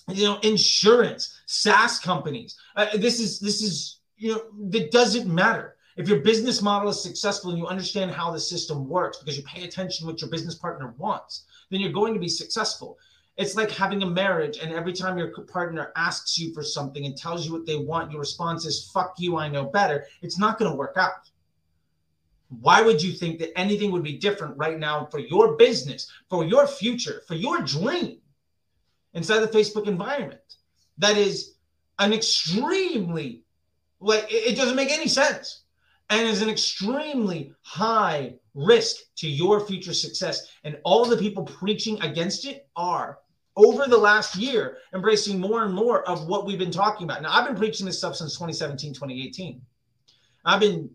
you 0.10 0.26
know, 0.26 0.40
insurance, 0.40 1.40
SaaS 1.46 2.00
companies. 2.00 2.58
Uh, 2.76 2.98
this 2.98 3.20
is, 3.20 3.40
this 3.40 3.62
is, 3.62 4.00
you 4.18 4.34
know, 4.34 4.42
that 4.70 4.92
doesn't 4.92 5.28
matter. 5.28 5.76
If 6.00 6.08
your 6.08 6.20
business 6.20 6.62
model 6.62 6.92
is 6.92 7.04
successful 7.04 7.50
and 7.50 7.60
you 7.60 7.68
understand 7.68 8.12
how 8.12 8.32
the 8.32 8.40
system 8.40 8.88
works 8.88 9.18
because 9.18 9.36
you 9.36 9.44
pay 9.44 9.66
attention 9.66 10.06
to 10.06 10.10
what 10.10 10.22
your 10.22 10.30
business 10.30 10.56
partner 10.56 10.94
wants, 10.98 11.44
then 11.70 11.82
you're 11.82 11.92
going 11.92 12.14
to 12.14 12.22
be 12.22 12.30
successful. 12.30 12.98
It's 13.36 13.56
like 13.56 13.70
having 13.70 14.02
a 14.02 14.06
marriage, 14.06 14.60
and 14.60 14.72
every 14.72 14.94
time 14.94 15.18
your 15.18 15.28
partner 15.28 15.92
asks 15.98 16.38
you 16.38 16.54
for 16.54 16.64
something 16.64 17.06
and 17.06 17.18
tells 17.18 17.46
you 17.46 17.52
what 17.52 17.66
they 17.66 17.76
want, 17.76 18.12
your 18.12 18.22
response 18.22 18.66
is, 18.66 18.90
fuck 18.94 19.16
you, 19.18 19.36
I 19.36 19.50
know 19.50 19.66
better. 19.66 20.06
It's 20.22 20.40
not 20.40 20.58
going 20.58 20.72
to 20.72 20.78
work 20.78 20.96
out. 20.96 21.30
Why 22.62 22.82
would 22.82 23.04
you 23.04 23.12
think 23.12 23.38
that 23.40 23.58
anything 23.60 23.92
would 23.92 24.04
be 24.04 24.18
different 24.18 24.56
right 24.56 24.80
now 24.80 25.06
for 25.12 25.20
your 25.20 25.58
business, 25.58 26.10
for 26.30 26.46
your 26.46 26.66
future, 26.66 27.24
for 27.28 27.36
your 27.36 27.60
dream 27.60 28.20
inside 29.16 29.40
the 29.40 29.48
Facebook 29.48 29.86
environment? 29.86 30.56
That 30.98 31.18
is 31.18 31.56
an 32.00 32.14
extremely, 32.14 33.44
like, 34.00 34.28
it 34.30 34.56
doesn't 34.56 34.78
make 34.78 34.92
any 34.92 35.10
sense 35.10 35.64
and 36.10 36.28
is 36.28 36.42
an 36.42 36.50
extremely 36.50 37.54
high 37.62 38.34
risk 38.56 38.98
to 39.18 39.30
your 39.30 39.66
future 39.66 39.94
success. 39.94 40.52
And 40.64 40.78
all 40.84 41.06
the 41.06 41.18
people 41.18 41.44
preaching 41.44 42.02
against 42.02 42.46
it 42.46 42.68
are 42.76 43.20
over 43.56 43.86
the 43.86 43.98
last 43.98 44.36
year 44.36 44.78
embracing 44.94 45.40
more 45.40 45.64
and 45.64 45.74
more 45.74 46.08
of 46.10 46.28
what 46.28 46.46
we've 46.46 46.60
been 46.60 46.72
talking 46.72 47.06
about. 47.06 47.22
Now, 47.22 47.32
I've 47.32 47.46
been 47.46 47.56
preaching 47.56 47.86
this 47.86 47.98
stuff 47.98 48.16
since 48.16 48.34
2017, 48.34 48.94
2018. 48.94 49.62
I've 50.46 50.60
been 50.60 50.90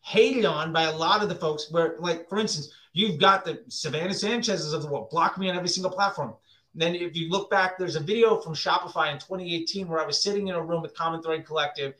hated 0.00 0.44
on 0.44 0.72
by 0.72 0.84
a 0.84 0.96
lot 0.96 1.22
of 1.22 1.28
the 1.28 1.34
folks 1.34 1.70
where, 1.70 1.96
like, 1.98 2.28
for 2.28 2.38
instance, 2.38 2.72
you've 2.94 3.20
got 3.20 3.44
the 3.44 3.62
Savannah 3.68 4.14
Sanchez's 4.14 4.72
of 4.72 4.82
the 4.82 4.88
world 4.88 5.10
block 5.10 5.38
me 5.38 5.50
on 5.50 5.56
every 5.56 5.68
single 5.68 5.92
platform. 5.92 6.34
And 6.72 6.82
then 6.82 6.94
if 6.94 7.14
you 7.14 7.28
look 7.28 7.50
back, 7.50 7.78
there's 7.78 7.96
a 7.96 8.00
video 8.00 8.40
from 8.40 8.54
Shopify 8.54 9.12
in 9.12 9.18
2018 9.18 9.86
where 9.86 10.00
I 10.00 10.06
was 10.06 10.22
sitting 10.22 10.48
in 10.48 10.54
a 10.54 10.62
room 10.62 10.82
with 10.82 10.94
Common 10.94 11.22
Thread 11.22 11.44
Collective 11.46 11.94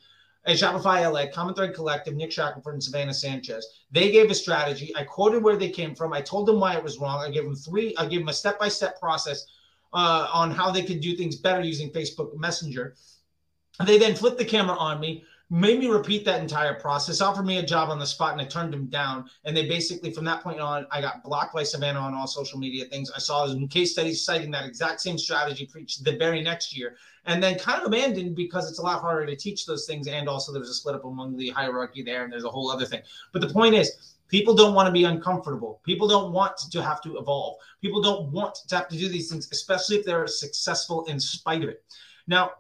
at 0.47 0.57
Shopify 0.57 1.11
LA, 1.11 1.31
Common 1.33 1.55
Thread 1.55 1.75
Collective, 1.75 2.15
Nick 2.15 2.33
Shackelford, 2.33 2.75
and 2.75 2.83
Savannah 2.83 3.15
Sanchez. 3.15 3.67
They 3.91 4.11
gave 4.11 4.31
a 4.31 4.35
strategy. 4.35 4.93
I 4.97 5.05
quoted 5.05 5.43
where 5.43 5.57
they 5.57 5.71
came 5.71 5.95
from. 5.95 6.13
I 6.13 6.21
told 6.21 6.47
them 6.47 6.61
why 6.61 6.77
it 6.77 6.83
was 6.83 6.99
wrong. 6.99 7.21
I 7.21 7.31
gave 7.31 7.45
them 7.45 7.57
three, 7.57 7.95
I 7.97 8.07
gave 8.07 8.21
them 8.21 8.29
a 8.29 8.35
step 8.35 8.59
by 8.59 8.69
step 8.69 8.99
process 8.99 9.45
uh, 9.93 10.29
on 10.33 10.51
how 10.51 10.71
they 10.71 10.83
could 10.83 11.01
do 11.01 11.17
things 11.17 11.37
better 11.37 11.63
using 11.63 11.91
Facebook 11.91 12.37
Messenger. 12.37 12.95
They 13.85 13.99
then 13.99 14.15
flipped 14.15 14.39
the 14.39 14.45
camera 14.45 14.77
on 14.77 15.01
me, 15.01 15.25
made 15.51 15.79
me 15.79 15.89
repeat 15.89 16.25
that 16.27 16.41
entire 16.41 16.75
process, 16.75 17.21
offered 17.21 17.47
me 17.47 17.59
a 17.59 17.63
job 17.63 17.89
on 17.89 17.99
the 17.99 18.07
spot, 18.07 18.33
and 18.33 18.41
I 18.41 18.45
turned 18.45 18.75
him 18.75 18.87
down. 18.87 19.31
And 19.45 19.57
they 19.57 19.67
basically, 19.67 20.13
from 20.13 20.25
that 20.27 20.43
point 20.43 20.61
on, 20.61 20.87
I 20.91 21.01
got 21.01 21.23
blocked 21.23 21.55
by 21.55 21.63
Savannah 21.63 22.01
on 22.01 22.15
all 22.15 22.27
social 22.27 22.59
media 22.59 22.85
things. 22.85 23.11
I 23.15 23.19
saw 23.19 23.47
some 23.47 23.67
case 23.69 23.93
studies 23.93 24.25
citing 24.25 24.51
that 24.51 24.67
exact 24.67 25.01
same 25.01 25.17
strategy 25.17 25.67
preached 25.67 26.05
the 26.05 26.17
very 26.17 26.43
next 26.43 26.77
year, 26.77 26.97
and 27.25 27.43
then 27.43 27.59
kind 27.59 27.81
of 27.81 27.87
abandoned 27.87 28.37
because 28.37 28.69
it's 28.69 28.79
a 28.79 28.83
lot 28.83 29.01
harder 29.01 29.27
to 29.27 29.37
teach 29.37 29.65
those 29.65 29.87
things. 29.87 30.07
And 30.07 30.29
also, 30.29 30.53
there's 30.53 30.69
a 30.69 30.75
split 30.75 30.95
up 30.95 31.05
among 31.05 31.37
the 31.37 31.49
hierarchy 31.51 32.03
there, 32.03 32.25
and 32.25 32.33
there's 32.33 32.45
a 32.45 32.51
whole 32.51 32.71
other 32.71 32.85
thing. 32.85 33.03
But 33.33 33.41
the 33.41 33.49
point 33.49 33.75
is, 33.75 34.15
People 34.29 34.55
don't 34.55 34.75
want 34.75 34.87
to 34.87 34.93
be 34.93 35.05
uncomfortable. 35.05 35.81
People 35.85 36.07
don't 36.07 36.33
want 36.33 36.59
to 36.71 36.83
have 36.83 37.01
to 37.01 37.17
evolve. 37.17 37.57
People 37.81 38.03
don't 38.03 38.31
want 38.31 38.59
to 38.69 38.77
have 38.77 38.89
to 38.89 38.97
do 38.99 39.09
these 39.09 39.31
things, 39.31 39.49
especially 39.51 39.97
if 39.97 40.05
they're 40.05 40.27
successful 40.27 41.07
in 41.07 41.19
spite 41.19 41.63
of 41.63 41.71
it. 41.71 41.83
Now, 42.27 42.53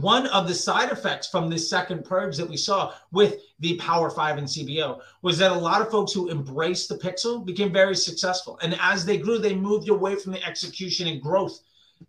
one 0.00 0.26
of 0.28 0.48
the 0.48 0.54
side 0.54 0.90
effects 0.90 1.28
from 1.28 1.48
this 1.48 1.68
second 1.68 2.04
purge 2.04 2.36
that 2.36 2.48
we 2.48 2.56
saw 2.56 2.94
with 3.12 3.40
the 3.60 3.76
Power 3.76 4.10
Five 4.10 4.38
and 4.38 4.46
CBO 4.46 5.00
was 5.22 5.38
that 5.38 5.52
a 5.52 5.58
lot 5.58 5.80
of 5.80 5.90
folks 5.90 6.12
who 6.12 6.30
embraced 6.30 6.88
the 6.88 6.98
Pixel 6.98 7.44
became 7.44 7.72
very 7.72 7.96
successful. 7.96 8.58
And 8.62 8.76
as 8.80 9.04
they 9.04 9.18
grew, 9.18 9.38
they 9.38 9.54
moved 9.54 9.88
away 9.88 10.16
from 10.16 10.32
the 10.32 10.44
execution 10.44 11.06
and 11.06 11.22
growth 11.22 11.60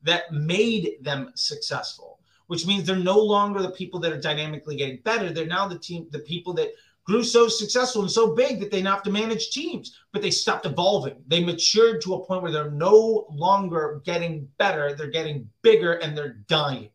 that 0.03 0.31
made 0.31 0.97
them 1.01 1.31
successful, 1.35 2.19
which 2.47 2.65
means 2.65 2.85
they're 2.85 2.95
no 2.95 3.19
longer 3.19 3.61
the 3.61 3.71
people 3.71 3.99
that 4.01 4.11
are 4.11 4.19
dynamically 4.19 4.75
getting 4.75 4.97
better. 5.03 5.31
They're 5.31 5.45
now 5.45 5.67
the 5.67 5.79
team, 5.79 6.07
the 6.11 6.19
people 6.19 6.53
that 6.55 6.73
grew 7.05 7.23
so 7.23 7.47
successful 7.47 8.01
and 8.01 8.11
so 8.11 8.35
big 8.35 8.59
that 8.59 8.71
they 8.71 8.81
now 8.81 8.93
have 8.95 9.03
to 9.03 9.11
manage 9.11 9.51
teams, 9.51 9.99
but 10.11 10.21
they 10.21 10.31
stopped 10.31 10.65
evolving. 10.65 11.23
They 11.27 11.43
matured 11.43 12.01
to 12.01 12.15
a 12.15 12.25
point 12.25 12.41
where 12.41 12.51
they're 12.51 12.71
no 12.71 13.27
longer 13.29 14.01
getting 14.03 14.49
better, 14.57 14.95
they're 14.95 15.07
getting 15.07 15.49
bigger 15.61 15.93
and 15.93 16.17
they're 16.17 16.39
dying. 16.47 16.89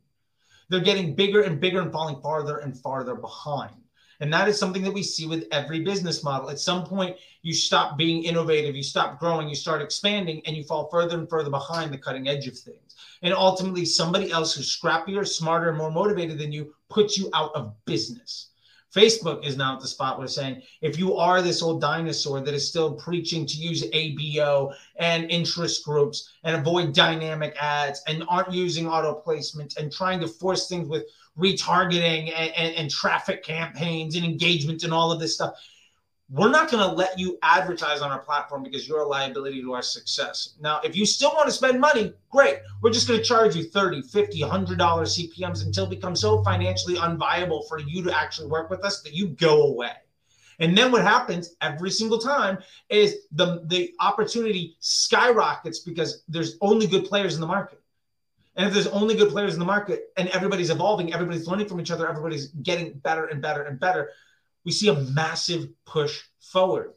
They're 0.70 0.80
getting 0.80 1.14
bigger 1.14 1.42
and 1.42 1.61
bigger 1.61 1.80
and 1.80 1.92
falling 1.92 2.22
farther 2.22 2.59
and 2.59 2.78
farther 2.78 3.16
behind. 3.16 3.74
And 4.20 4.33
that 4.33 4.48
is 4.48 4.59
something 4.59 4.83
that 4.83 4.92
we 4.92 5.02
see 5.02 5.26
with 5.26 5.46
every 5.50 5.80
business 5.80 6.22
model. 6.22 6.50
At 6.50 6.61
some 6.61 6.85
point, 6.85 7.16
you 7.42 7.54
stop 7.54 7.96
being 7.96 8.22
innovative, 8.22 8.76
you 8.76 8.83
stop 8.83 9.18
growing, 9.18 9.48
you 9.48 9.54
start 9.54 9.83
expanding, 9.83 10.42
and 10.46 10.56
you 10.56 10.62
fall 10.62 10.88
further 10.90 11.18
and 11.18 11.28
further 11.28 11.50
behind 11.50 11.92
the 11.92 11.98
cutting 11.98 12.28
edge 12.28 12.46
of 12.46 12.56
things. 12.56 12.94
And 13.22 13.35
ultimately, 13.35 13.85
somebody 13.85 14.30
else 14.30 14.54
who's 14.54 14.78
scrappier, 14.78 15.26
smarter, 15.26 15.72
more 15.72 15.90
motivated 15.90 16.38
than 16.38 16.52
you 16.52 16.74
puts 16.88 17.18
you 17.18 17.30
out 17.35 17.52
of 17.54 17.74
business. 17.87 18.49
Facebook 18.94 19.44
is 19.46 19.57
now 19.57 19.74
at 19.74 19.81
the 19.81 19.87
spot 19.87 20.18
where 20.18 20.26
saying 20.26 20.62
if 20.81 20.98
you 20.98 21.16
are 21.16 21.42
this 21.42 21.62
old 21.62 21.81
dinosaur 21.81 22.40
that 22.40 22.55
is 22.55 22.68
still 22.68 22.94
preaching 22.94 23.46
to 23.46 23.57
use 23.57 23.85
ABO 23.90 24.74
and 24.96 25.31
interest 25.31 25.85
groups 25.85 26.33
and 26.42 26.57
avoid 26.57 26.92
dynamic 26.92 27.55
ads 27.61 28.03
and 28.09 28.24
aren't 28.29 28.53
using 28.53 28.88
auto 28.88 29.14
placement 29.14 29.76
and 29.76 29.92
trying 29.92 30.18
to 30.20 30.26
force 30.26 30.68
things 30.68 30.88
with 30.88 31.05
retargeting 31.38 32.33
and, 32.37 32.53
and, 32.57 32.74
and 32.74 32.90
traffic 32.90 33.44
campaigns 33.44 34.16
and 34.16 34.24
engagement 34.24 34.83
and 34.83 34.92
all 34.92 35.12
of 35.12 35.20
this 35.20 35.35
stuff, 35.35 35.55
we're 36.30 36.50
not 36.50 36.70
going 36.70 36.88
to 36.88 36.94
let 36.94 37.18
you 37.18 37.38
advertise 37.42 38.02
on 38.02 38.12
our 38.12 38.20
platform 38.20 38.62
because 38.62 38.88
you're 38.88 39.00
a 39.00 39.06
liability 39.06 39.60
to 39.62 39.72
our 39.72 39.82
success. 39.82 40.54
Now, 40.60 40.80
if 40.84 40.94
you 40.94 41.04
still 41.04 41.32
want 41.34 41.48
to 41.48 41.52
spend 41.52 41.80
money, 41.80 42.12
great. 42.30 42.58
We're 42.80 42.92
just 42.92 43.08
going 43.08 43.18
to 43.18 43.24
charge 43.24 43.56
you 43.56 43.64
30, 43.64 44.02
50, 44.02 44.40
100 44.40 44.78
dollars 44.78 45.18
CPMs 45.18 45.66
until 45.66 45.84
it 45.84 45.90
becomes 45.90 46.20
so 46.20 46.42
financially 46.44 46.94
unviable 46.96 47.66
for 47.68 47.80
you 47.80 48.02
to 48.04 48.16
actually 48.16 48.48
work 48.48 48.70
with 48.70 48.84
us 48.84 49.02
that 49.02 49.12
you 49.12 49.28
go 49.28 49.62
away. 49.62 49.92
And 50.60 50.76
then 50.76 50.92
what 50.92 51.02
happens 51.02 51.56
every 51.62 51.90
single 51.90 52.18
time 52.18 52.58
is 52.88 53.26
the 53.32 53.62
the 53.66 53.92
opportunity 53.98 54.76
skyrockets 54.78 55.80
because 55.80 56.22
there's 56.28 56.57
only 56.61 56.86
good 56.86 57.07
players 57.07 57.34
in 57.34 57.40
the 57.40 57.46
market. 57.46 57.80
And 58.57 58.68
if 58.68 58.74
there's 58.74 58.88
only 58.88 59.14
good 59.16 59.30
players 59.30 59.55
in 59.55 59.59
the 59.59 59.64
market 59.64 60.12
and 60.16 60.28
everybody's 60.28 60.70
evolving, 60.70 61.12
everybody's 61.14 61.46
learning 61.46 61.66
from 61.66 61.80
each 61.80 61.90
other, 61.90 62.09
everybody's 62.09 62.48
getting 62.48 62.92
better 62.98 63.26
and 63.26 63.40
better 63.40 63.62
and 63.62 63.80
better, 63.80 64.11
we 64.64 64.72
see 64.72 64.88
a 64.88 64.94
massive 64.94 65.68
push 65.86 66.20
forward. 66.40 66.92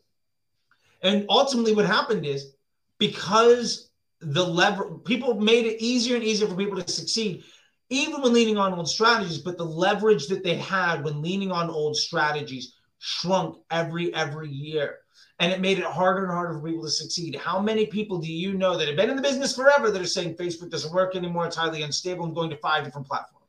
And 1.02 1.26
ultimately, 1.30 1.74
what 1.74 1.86
happened 1.86 2.26
is 2.26 2.54
because 2.98 3.90
the 4.22 4.46
lever 4.46 5.00
people 5.00 5.40
made 5.40 5.66
it 5.66 5.82
easier 5.82 6.16
and 6.16 6.24
easier 6.24 6.48
for 6.48 6.56
people 6.56 6.82
to 6.82 6.92
succeed, 6.92 7.44
even 7.90 8.22
when 8.22 8.34
leaning 8.34 8.58
on 8.58 8.74
old 8.74 8.90
strategies, 8.90 9.40
but 9.40 9.58
the 9.58 9.66
leverage 9.66 10.28
that 10.28 10.44
they 10.44 10.56
had 10.56 11.04
when 11.04 11.22
leaning 11.22 11.52
on 11.52 11.70
old 11.70 11.98
strategies 11.98 12.76
shrunk 13.00 13.58
every 13.70 14.14
every 14.14 14.50
year. 14.50 15.00
And 15.40 15.52
it 15.52 15.60
made 15.60 15.78
it 15.78 15.84
harder 15.84 16.24
and 16.24 16.32
harder 16.32 16.54
for 16.54 16.66
people 16.66 16.84
to 16.84 16.90
succeed. 16.90 17.36
How 17.36 17.60
many 17.60 17.88
people 17.88 18.20
do 18.20 18.32
you 18.32 18.54
know 18.54 18.78
that 18.78 18.88
have 18.88 18.96
been 18.96 19.10
in 19.10 19.18
the 19.18 19.22
business 19.22 19.56
forever 19.56 19.92
that 19.92 20.02
are 20.02 20.06
saying 20.06 20.36
Facebook 20.36 20.70
doesn't 20.70 20.94
work 20.94 21.16
anymore, 21.16 21.48
it's 21.48 21.56
highly 21.56 21.82
unstable, 21.82 22.26
and 22.26 22.36
going 22.36 22.50
to 22.52 22.58
five 22.58 22.86
different 22.86 23.08
platforms? 23.08 23.43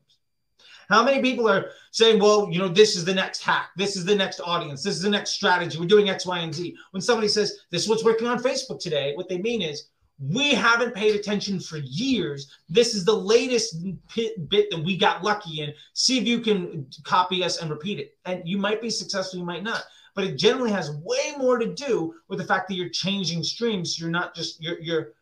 How 0.89 1.05
many 1.05 1.22
people 1.22 1.49
are 1.49 1.70
saying, 1.91 2.20
well, 2.20 2.49
you 2.51 2.59
know, 2.59 2.68
this 2.68 2.97
is 2.97 3.05
the 3.05 3.14
next 3.14 3.43
hack, 3.43 3.70
this 3.76 3.97
is 3.97 4.05
the 4.05 4.14
next 4.14 4.41
audience, 4.41 4.82
this 4.82 4.97
is 4.97 5.03
the 5.03 5.11
next 5.11 5.32
strategy, 5.32 5.78
we're 5.78 5.87
doing 5.87 6.11
X, 6.11 6.26
Y, 6.26 6.39
and 6.39 6.55
Z? 6.55 6.76
When 6.91 7.01
somebody 7.01 7.28
says, 7.28 7.61
this 7.70 7.82
is 7.82 7.89
what's 7.89 8.05
working 8.05 8.26
on 8.26 8.43
Facebook 8.43 8.80
today, 8.80 9.14
what 9.14 9.28
they 9.28 9.39
mean 9.39 9.62
is, 9.62 9.89
we 10.20 10.55
haven't 10.55 10.95
paid 10.95 11.16
attention 11.16 11.59
for 11.59 11.78
years. 11.78 12.53
This 12.68 12.95
is 12.95 13.05
the 13.05 13.12
latest 13.12 13.82
bit 14.14 14.70
that 14.70 14.82
we 14.85 14.97
got 14.97 15.24
lucky 15.24 15.61
in. 15.61 15.74
See 15.95 16.18
if 16.18 16.24
you 16.24 16.41
can 16.41 16.87
copy 17.03 17.43
us 17.43 17.61
and 17.61 17.68
repeat 17.68 17.99
it. 17.99 18.16
And 18.24 18.41
you 18.45 18.57
might 18.57 18.80
be 18.80 18.91
successful, 18.91 19.41
you 19.41 19.45
might 19.45 19.64
not. 19.64 19.82
But 20.14 20.24
it 20.24 20.37
generally 20.37 20.70
has 20.70 20.93
way 21.03 21.35
more 21.37 21.59
to 21.59 21.74
do 21.74 22.14
with 22.28 22.39
the 22.39 22.45
fact 22.45 22.68
that 22.68 22.74
you're 22.74 22.89
changing 22.91 23.43
streams. 23.43 23.99
You're 23.99 24.11
not 24.11 24.37
just 24.37 24.62
you're 24.62 24.78
you're 24.78 25.14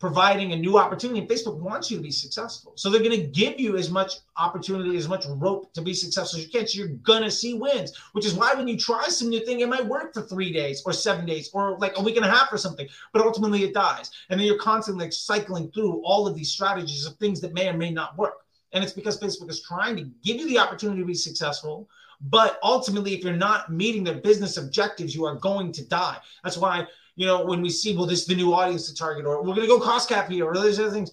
providing 0.00 0.52
a 0.52 0.56
new 0.56 0.78
opportunity. 0.78 1.20
And 1.20 1.28
Facebook 1.28 1.58
wants 1.58 1.90
you 1.90 1.98
to 1.98 2.02
be 2.02 2.10
successful. 2.10 2.72
So 2.74 2.88
they're 2.88 3.02
going 3.02 3.20
to 3.20 3.26
give 3.26 3.60
you 3.60 3.76
as 3.76 3.90
much 3.90 4.14
opportunity, 4.38 4.96
as 4.96 5.06
much 5.06 5.26
rope 5.28 5.72
to 5.74 5.82
be 5.82 5.92
successful 5.92 6.38
as 6.38 6.46
you 6.46 6.50
can. 6.50 6.66
So 6.66 6.78
you're 6.78 6.88
going 6.88 7.22
to 7.22 7.30
see 7.30 7.54
wins, 7.54 7.96
which 8.12 8.24
is 8.24 8.32
why 8.32 8.54
when 8.54 8.66
you 8.66 8.78
try 8.78 9.04
some 9.08 9.28
new 9.28 9.44
thing, 9.44 9.60
it 9.60 9.68
might 9.68 9.84
work 9.84 10.14
for 10.14 10.22
three 10.22 10.52
days 10.52 10.82
or 10.86 10.94
seven 10.94 11.26
days 11.26 11.50
or 11.52 11.78
like 11.78 11.98
a 11.98 12.02
week 12.02 12.16
and 12.16 12.24
a 12.24 12.30
half 12.30 12.50
or 12.50 12.56
something, 12.56 12.88
but 13.12 13.22
ultimately 13.22 13.62
it 13.62 13.74
dies. 13.74 14.10
And 14.30 14.40
then 14.40 14.46
you're 14.46 14.58
constantly 14.58 15.04
like 15.04 15.12
cycling 15.12 15.70
through 15.70 16.00
all 16.02 16.26
of 16.26 16.34
these 16.34 16.50
strategies 16.50 17.04
of 17.04 17.16
things 17.16 17.40
that 17.42 17.52
may 17.52 17.68
or 17.68 17.74
may 17.74 17.90
not 17.90 18.16
work. 18.16 18.46
And 18.72 18.82
it's 18.82 18.94
because 18.94 19.20
Facebook 19.20 19.50
is 19.50 19.62
trying 19.62 19.96
to 19.96 20.04
give 20.24 20.38
you 20.38 20.48
the 20.48 20.58
opportunity 20.58 21.00
to 21.00 21.06
be 21.06 21.14
successful. 21.14 21.88
But 22.22 22.58
ultimately, 22.62 23.14
if 23.14 23.24
you're 23.24 23.32
not 23.32 23.72
meeting 23.72 24.04
their 24.04 24.16
business 24.16 24.56
objectives, 24.58 25.14
you 25.14 25.24
are 25.24 25.36
going 25.36 25.72
to 25.72 25.84
die. 25.88 26.18
That's 26.44 26.58
why 26.58 26.86
you 27.20 27.26
know, 27.26 27.44
when 27.44 27.60
we 27.60 27.68
see, 27.68 27.94
well, 27.94 28.06
this 28.06 28.20
is 28.20 28.26
the 28.26 28.34
new 28.34 28.54
audience 28.54 28.88
to 28.88 28.94
target, 28.94 29.26
or 29.26 29.42
we're 29.42 29.54
going 29.54 29.60
to 29.60 29.66
go 29.66 29.78
cost 29.78 30.08
cap 30.08 30.30
here, 30.30 30.46
or 30.46 30.54
there's 30.54 30.78
other 30.78 30.90
things, 30.90 31.10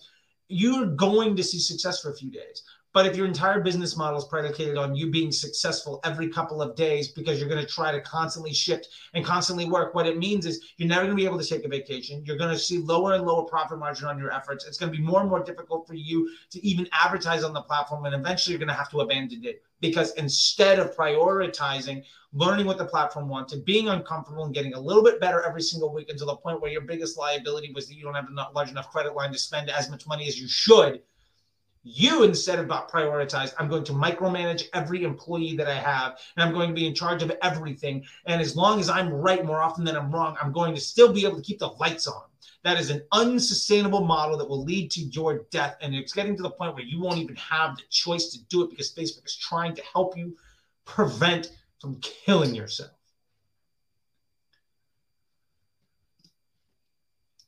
you're 0.47 0.85
going 0.85 1.35
to 1.35 1.43
see 1.43 1.59
success 1.59 1.99
for 1.99 2.11
a 2.11 2.15
few 2.15 2.31
days. 2.31 2.63
But 2.97 3.05
if 3.05 3.15
your 3.15 3.27
entire 3.27 3.59
business 3.59 3.95
model 3.95 4.17
is 4.17 4.25
predicated 4.25 4.75
on 4.75 4.95
you 4.95 5.11
being 5.11 5.31
successful 5.31 5.99
every 6.03 6.29
couple 6.29 6.63
of 6.63 6.75
days 6.75 7.09
because 7.09 7.39
you're 7.39 7.47
going 7.47 7.63
to 7.63 7.71
try 7.71 7.91
to 7.91 8.01
constantly 8.01 8.51
shift 8.51 8.87
and 9.13 9.23
constantly 9.23 9.65
work, 9.65 9.93
what 9.93 10.07
it 10.07 10.17
means 10.17 10.47
is 10.47 10.73
you're 10.77 10.89
never 10.89 11.01
going 11.03 11.15
to 11.15 11.15
be 11.15 11.27
able 11.27 11.37
to 11.37 11.47
take 11.47 11.63
a 11.63 11.67
vacation. 11.67 12.23
You're 12.25 12.39
going 12.39 12.49
to 12.49 12.57
see 12.57 12.79
lower 12.79 13.13
and 13.13 13.23
lower 13.23 13.43
profit 13.43 13.77
margin 13.77 14.07
on 14.07 14.17
your 14.17 14.33
efforts. 14.33 14.65
It's 14.65 14.79
going 14.79 14.91
to 14.91 14.97
be 14.97 15.03
more 15.03 15.21
and 15.21 15.29
more 15.29 15.43
difficult 15.43 15.85
for 15.85 15.93
you 15.93 16.27
to 16.49 16.65
even 16.65 16.89
advertise 16.91 17.43
on 17.43 17.53
the 17.53 17.61
platform. 17.61 18.03
And 18.05 18.15
eventually 18.15 18.53
you're 18.53 18.65
going 18.65 18.67
to 18.69 18.73
have 18.73 18.89
to 18.89 19.01
abandon 19.01 19.45
it 19.45 19.61
because 19.79 20.15
instead 20.15 20.79
of 20.79 20.97
prioritizing 20.97 22.03
learning 22.33 22.65
what 22.65 22.79
the 22.79 22.85
platform 22.85 23.29
wanted, 23.29 23.63
being 23.63 23.89
uncomfortable 23.89 24.45
and 24.45 24.55
getting 24.55 24.73
a 24.73 24.79
little 24.79 25.03
bit 25.03 25.21
better 25.21 25.43
every 25.43 25.61
single 25.61 25.93
week 25.93 26.09
until 26.09 26.25
the 26.25 26.35
point 26.35 26.61
where 26.61 26.71
your 26.71 26.81
biggest 26.81 27.15
liability 27.15 27.71
was 27.75 27.87
that 27.87 27.93
you 27.93 28.03
don't 28.03 28.15
have 28.15 28.27
a 28.27 28.51
large 28.55 28.71
enough 28.71 28.89
credit 28.89 29.13
line 29.13 29.31
to 29.31 29.37
spend 29.37 29.69
as 29.69 29.87
much 29.87 30.07
money 30.07 30.27
as 30.27 30.41
you 30.41 30.47
should 30.47 31.03
you 31.83 32.23
instead 32.23 32.59
of 32.59 32.65
about 32.65 32.91
prioritize 32.91 33.53
i'm 33.57 33.67
going 33.67 33.83
to 33.83 33.93
micromanage 33.93 34.63
every 34.73 35.03
employee 35.03 35.55
that 35.55 35.67
i 35.67 35.75
have 35.75 36.17
and 36.35 36.43
i'm 36.43 36.53
going 36.53 36.69
to 36.69 36.75
be 36.75 36.87
in 36.87 36.93
charge 36.93 37.23
of 37.23 37.31
everything. 37.41 38.03
And 38.25 38.41
as 38.41 38.55
long 38.55 38.79
as 38.79 38.89
i'm 38.89 39.09
right 39.09 39.45
more 39.45 39.61
often 39.61 39.83
than 39.83 39.95
i'm 39.95 40.11
wrong 40.11 40.35
i'm 40.41 40.51
going 40.51 40.75
to 40.75 40.81
still 40.81 41.13
be 41.13 41.25
able 41.25 41.37
to 41.37 41.41
keep 41.41 41.59
the 41.59 41.67
lights 41.67 42.07
on. 42.07 42.23
That 42.63 42.79
is 42.79 42.89
an 42.89 43.03
unsustainable 43.11 44.03
model 44.03 44.37
that 44.37 44.49
will 44.49 44.63
lead 44.63 44.91
to 44.91 45.01
your 45.01 45.45
death. 45.51 45.77
And 45.79 45.95
it's 45.95 46.11
getting 46.11 46.35
to 46.35 46.43
the 46.43 46.49
point 46.49 46.73
where 46.73 46.83
you 46.83 46.99
won't 46.99 47.19
even 47.19 47.35
have 47.37 47.77
the 47.77 47.83
choice 47.89 48.29
to 48.31 48.43
do 48.45 48.63
it 48.63 48.69
because 48.69 48.93
facebook 48.93 49.25
is 49.25 49.37
trying 49.37 49.75
to 49.75 49.83
help 49.93 50.17
you 50.17 50.35
prevent 50.85 51.51
from 51.79 51.99
killing 52.01 52.55
yourself 52.55 52.91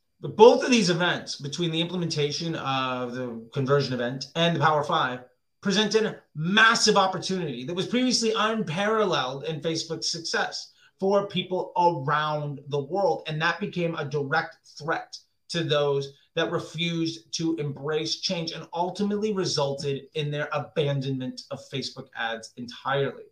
But 0.02 0.09
both 0.22 0.64
of 0.64 0.72
these 0.72 0.90
events, 0.90 1.38
between 1.38 1.72
the 1.72 1.82
implementation 1.82 2.56
of 2.56 3.14
the 3.14 3.48
conversion 3.54 3.94
event 3.94 4.28
and 4.36 4.56
the 4.56 4.60
Power 4.60 4.84
Five, 4.84 5.22
presented 5.62 6.06
a 6.06 6.18
massive 6.36 6.98
opportunity 6.98 7.66
that 7.66 7.76
was 7.76 7.88
previously 7.88 8.34
unparalleled 8.38 9.46
in 9.46 9.62
Facebook's 9.62 10.12
success 10.12 10.72
for 11.00 11.28
people 11.28 11.72
around 11.78 12.60
the 12.68 12.84
world. 12.84 13.24
And 13.28 13.42
that 13.42 13.60
became 13.60 13.96
a 13.96 14.06
direct 14.06 14.58
threat 14.78 15.18
to 15.50 15.64
those 15.64 16.14
that 16.36 16.52
refused 16.52 17.34
to 17.34 17.56
embrace 17.58 18.20
change 18.20 18.52
and 18.52 18.68
ultimately 18.74 19.34
resulted 19.34 20.04
in 20.14 20.32
their 20.32 20.50
abandonment 20.54 21.42
of 21.52 21.60
Facebook 21.74 22.08
ads 22.16 22.54
entirely. 22.58 23.24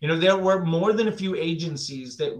You 0.00 0.08
know, 0.08 0.18
there 0.18 0.36
were 0.36 0.64
more 0.64 0.92
than 0.92 1.08
a 1.08 1.12
few 1.12 1.34
agencies 1.34 2.16
that 2.16 2.34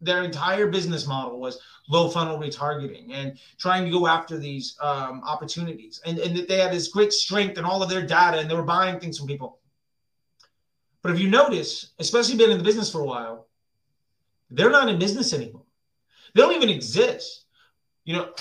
their 0.00 0.22
entire 0.22 0.68
business 0.68 1.06
model 1.06 1.40
was 1.40 1.58
low 1.88 2.08
funnel 2.08 2.38
retargeting 2.38 3.12
and 3.12 3.38
trying 3.58 3.84
to 3.84 3.90
go 3.90 4.06
after 4.06 4.38
these 4.38 4.76
um, 4.80 5.22
opportunities. 5.24 6.00
And, 6.06 6.18
and 6.18 6.46
they 6.46 6.58
had 6.58 6.72
this 6.72 6.88
great 6.88 7.12
strength 7.12 7.58
in 7.58 7.64
all 7.64 7.82
of 7.82 7.88
their 7.88 8.06
data 8.06 8.38
and 8.38 8.50
they 8.50 8.54
were 8.54 8.62
buying 8.62 9.00
things 9.00 9.18
from 9.18 9.26
people. 9.26 9.58
But 11.02 11.12
if 11.12 11.20
you 11.20 11.28
notice, 11.28 11.92
especially 11.98 12.36
been 12.36 12.50
in 12.50 12.58
the 12.58 12.64
business 12.64 12.90
for 12.90 13.00
a 13.00 13.04
while, 13.04 13.46
they're 14.50 14.70
not 14.70 14.88
in 14.88 14.98
business 14.98 15.32
anymore. 15.32 15.62
They 16.34 16.42
don't 16.42 16.54
even 16.54 16.68
exist. 16.68 17.44
You 18.04 18.16
know, 18.16 18.32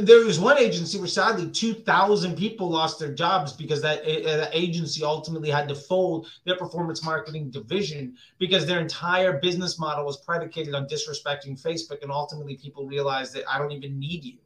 there 0.00 0.24
was 0.24 0.40
one 0.40 0.58
agency 0.58 0.98
where 0.98 1.06
sadly 1.06 1.50
2000 1.50 2.36
people 2.36 2.68
lost 2.68 2.98
their 2.98 3.12
jobs 3.12 3.52
because 3.52 3.82
that, 3.82 4.00
uh, 4.00 4.36
that, 4.36 4.50
agency 4.52 5.04
ultimately 5.04 5.50
had 5.50 5.68
to 5.68 5.74
fold 5.74 6.28
their 6.44 6.56
performance 6.56 7.04
marketing 7.04 7.50
division 7.50 8.16
because 8.38 8.64
their 8.64 8.80
entire 8.80 9.38
business 9.40 9.78
model 9.78 10.04
was 10.04 10.18
predicated 10.18 10.74
on 10.74 10.86
disrespecting 10.86 11.60
facebook 11.60 12.02
and 12.02 12.10
ultimately 12.10 12.56
people 12.56 12.86
realized 12.86 13.34
that 13.34 13.44
i 13.48 13.58
don't 13.58 13.72
even 13.72 13.98
need 13.98 14.24
you 14.24 14.38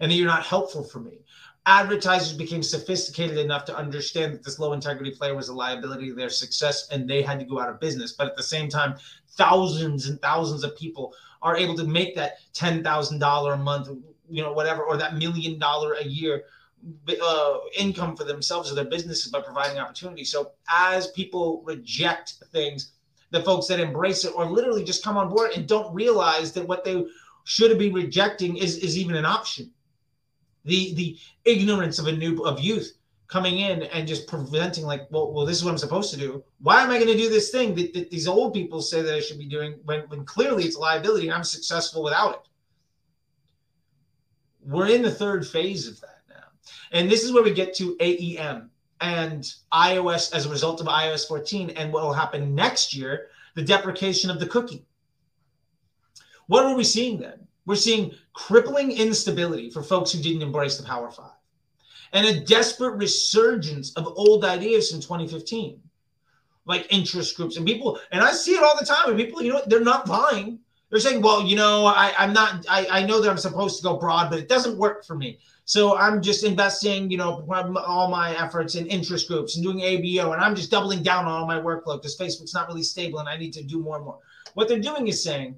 and 0.00 0.10
that 0.10 0.16
you're 0.16 0.26
not 0.26 0.44
helpful 0.44 0.82
for 0.82 1.00
me. 1.00 1.20
Advertisers 1.66 2.36
became 2.36 2.62
sophisticated 2.62 3.38
enough 3.38 3.64
to 3.64 3.76
understand 3.76 4.34
that 4.34 4.44
this 4.44 4.58
low 4.58 4.72
integrity 4.72 5.10
player 5.10 5.34
was 5.34 5.48
a 5.48 5.54
liability 5.54 6.08
to 6.08 6.14
their 6.14 6.28
success 6.28 6.88
and 6.90 7.08
they 7.08 7.22
had 7.22 7.38
to 7.38 7.44
go 7.46 7.58
out 7.58 7.70
of 7.70 7.80
business. 7.80 8.12
But 8.12 8.26
at 8.26 8.36
the 8.36 8.42
same 8.42 8.68
time 8.68 8.96
thousands 9.30 10.08
and 10.08 10.20
thousands 10.20 10.62
of 10.62 10.76
people 10.76 11.14
are 11.42 11.56
able 11.56 11.76
to 11.76 11.84
make 11.84 12.14
that 12.16 12.34
$10000 12.54 13.52
a 13.52 13.56
month 13.56 13.88
you 14.28 14.42
know 14.42 14.52
whatever 14.52 14.82
or 14.82 14.96
that 14.96 15.16
million 15.16 15.58
dollar 15.58 15.94
a 15.94 16.04
year 16.04 16.44
uh, 17.22 17.58
income 17.78 18.16
for 18.16 18.24
themselves 18.24 18.70
or 18.70 18.74
their 18.74 18.84
businesses 18.84 19.30
by 19.30 19.40
providing 19.40 19.78
opportunity. 19.78 20.24
So 20.24 20.52
as 20.68 21.08
people 21.08 21.62
reject 21.64 22.34
things, 22.52 22.92
the 23.30 23.42
folks 23.42 23.66
that 23.68 23.80
embrace 23.80 24.24
it 24.24 24.32
or 24.36 24.44
literally 24.46 24.84
just 24.84 25.02
come 25.02 25.16
on 25.16 25.28
board 25.28 25.52
and 25.56 25.66
don't 25.66 25.92
realize 25.94 26.52
that 26.52 26.66
what 26.66 26.84
they 26.84 27.04
should 27.44 27.78
be 27.78 27.90
rejecting 27.90 28.56
is, 28.56 28.78
is 28.78 28.98
even 28.98 29.16
an 29.16 29.24
option. 29.24 29.70
The 30.64 30.94
the 30.94 31.18
ignorance 31.44 31.98
of 31.98 32.06
a 32.06 32.12
new 32.12 32.42
of 32.44 32.60
youth 32.60 32.96
coming 33.28 33.58
in 33.58 33.82
and 33.84 34.06
just 34.06 34.28
preventing 34.28 34.84
like, 34.84 35.06
well, 35.10 35.32
well, 35.32 35.46
this 35.46 35.56
is 35.56 35.64
what 35.64 35.70
I'm 35.72 35.78
supposed 35.78 36.12
to 36.14 36.18
do. 36.18 36.44
Why 36.60 36.82
am 36.82 36.90
I 36.90 36.98
going 36.98 37.10
to 37.10 37.16
do 37.16 37.28
this 37.28 37.50
thing 37.50 37.74
that, 37.74 37.92
that 37.94 38.10
these 38.10 38.28
old 38.28 38.54
people 38.54 38.80
say 38.80 39.02
that 39.02 39.14
I 39.14 39.20
should 39.20 39.38
be 39.38 39.46
doing 39.46 39.74
when, 39.84 40.02
when 40.02 40.24
clearly 40.24 40.64
it's 40.64 40.76
liability 40.76 41.26
and 41.26 41.34
I'm 41.34 41.44
successful 41.44 42.02
without 42.02 42.34
it? 42.34 42.48
We're 44.64 44.88
in 44.88 45.02
the 45.02 45.10
third 45.10 45.46
phase 45.46 45.86
of 45.86 46.00
that 46.00 46.20
now. 46.28 46.44
And 46.92 47.10
this 47.10 47.22
is 47.22 47.32
where 47.32 47.42
we 47.42 47.52
get 47.52 47.74
to 47.76 47.96
AEM 48.00 48.68
and 49.00 49.52
iOS 49.72 50.34
as 50.34 50.46
a 50.46 50.50
result 50.50 50.80
of 50.80 50.86
iOS 50.86 51.28
14 51.28 51.70
and 51.70 51.92
what 51.92 52.04
will 52.04 52.12
happen 52.12 52.54
next 52.54 52.94
year, 52.94 53.28
the 53.54 53.62
deprecation 53.62 54.30
of 54.30 54.40
the 54.40 54.46
cookie. 54.46 54.86
What 56.46 56.64
are 56.64 56.76
we 56.76 56.84
seeing 56.84 57.18
then? 57.18 57.46
We're 57.66 57.76
seeing 57.76 58.12
crippling 58.34 58.92
instability 58.92 59.70
for 59.70 59.82
folks 59.82 60.12
who 60.12 60.22
didn't 60.22 60.42
embrace 60.42 60.76
the 60.76 60.84
Power 60.84 61.10
Five 61.10 61.32
and 62.12 62.26
a 62.26 62.40
desperate 62.40 62.96
resurgence 62.96 63.92
of 63.94 64.06
old 64.06 64.44
ideas 64.44 64.92
in 64.92 65.00
2015, 65.00 65.80
like 66.64 66.86
interest 66.90 67.36
groups 67.36 67.56
and 67.56 67.66
people. 67.66 67.98
And 68.12 68.22
I 68.22 68.32
see 68.32 68.52
it 68.52 68.62
all 68.62 68.78
the 68.78 68.86
time. 68.86 69.10
And 69.10 69.18
people, 69.18 69.42
you 69.42 69.52
know, 69.52 69.62
they're 69.66 69.80
not 69.80 70.06
buying 70.06 70.60
they're 70.94 71.00
saying, 71.00 71.22
well, 71.22 71.42
you 71.42 71.56
know, 71.56 71.86
I, 71.86 72.14
I'm 72.16 72.32
not, 72.32 72.66
I, 72.70 72.86
I 72.88 73.04
know 73.04 73.20
that 73.20 73.28
I'm 73.28 73.36
supposed 73.36 73.78
to 73.78 73.82
go 73.82 73.96
broad, 73.96 74.30
but 74.30 74.38
it 74.38 74.48
doesn't 74.48 74.78
work 74.78 75.04
for 75.04 75.16
me. 75.16 75.40
So 75.64 75.96
I'm 75.96 76.22
just 76.22 76.44
investing, 76.44 77.10
you 77.10 77.16
know, 77.16 77.44
all 77.84 78.08
my 78.08 78.36
efforts 78.40 78.76
in 78.76 78.86
interest 78.86 79.26
groups 79.26 79.56
and 79.56 79.64
doing 79.64 79.80
ABO, 79.80 80.32
and 80.32 80.40
I'm 80.40 80.54
just 80.54 80.70
doubling 80.70 81.02
down 81.02 81.24
on 81.24 81.32
all 81.32 81.48
my 81.48 81.58
workload 81.58 82.00
because 82.00 82.16
Facebook's 82.16 82.54
not 82.54 82.68
really 82.68 82.84
stable 82.84 83.18
and 83.18 83.28
I 83.28 83.36
need 83.36 83.52
to 83.54 83.64
do 83.64 83.80
more 83.80 83.96
and 83.96 84.04
more. 84.04 84.20
What 84.54 84.68
they're 84.68 84.78
doing 84.78 85.08
is 85.08 85.20
saying, 85.20 85.56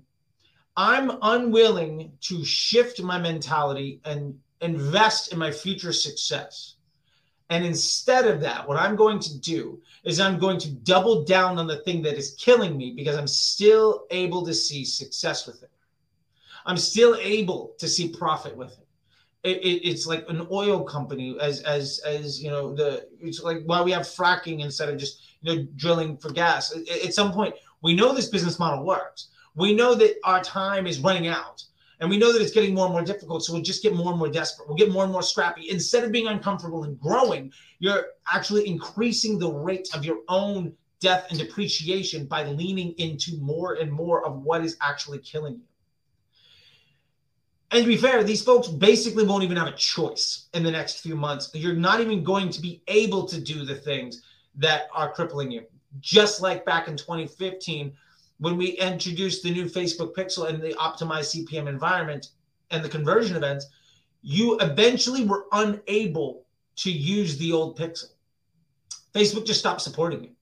I'm 0.74 1.18
unwilling 1.20 2.12
to 2.22 2.43
shift 2.43 3.03
my 3.03 3.18
mentality 3.18 4.01
and 4.07 4.39
invest 4.62 5.34
in 5.34 5.39
my 5.39 5.51
future 5.51 5.93
success. 5.93 6.76
And 7.49 7.64
instead 7.64 8.26
of 8.26 8.40
that, 8.40 8.66
what 8.66 8.76
I'm 8.76 8.97
going 8.97 9.20
to 9.20 9.38
do 9.38 9.80
is 10.05 10.18
I'm 10.18 10.38
going 10.38 10.59
to 10.59 10.70
double 10.70 11.24
down 11.24 11.59
on 11.59 11.66
the 11.66 11.78
thing 11.78 12.03
that 12.03 12.14
is 12.14 12.34
killing 12.38 12.76
me 12.76 12.92
because 12.97 13.16
I'm 13.16 13.28
still 13.28 14.07
able 14.11 14.44
to 14.47 14.53
see 14.53 14.84
success 14.84 15.47
with 15.47 15.62
it. 15.62 15.70
I'm 16.64 16.76
still 16.76 17.16
able 17.20 17.74
to 17.78 17.86
see 17.86 18.09
profit 18.09 18.57
with 18.57 18.72
it. 18.72 18.86
it, 19.44 19.59
it 19.59 19.88
it's 19.88 20.07
like 20.07 20.28
an 20.28 20.49
oil 20.51 20.82
company, 20.82 21.36
as 21.40 21.61
as 21.62 22.01
as 22.05 22.42
you 22.42 22.51
know, 22.51 22.74
the 22.74 23.07
it's 23.20 23.40
like 23.42 23.62
why 23.64 23.80
we 23.80 23.92
have 23.92 24.03
fracking 24.03 24.61
instead 24.61 24.88
of 24.88 24.99
just 24.99 25.20
you 25.42 25.55
know 25.55 25.66
drilling 25.76 26.16
for 26.16 26.32
gas. 26.32 26.74
At, 26.74 26.88
at 26.88 27.14
some 27.14 27.32
point, 27.32 27.55
we 27.82 27.94
know 27.94 28.12
this 28.12 28.28
business 28.28 28.59
model 28.59 28.84
works. 28.84 29.28
We 29.55 29.72
know 29.72 29.94
that 29.94 30.16
our 30.24 30.42
time 30.42 30.88
is 30.88 30.99
running 30.99 31.28
out 31.28 31.62
and 32.01 32.11
we 32.11 32.18
know 32.18 32.32
that 32.32 32.42
it's 32.42 32.53
getting 32.53 32.74
more 32.74 32.84
and 32.84 32.92
more 32.92 33.03
difficult. 33.03 33.44
So 33.44 33.53
we'll 33.53 33.62
just 33.62 33.82
get 33.82 33.94
more 33.94 34.11
and 34.11 34.18
more 34.18 34.28
desperate. 34.28 34.68
We'll 34.68 34.76
get 34.76 34.90
more 34.90 35.05
and 35.05 35.12
more 35.12 35.22
scrappy. 35.22 35.70
Instead 35.70 36.05
of 36.05 36.12
being 36.12 36.26
uncomfortable 36.26 36.84
and 36.84 37.01
growing, 37.01 37.53
you're 37.78 38.07
actually 38.32 38.68
increasing 38.68 39.38
the 39.38 39.51
rate 39.51 39.88
of 39.94 40.05
your 40.05 40.18
own 40.28 40.74
death 41.01 41.26
and 41.30 41.38
depreciation 41.38 42.26
by 42.26 42.44
leaning 42.44 42.92
into 42.99 43.38
more 43.38 43.74
and 43.74 43.90
more 43.90 44.24
of 44.26 44.42
what 44.42 44.64
is 44.64 44.76
actually 44.80 45.18
killing 45.18 45.55
you. 45.55 45.62
And 47.70 47.82
to 47.82 47.88
be 47.88 47.97
fair, 47.97 48.22
these 48.22 48.42
folks 48.42 48.68
basically 48.68 49.24
won't 49.24 49.42
even 49.42 49.57
have 49.57 49.66
a 49.66 49.72
choice 49.72 50.49
in 50.55 50.62
the 50.62 50.70
next 50.70 51.01
few 51.01 51.16
months. 51.16 51.51
You're 51.53 51.74
not 51.74 52.01
even 52.01 52.22
going 52.22 52.51
to 52.51 52.61
be 52.61 52.82
able 52.86 53.26
to 53.26 53.40
do 53.40 53.64
the 53.64 53.74
things 53.74 54.22
that 54.57 54.88
are 54.94 55.11
crippling 55.12 55.51
you. 55.51 55.64
Just 56.01 56.40
like 56.40 56.64
back 56.64 56.88
in 56.88 56.97
2015, 56.97 57.92
when 58.39 58.57
we 58.57 58.70
introduced 58.72 59.43
the 59.43 59.51
new 59.51 59.64
Facebook 59.64 60.14
Pixel 60.14 60.49
and 60.49 60.62
the 60.62 60.74
optimized 60.74 61.34
CPM 61.34 61.68
environment 61.68 62.28
and 62.70 62.84
the 62.84 62.89
conversion 62.89 63.37
events, 63.37 63.66
you 64.22 64.59
eventually 64.61 65.24
were 65.24 65.47
unable 65.53 66.45
to 66.76 66.91
use 66.91 67.39
the 67.39 67.53
old 67.53 67.78
Pixel. 67.78 68.11
Facebook 69.14 69.47
just 69.47 69.61
stopped 69.61 69.80
supporting 69.80 70.24
it. 70.24 70.32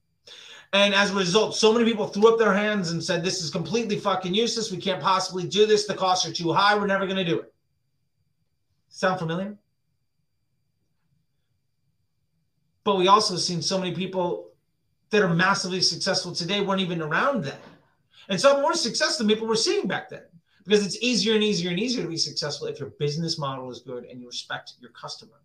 And 0.73 0.93
as 0.93 1.13
a 1.13 1.15
result, 1.15 1.55
so 1.55 1.73
many 1.73 1.85
people 1.85 2.09
threw 2.09 2.33
up 2.33 2.39
their 2.39 2.53
hands 2.53 2.91
and 2.91 3.03
said, 3.03 3.23
This 3.23 3.41
is 3.41 3.49
completely 3.49 3.97
fucking 3.97 4.35
useless. 4.35 4.73
We 4.73 4.79
can't 4.79 5.01
possibly 5.01 5.47
do 5.47 5.67
this. 5.67 5.87
The 5.87 5.95
costs 5.95 6.27
are 6.29 6.33
too 6.33 6.53
high. 6.53 6.75
We're 6.75 6.89
never 6.89 7.07
going 7.07 7.19
to 7.19 7.25
do 7.25 7.39
it. 7.39 7.55
Sound 8.89 9.21
familiar? 9.21 9.57
But 12.83 12.97
we 12.97 13.07
also 13.07 13.37
seen 13.37 13.63
so 13.63 13.79
many 13.79 13.95
people 13.95 14.51
that 15.11 15.23
are 15.23 15.33
massively 15.33 15.81
successful 15.81 16.35
today 16.35 16.61
weren't 16.61 16.81
even 16.81 17.01
around 17.01 17.45
then. 17.45 17.59
And 18.29 18.41
some 18.41 18.63
more 18.63 18.75
success 18.75 19.19
than 19.19 19.29
people 19.29 19.47
were 19.47 19.57
seeing 19.57 19.87
back 19.87 20.09
then 20.09 20.23
because 20.65 20.85
it's 20.85 20.99
easier 21.03 21.35
and 21.35 21.45
easier 21.45 21.71
and 21.71 21.79
easier 21.79 22.03
to 22.03 22.09
be 22.09 22.17
successful 22.17 22.67
if 22.67 22.79
your 22.79 22.91
business 22.99 23.39
model 23.39 23.71
is 23.71 23.81
good 23.81 24.05
and 24.05 24.21
you 24.21 24.27
respect 24.27 24.75
your 24.81 24.91
customer. 24.91 25.41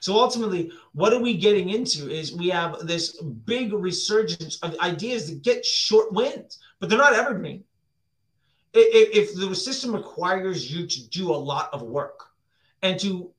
So 0.00 0.14
ultimately, 0.14 0.72
what 0.92 1.12
are 1.12 1.20
we 1.20 1.36
getting 1.36 1.70
into 1.70 2.10
is 2.10 2.34
we 2.34 2.48
have 2.48 2.86
this 2.86 3.20
big 3.22 3.72
resurgence 3.72 4.58
of 4.62 4.78
ideas 4.80 5.28
that 5.28 5.42
get 5.42 5.64
short 5.64 6.12
wins, 6.12 6.58
but 6.78 6.88
they're 6.88 6.98
not 6.98 7.14
evergreen. 7.14 7.64
If 8.72 9.34
the 9.34 9.54
system 9.54 9.94
requires 9.94 10.72
you 10.72 10.86
to 10.86 11.08
do 11.08 11.32
a 11.32 11.36
lot 11.36 11.70
of 11.72 11.82
work 11.82 12.28
and 12.82 12.98
to 13.00 13.30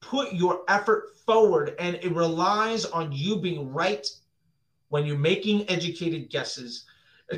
put 0.00 0.32
your 0.32 0.62
effort 0.68 1.16
forward 1.26 1.74
and 1.78 1.96
it 1.96 2.14
relies 2.14 2.84
on 2.84 3.10
you 3.10 3.36
being 3.36 3.72
right 3.72 4.06
when 4.88 5.06
you're 5.06 5.18
making 5.18 5.68
educated 5.68 6.30
guesses 6.30 6.84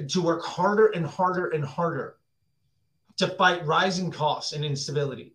to 0.09 0.23
work 0.23 0.45
harder 0.45 0.87
and 0.89 1.07
harder 1.07 1.51
and 1.51 1.65
harder 1.65 2.17
to 3.17 3.29
fight 3.29 3.65
rising 3.67 4.11
costs 4.11 4.53
and 4.53 4.65
instability. 4.65 5.33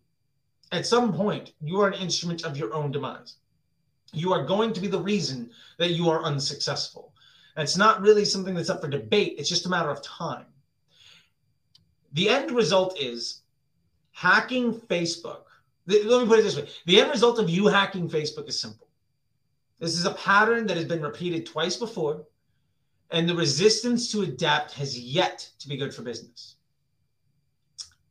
At 0.70 0.86
some 0.86 1.12
point, 1.12 1.52
you 1.60 1.80
are 1.80 1.88
an 1.88 2.00
instrument 2.00 2.44
of 2.44 2.56
your 2.56 2.72
own 2.74 2.92
demise. 2.92 3.36
You 4.12 4.32
are 4.32 4.44
going 4.44 4.72
to 4.72 4.80
be 4.80 4.88
the 4.88 5.00
reason 5.00 5.50
that 5.78 5.92
you 5.92 6.08
are 6.08 6.22
unsuccessful. 6.22 7.12
And 7.56 7.64
it's 7.64 7.76
not 7.76 8.00
really 8.00 8.24
something 8.24 8.54
that's 8.54 8.70
up 8.70 8.80
for 8.80 8.88
debate, 8.88 9.34
it's 9.38 9.48
just 9.48 9.66
a 9.66 9.70
matter 9.70 9.90
of 9.90 10.02
time. 10.02 10.46
The 12.12 12.28
end 12.28 12.50
result 12.50 12.98
is 13.00 13.42
hacking 14.12 14.74
Facebook. 14.74 15.44
Let 15.86 16.04
me 16.04 16.26
put 16.26 16.38
it 16.38 16.42
this 16.42 16.56
way 16.56 16.68
the 16.86 17.00
end 17.00 17.10
result 17.10 17.38
of 17.38 17.50
you 17.50 17.66
hacking 17.66 18.08
Facebook 18.08 18.48
is 18.48 18.60
simple. 18.60 18.88
This 19.80 19.98
is 19.98 20.06
a 20.06 20.12
pattern 20.14 20.66
that 20.68 20.76
has 20.76 20.86
been 20.86 21.02
repeated 21.02 21.44
twice 21.44 21.76
before, 21.76 22.24
and 23.12 23.28
the 23.28 23.34
resistance 23.34 24.10
to 24.10 24.22
adapt 24.22 24.72
has 24.72 24.98
yet 24.98 25.48
to 25.58 25.68
be 25.68 25.76
good 25.76 25.94
for 25.94 26.02
business. 26.02 26.56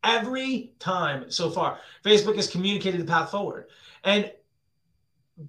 Every 0.03 0.73
time 0.79 1.29
so 1.29 1.49
far, 1.49 1.79
Facebook 2.03 2.35
has 2.35 2.49
communicated 2.49 3.01
the 3.01 3.05
path 3.05 3.31
forward. 3.31 3.67
And, 4.03 4.31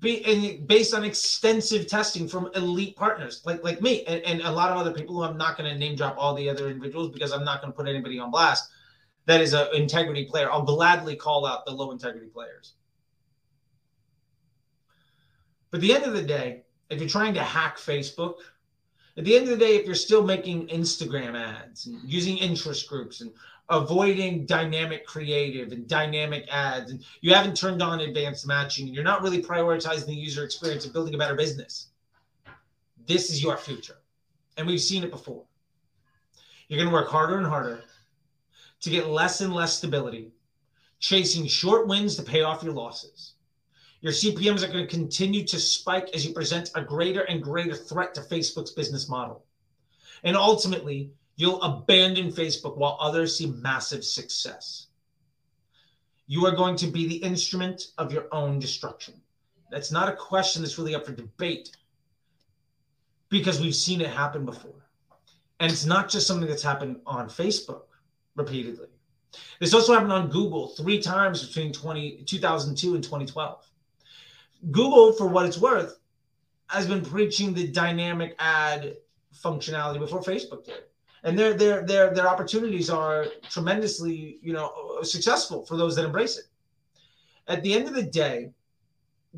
be, 0.00 0.24
and 0.24 0.66
based 0.66 0.94
on 0.94 1.04
extensive 1.04 1.86
testing 1.86 2.26
from 2.26 2.50
elite 2.54 2.96
partners 2.96 3.42
like, 3.44 3.62
like 3.62 3.82
me 3.82 4.04
and, 4.04 4.22
and 4.22 4.40
a 4.42 4.50
lot 4.50 4.70
of 4.70 4.78
other 4.78 4.92
people 4.92 5.14
who 5.14 5.22
I'm 5.22 5.36
not 5.36 5.58
going 5.58 5.70
to 5.70 5.78
name 5.78 5.96
drop 5.96 6.16
all 6.18 6.34
the 6.34 6.48
other 6.48 6.68
individuals 6.68 7.10
because 7.10 7.32
I'm 7.32 7.44
not 7.44 7.60
going 7.60 7.72
to 7.72 7.76
put 7.76 7.88
anybody 7.88 8.18
on 8.18 8.30
blast 8.30 8.70
that 9.26 9.40
is 9.40 9.52
an 9.52 9.68
integrity 9.74 10.24
player. 10.24 10.50
I'll 10.50 10.62
gladly 10.62 11.16
call 11.16 11.46
out 11.46 11.64
the 11.64 11.72
low 11.72 11.90
integrity 11.90 12.26
players. 12.26 12.74
But 15.70 15.80
the 15.80 15.94
end 15.94 16.04
of 16.04 16.12
the 16.12 16.22
day, 16.22 16.62
if 16.90 17.00
you're 17.00 17.08
trying 17.08 17.34
to 17.34 17.42
hack 17.42 17.78
Facebook, 17.78 18.34
at 19.16 19.24
the 19.24 19.36
end 19.36 19.44
of 19.44 19.50
the 19.50 19.64
day, 19.64 19.76
if 19.76 19.86
you're 19.86 19.94
still 19.94 20.22
making 20.22 20.68
Instagram 20.68 21.38
ads 21.38 21.86
and 21.86 22.00
using 22.04 22.38
interest 22.38 22.88
groups 22.88 23.20
and 23.20 23.30
avoiding 23.68 24.46
dynamic 24.46 25.06
creative 25.06 25.72
and 25.72 25.86
dynamic 25.86 26.46
ads, 26.50 26.90
and 26.90 27.04
you 27.20 27.34
haven't 27.34 27.56
turned 27.56 27.82
on 27.82 28.00
advanced 28.00 28.46
matching, 28.46 28.86
and 28.86 28.94
you're 28.94 29.04
not 29.04 29.22
really 29.22 29.42
prioritizing 29.42 30.06
the 30.06 30.14
user 30.14 30.44
experience 30.44 30.84
and 30.84 30.92
building 30.92 31.14
a 31.14 31.18
better 31.18 31.34
business, 31.34 31.88
this 33.06 33.30
is 33.30 33.42
your 33.42 33.56
future. 33.56 33.98
And 34.56 34.66
we've 34.66 34.80
seen 34.80 35.04
it 35.04 35.10
before. 35.10 35.44
You're 36.68 36.78
going 36.78 36.90
to 36.90 36.94
work 36.94 37.08
harder 37.08 37.36
and 37.36 37.46
harder 37.46 37.82
to 38.80 38.90
get 38.90 39.08
less 39.08 39.40
and 39.42 39.52
less 39.52 39.76
stability, 39.76 40.32
chasing 41.00 41.46
short 41.46 41.86
wins 41.86 42.16
to 42.16 42.22
pay 42.22 42.42
off 42.42 42.62
your 42.62 42.72
losses. 42.72 43.31
Your 44.02 44.12
CPMs 44.12 44.62
are 44.62 44.70
going 44.70 44.86
to 44.86 44.94
continue 44.94 45.44
to 45.46 45.58
spike 45.58 46.10
as 46.14 46.26
you 46.26 46.34
present 46.34 46.70
a 46.74 46.82
greater 46.82 47.22
and 47.22 47.42
greater 47.42 47.74
threat 47.74 48.14
to 48.14 48.20
Facebook's 48.20 48.72
business 48.72 49.08
model. 49.08 49.46
And 50.22 50.36
ultimately, 50.36 51.12
You'll 51.36 51.62
abandon 51.62 52.30
Facebook 52.30 52.76
while 52.76 52.98
others 53.00 53.36
see 53.36 53.46
massive 53.46 54.04
success. 54.04 54.88
You 56.26 56.46
are 56.46 56.54
going 56.54 56.76
to 56.76 56.86
be 56.86 57.06
the 57.06 57.16
instrument 57.16 57.88
of 57.98 58.12
your 58.12 58.28
own 58.32 58.58
destruction. 58.58 59.14
That's 59.70 59.90
not 59.90 60.08
a 60.08 60.16
question 60.16 60.62
that's 60.62 60.78
really 60.78 60.94
up 60.94 61.06
for 61.06 61.12
debate 61.12 61.74
because 63.28 63.60
we've 63.60 63.74
seen 63.74 64.00
it 64.02 64.10
happen 64.10 64.44
before. 64.44 64.86
And 65.58 65.72
it's 65.72 65.86
not 65.86 66.10
just 66.10 66.26
something 66.26 66.48
that's 66.48 66.62
happened 66.62 67.00
on 67.06 67.28
Facebook 67.28 67.82
repeatedly. 68.36 68.88
This 69.58 69.72
also 69.72 69.94
happened 69.94 70.12
on 70.12 70.28
Google 70.28 70.68
three 70.68 71.00
times 71.00 71.46
between 71.46 71.72
20, 71.72 72.24
2002 72.24 72.94
and 72.94 73.02
2012. 73.02 73.66
Google, 74.70 75.12
for 75.12 75.26
what 75.26 75.46
it's 75.46 75.58
worth, 75.58 75.98
has 76.68 76.86
been 76.86 77.04
preaching 77.04 77.52
the 77.52 77.68
dynamic 77.68 78.34
ad 78.38 78.96
functionality 79.34 79.98
before 79.98 80.20
Facebook 80.20 80.64
did. 80.64 80.84
And 81.24 81.38
their 81.38 81.54
their 81.54 81.84
their 81.86 82.14
their 82.14 82.28
opportunities 82.28 82.90
are 82.90 83.26
tremendously 83.48 84.38
you 84.42 84.52
know 84.52 85.02
successful 85.02 85.64
for 85.64 85.76
those 85.76 85.94
that 85.96 86.04
embrace 86.04 86.38
it. 86.38 86.46
At 87.48 87.62
the 87.62 87.74
end 87.74 87.88
of 87.88 87.94
the 87.94 88.02
day 88.02 88.52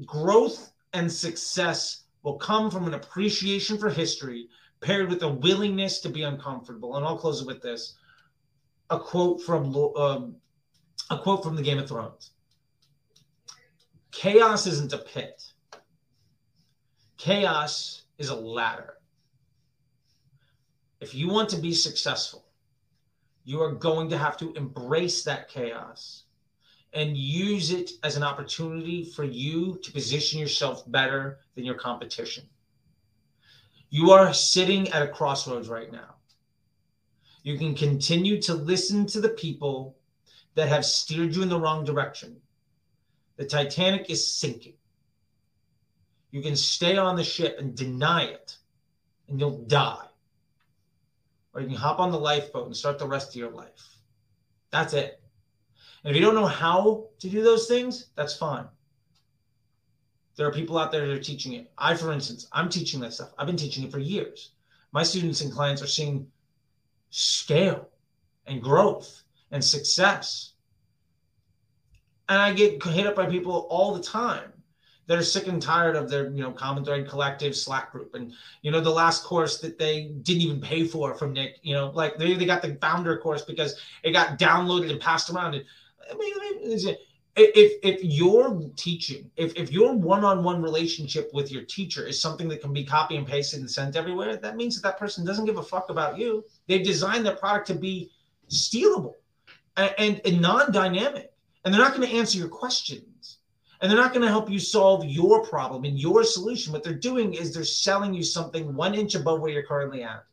growth 0.07 0.73
and 0.93 1.11
success 1.11 2.05
will 2.23 2.37
come 2.39 2.71
from 2.71 2.87
an 2.87 2.95
appreciation 2.95 3.79
for 3.79 3.91
history 3.91 4.49
paired 4.81 5.09
with 5.09 5.23
a 5.23 5.29
willingness 5.29 6.01
to 6.01 6.09
be 6.09 6.23
uncomfortable. 6.23 6.97
And 6.97 7.05
i'll 7.05 7.19
close 7.19 7.45
with 7.45 7.63
this. 7.63 7.95
A 8.91 8.99
quote 8.99 9.43
from 9.43 9.75
um, 9.97 10.37
a 11.11 11.19
quote 11.19 11.43
from 11.43 11.57
the 11.57 11.63
game 11.63 11.79
of 11.79 11.89
thrones 11.89 12.31
chaos 14.15 14.67
isn't 14.67 14.93
a 14.93 14.99
pit 14.99 15.43
chaos 17.17 18.03
is 18.19 18.29
a 18.29 18.35
ladder 18.35 18.95
if 21.05 21.15
you 21.15 21.29
want 21.29 21.51
to 21.51 21.59
be 21.59 21.75
successful, 21.75 22.47
you 23.45 23.61
are 23.61 23.73
going 23.73 24.09
to 24.09 24.17
have 24.17 24.39
to 24.39 24.55
embrace 24.55 25.23
that 25.25 25.51
chaos 25.51 26.23
and 26.95 27.15
use 27.15 27.73
it 27.73 27.91
as 28.03 28.17
an 28.17 28.23
opportunity 28.23 29.05
for 29.05 29.23
you 29.23 29.79
to 29.83 29.93
position 29.93 30.41
yourself 30.41 30.91
better 30.91 31.41
than 31.55 31.65
your 31.67 31.75
competition. 31.75 32.45
You 33.91 34.13
are 34.13 34.33
sitting 34.33 34.89
at 34.93 35.03
a 35.03 35.09
crossroads 35.09 35.69
right 35.69 35.93
now. 35.93 36.15
You 37.43 37.59
can 37.59 37.75
continue 37.75 38.41
to 38.41 38.55
listen 38.55 39.05
to 39.09 39.21
the 39.21 39.29
people 39.29 39.99
that 40.55 40.69
have 40.69 40.87
steered 40.87 41.37
you 41.37 41.43
in 41.43 41.51
the 41.51 41.61
wrong 41.61 41.85
direction. 41.85 42.41
The 43.37 43.45
Titanic 43.45 44.11
is 44.11 44.33
sinking. 44.33 44.75
You 46.31 46.43
can 46.43 46.57
stay 46.57 46.97
on 46.97 47.17
the 47.17 47.25
ship 47.25 47.57
and 47.59 47.77
deny 47.77 48.25
it, 48.25 48.57
and 49.29 49.39
you'll 49.39 49.65
die 49.67 50.07
or 51.55 51.61
you 51.61 51.69
can 51.69 51.77
hop 51.77 52.01
on 52.01 52.11
the 52.11 52.19
lifeboat 52.19 52.67
and 52.67 52.77
start 52.77 52.99
the 52.99 53.07
rest 53.07 53.31
of 53.31 53.37
your 53.37 53.51
life. 53.51 53.99
That's 54.71 54.93
it. 54.93 55.21
And 56.03 56.11
if 56.11 56.17
you 56.17 56.23
don't 56.23 56.35
know 56.35 56.47
how 56.47 57.07
to 57.21 57.31
do 57.31 57.43
those 57.43 57.67
things, 57.67 58.09
that's 58.17 58.37
fine. 58.37 58.67
There 60.37 60.47
are 60.47 60.53
people 60.53 60.77
out 60.77 60.91
there 60.91 61.07
that 61.07 61.17
are 61.17 61.23
teaching 61.23 61.53
it. 61.53 61.71
I, 61.79 61.95
for 61.95 62.13
instance, 62.13 62.49
I'm 62.53 62.69
teaching 62.69 62.99
that 63.01 63.13
stuff. 63.13 63.33
I've 63.39 63.47
been 63.47 63.57
teaching 63.57 63.85
it 63.85 63.93
for 63.93 64.01
years. 64.01 64.51
My 64.91 65.05
students 65.05 65.41
and 65.41 65.53
clients 65.53 65.81
are 65.81 65.87
seeing 65.87 66.27
scale 67.11 67.89
and 68.47 68.61
growth 68.61 69.23
and 69.53 69.65
success. 69.65 70.54
And 72.29 72.41
I 72.41 72.53
get 72.53 72.83
hit 72.83 73.07
up 73.07 73.17
by 73.17 73.27
people 73.27 73.67
all 73.71 73.95
the 73.95 74.03
time 74.03 74.53
that 75.07 75.19
are 75.19 75.23
sick 75.23 75.47
and 75.49 75.61
tired 75.61 75.97
of 75.97 76.09
their 76.09 76.31
you 76.31 76.43
know 76.43 76.53
common 76.53 76.85
thread 76.85 77.09
collective 77.09 77.57
slack 77.57 77.93
group. 77.93 78.15
And 78.15 78.33
you 78.63 78.71
know 78.71 78.81
the 78.81 78.91
last 78.91 79.25
course 79.25 79.61
that 79.61 79.79
they 79.79 80.11
didn't 80.23 80.43
even 80.43 80.61
pay 80.61 80.85
for 80.85 81.15
from 81.15 81.33
nick 81.33 81.59
you 81.63 81.75
know 81.75 81.91
like 81.91 82.17
they, 82.17 82.35
they 82.35 82.47
got 82.47 82.63
the 82.63 82.77
founder 82.81 83.19
course 83.19 83.43
because 83.43 83.79
it 84.03 84.13
got 84.13 84.39
downloaded 84.39 84.91
and 84.91 85.01
passed 85.01 85.31
around. 85.31 85.55
And 85.55 85.65
i 86.11 86.15
mean 86.15 86.97
if 87.37 87.73
if 87.83 88.05
you're 88.05 88.71
teaching 88.77 89.31
if, 89.37 89.55
if 89.57 89.73
your 89.73 89.93
one-on-one 89.93 90.63
relationship 90.63 91.31
with 91.35 91.51
your 91.51 91.65
teacher 91.65 92.07
is 92.07 92.21
something 92.21 92.49
that 92.49 92.63
can 92.63 92.73
be 92.73 92.85
copy 92.85 93.17
and 93.17 93.27
pasted 93.27 93.61
and 93.61 93.71
sent 93.71 93.97
everywhere 93.97 94.37
that 94.37 94.57
means 94.57 94.77
that 94.77 94.89
that 94.89 94.99
person 94.99 95.25
doesn't 95.25 95.45
give 95.45 95.59
a 95.59 95.63
fuck 95.63 95.91
about 95.91 96.17
you. 96.17 96.45
They've 96.69 96.85
designed 96.85 97.27
their 97.27 97.37
product 97.37 97.67
to 97.69 97.75
be 97.75 98.11
stealable 98.49 99.15
and, 99.77 100.21
and 100.25 100.41
non-dynamic 100.41 101.34
and 101.65 101.73
they're 101.73 101.81
not 101.81 101.95
going 101.95 102.09
to 102.09 102.15
answer 102.15 102.39
your 102.39 102.49
questions. 102.49 103.39
And 103.81 103.91
they're 103.91 104.01
not 104.01 104.13
going 104.13 104.23
to 104.23 104.29
help 104.29 104.49
you 104.49 104.59
solve 104.59 105.05
your 105.05 105.45
problem 105.45 105.85
and 105.85 105.99
your 105.99 106.25
solution. 106.25 106.73
What 106.73 106.83
they're 106.83 106.95
doing 106.95 107.35
is 107.35 107.53
they're 107.53 107.65
selling 107.65 108.15
you 108.15 108.23
something 108.23 108.75
one 108.75 108.95
inch 108.95 109.15
above 109.15 109.41
where 109.41 109.51
you're 109.51 109.63
currently 109.63 110.03
at. 110.03 110.25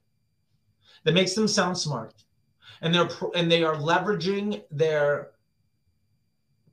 That 1.04 1.14
makes 1.14 1.34
them 1.34 1.48
sound 1.48 1.78
smart. 1.78 2.14
And 2.82 2.94
they're 2.94 3.10
and 3.36 3.52
they 3.52 3.64
are 3.64 3.76
leveraging 3.76 4.64
their 4.72 5.32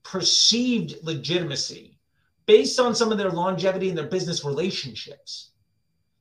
perceived 0.02 1.02
legitimacy 1.02 1.98
based 2.46 2.78
on 2.80 2.94
some 2.94 3.12
of 3.12 3.18
their 3.18 3.30
longevity 3.30 3.88
and 3.88 3.98
their 3.98 4.06
business 4.06 4.44
relationships 4.44 5.50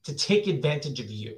to 0.04 0.14
take 0.16 0.48
advantage 0.48 1.00
of 1.00 1.10
you. 1.10 1.38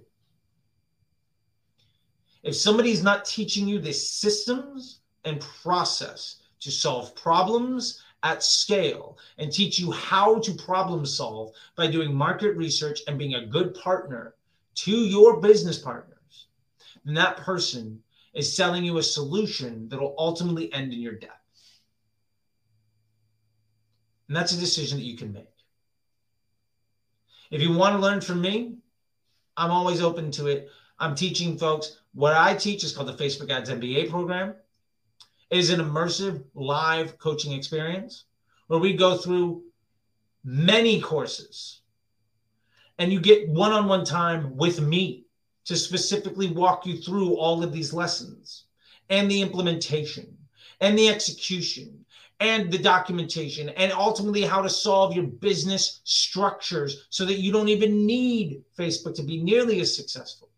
If 2.41 2.55
somebody's 2.55 3.03
not 3.03 3.25
teaching 3.25 3.67
you 3.67 3.79
the 3.79 3.93
systems 3.93 5.01
and 5.25 5.41
process 5.41 6.37
to 6.61 6.71
solve 6.71 7.15
problems 7.15 8.01
at 8.23 8.43
scale 8.43 9.17
and 9.37 9.51
teach 9.51 9.79
you 9.79 9.91
how 9.91 10.39
to 10.39 10.53
problem 10.53 11.05
solve 11.05 11.53
by 11.75 11.87
doing 11.87 12.13
market 12.13 12.55
research 12.57 12.99
and 13.07 13.17
being 13.17 13.35
a 13.35 13.45
good 13.45 13.73
partner 13.73 14.35
to 14.75 14.91
your 14.91 15.39
business 15.39 15.77
partners, 15.77 16.47
then 17.05 17.13
that 17.13 17.37
person 17.37 18.01
is 18.33 18.55
selling 18.55 18.83
you 18.83 18.97
a 18.97 19.03
solution 19.03 19.87
that 19.89 19.99
will 19.99 20.15
ultimately 20.17 20.71
end 20.73 20.93
in 20.93 20.99
your 20.99 21.15
death. 21.15 21.31
And 24.27 24.35
that's 24.35 24.51
a 24.51 24.59
decision 24.59 24.99
that 24.99 25.05
you 25.05 25.17
can 25.17 25.33
make. 25.33 25.47
If 27.49 27.61
you 27.61 27.73
want 27.73 27.95
to 27.95 28.01
learn 28.01 28.21
from 28.21 28.41
me, 28.41 28.75
I'm 29.57 29.71
always 29.71 30.01
open 30.01 30.29
to 30.31 30.47
it. 30.47 30.69
I'm 30.99 31.15
teaching 31.15 31.57
folks 31.57 31.97
what 32.13 32.33
I 32.33 32.53
teach 32.55 32.83
is 32.83 32.95
called 32.95 33.07
the 33.07 33.23
Facebook 33.23 33.49
Ads 33.49 33.69
MBA 33.69 34.09
program. 34.09 34.53
Is 35.51 35.71
an 35.71 35.79
immersive 35.79 36.43
live 36.53 37.17
coaching 37.17 37.53
experience 37.53 38.25
where 38.67 38.79
we 38.79 38.93
go 38.95 39.17
through 39.17 39.63
many 40.43 41.01
courses 41.01 41.81
and 42.99 43.11
you 43.11 43.19
get 43.19 43.49
one 43.49 43.71
on 43.71 43.87
one 43.87 44.05
time 44.05 44.55
with 44.55 44.79
me 44.79 45.25
to 45.65 45.75
specifically 45.75 46.47
walk 46.47 46.85
you 46.85 46.97
through 46.97 47.35
all 47.35 47.63
of 47.63 47.71
these 47.71 47.93
lessons 47.93 48.65
and 49.09 49.29
the 49.29 49.41
implementation 49.41 50.37
and 50.81 50.97
the 50.97 51.09
execution 51.09 52.05
and 52.39 52.71
the 52.71 52.77
documentation 52.77 53.69
and 53.69 53.91
ultimately 53.91 54.41
how 54.41 54.61
to 54.61 54.69
solve 54.69 55.15
your 55.15 55.25
business 55.25 56.01
structures 56.03 57.07
so 57.09 57.25
that 57.25 57.39
you 57.39 57.51
don't 57.51 57.69
even 57.69 58.05
need 58.05 58.63
Facebook 58.77 59.15
to 59.15 59.23
be 59.23 59.41
nearly 59.41 59.79
as 59.81 59.95
successful. 59.95 60.48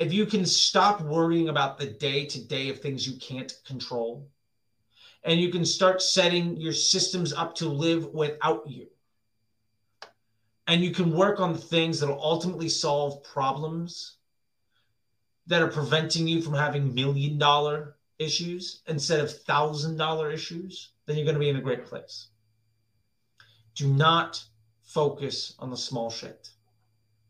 If 0.00 0.14
you 0.14 0.24
can 0.24 0.46
stop 0.46 1.02
worrying 1.02 1.50
about 1.50 1.78
the 1.78 1.86
day 1.86 2.24
to 2.24 2.42
day 2.48 2.70
of 2.70 2.80
things 2.80 3.06
you 3.06 3.18
can't 3.20 3.52
control, 3.66 4.26
and 5.24 5.38
you 5.38 5.50
can 5.50 5.64
start 5.66 6.00
setting 6.00 6.56
your 6.56 6.72
systems 6.72 7.34
up 7.34 7.54
to 7.56 7.68
live 7.68 8.06
without 8.06 8.62
you, 8.66 8.86
and 10.66 10.82
you 10.82 10.90
can 10.90 11.12
work 11.12 11.38
on 11.38 11.52
the 11.52 11.58
things 11.58 12.00
that 12.00 12.08
will 12.08 12.22
ultimately 12.22 12.68
solve 12.68 13.22
problems 13.22 14.16
that 15.46 15.60
are 15.60 15.68
preventing 15.68 16.26
you 16.26 16.40
from 16.40 16.54
having 16.54 16.94
million 16.94 17.36
dollar 17.36 17.96
issues 18.18 18.80
instead 18.86 19.20
of 19.20 19.30
thousand 19.42 19.98
dollar 19.98 20.30
issues, 20.30 20.92
then 21.04 21.16
you're 21.16 21.26
going 21.26 21.34
to 21.34 21.40
be 21.40 21.50
in 21.50 21.56
a 21.56 21.60
great 21.60 21.84
place. 21.84 22.28
Do 23.74 23.88
not 23.88 24.42
focus 24.82 25.54
on 25.58 25.68
the 25.68 25.76
small 25.76 26.08
shit. 26.08 26.48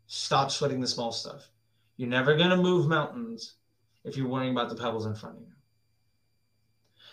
Stop 0.07 0.53
sweating 0.53 0.81
the 0.81 0.87
small 0.87 1.11
stuff. 1.11 1.49
You're 2.01 2.09
never 2.09 2.34
going 2.34 2.48
to 2.48 2.57
move 2.57 2.88
mountains 2.88 3.57
if 4.05 4.16
you're 4.16 4.26
worrying 4.26 4.53
about 4.53 4.70
the 4.70 4.74
pebbles 4.74 5.05
in 5.05 5.14
front 5.14 5.36
of 5.36 5.42
you. 5.42 5.53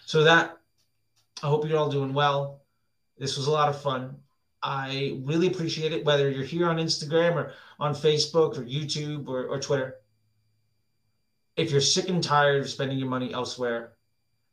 So 0.05 0.23
that 0.23 0.59
I 1.43 1.47
hope 1.47 1.67
you're 1.67 1.77
all 1.77 1.91
doing 1.91 2.13
well. 2.13 2.61
This 3.17 3.35
was 3.35 3.47
a 3.47 3.51
lot 3.51 3.67
of 3.67 3.81
fun. 3.81 4.15
I 4.63 5.19
really 5.25 5.47
appreciate 5.47 5.91
it, 5.91 6.05
whether 6.05 6.29
you're 6.29 6.45
here 6.45 6.69
on 6.69 6.77
Instagram 6.77 7.35
or 7.35 7.51
on 7.77 7.95
Facebook 7.95 8.57
or 8.57 8.63
YouTube 8.63 9.27
or, 9.27 9.47
or 9.47 9.59
Twitter. 9.59 9.95
If 11.57 11.69
you're 11.69 11.81
sick 11.81 12.07
and 12.07 12.23
tired 12.23 12.61
of 12.61 12.69
spending 12.69 12.97
your 12.97 13.09
money 13.09 13.33
elsewhere 13.33 13.97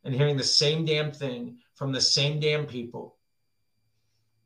and 0.03 0.13
hearing 0.13 0.35
the 0.35 0.43
same 0.43 0.83
damn 0.83 1.13
thing 1.13 1.59
from 1.75 1.93
the 1.93 2.01
same 2.01 2.41
damn 2.41 2.65
people, 2.65 3.15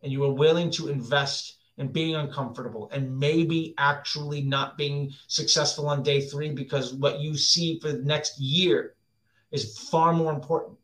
and 0.04 0.12
you 0.12 0.24
are 0.24 0.34
willing 0.34 0.70
to 0.70 0.90
invest 0.90 1.56
and 1.80 1.94
being 1.94 2.14
uncomfortable 2.14 2.90
and 2.92 3.18
maybe 3.18 3.74
actually 3.78 4.42
not 4.42 4.78
being 4.78 5.12
successful 5.28 5.88
on 5.88 6.04
day 6.04 6.22
three 6.22 6.52
because 6.52 6.94
what 6.94 7.20
you 7.22 7.36
see 7.36 7.80
for 7.80 7.94
the 7.94 8.04
next 8.04 8.38
year 8.40 8.96
is 9.52 9.80
far 9.90 10.14
more 10.14 10.34
important. 10.34 10.78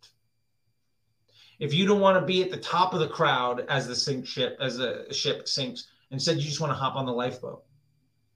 If 1.59 1.73
you 1.73 1.85
don't 1.85 1.99
want 1.99 2.19
to 2.19 2.25
be 2.25 2.41
at 2.41 2.49
the 2.49 2.57
top 2.57 2.93
of 2.93 3.01
the 3.01 3.09
crowd 3.09 3.65
as 3.69 3.87
the 3.87 3.95
sink 3.95 4.25
ship, 4.25 4.57
as 4.59 4.77
the 4.77 5.05
ship 5.11 5.47
sinks, 5.47 5.87
instead 6.11 6.37
you 6.37 6.43
just 6.43 6.61
want 6.61 6.71
to 6.71 6.77
hop 6.77 6.95
on 6.95 7.05
the 7.05 7.11
lifeboat, 7.11 7.63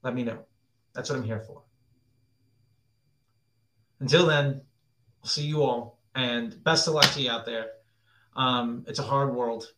let 0.04 0.14
me 0.14 0.24
know. 0.24 0.40
That's 0.94 1.10
what 1.10 1.18
I'm 1.18 1.24
here 1.24 1.40
for. 1.40 1.62
Until 4.02 4.26
then, 4.26 4.62
I'll 5.24 5.30
see 5.30 5.44
you 5.44 5.64
all 5.64 6.00
and 6.16 6.62
best 6.64 6.88
of 6.88 6.94
luck 6.94 7.10
to 7.14 7.22
you 7.22 7.32
out 7.32 7.46
there. 7.46 7.68
Um, 8.36 8.86
it's 8.88 9.00
a 9.00 9.04
hard 9.04 9.34
world, 9.34 9.72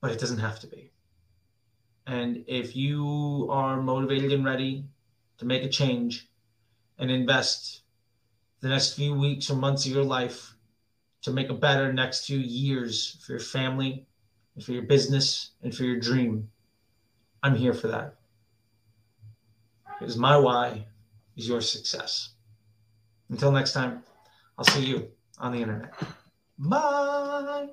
but 0.00 0.10
it 0.10 0.20
doesn't 0.20 0.38
have 0.38 0.60
to 0.60 0.66
be. 0.66 0.92
And 2.06 2.44
if 2.46 2.76
you 2.76 3.48
are 3.50 3.82
motivated 3.82 4.32
and 4.32 4.44
ready 4.44 4.84
to 5.38 5.44
make 5.44 5.64
a 5.64 5.68
change 5.68 6.28
and 6.98 7.10
invest 7.10 7.82
the 8.60 8.68
next 8.68 8.94
few 8.94 9.14
weeks 9.14 9.50
or 9.50 9.56
months 9.56 9.86
of 9.86 9.92
your 9.92 10.04
life 10.04 10.54
to 11.22 11.32
make 11.32 11.50
a 11.50 11.54
better 11.54 11.92
next 11.92 12.26
few 12.26 12.38
years 12.38 13.18
for 13.24 13.32
your 13.32 13.40
family, 13.40 14.06
and 14.54 14.64
for 14.64 14.72
your 14.72 14.82
business, 14.82 15.50
and 15.62 15.74
for 15.74 15.84
your 15.84 15.98
dream, 15.98 16.48
I'm 17.42 17.54
here 17.54 17.74
for 17.74 17.88
that. 17.88 18.14
Because 19.98 20.16
my 20.16 20.36
why 20.36 20.86
is 21.36 21.48
your 21.48 21.60
success. 21.60 22.30
Until 23.28 23.52
next 23.52 23.72
time, 23.72 24.02
I'll 24.58 24.64
see 24.64 24.84
you 24.84 25.08
on 25.38 25.52
the 25.52 25.58
internet. 25.58 25.94
Bye. 26.58 27.68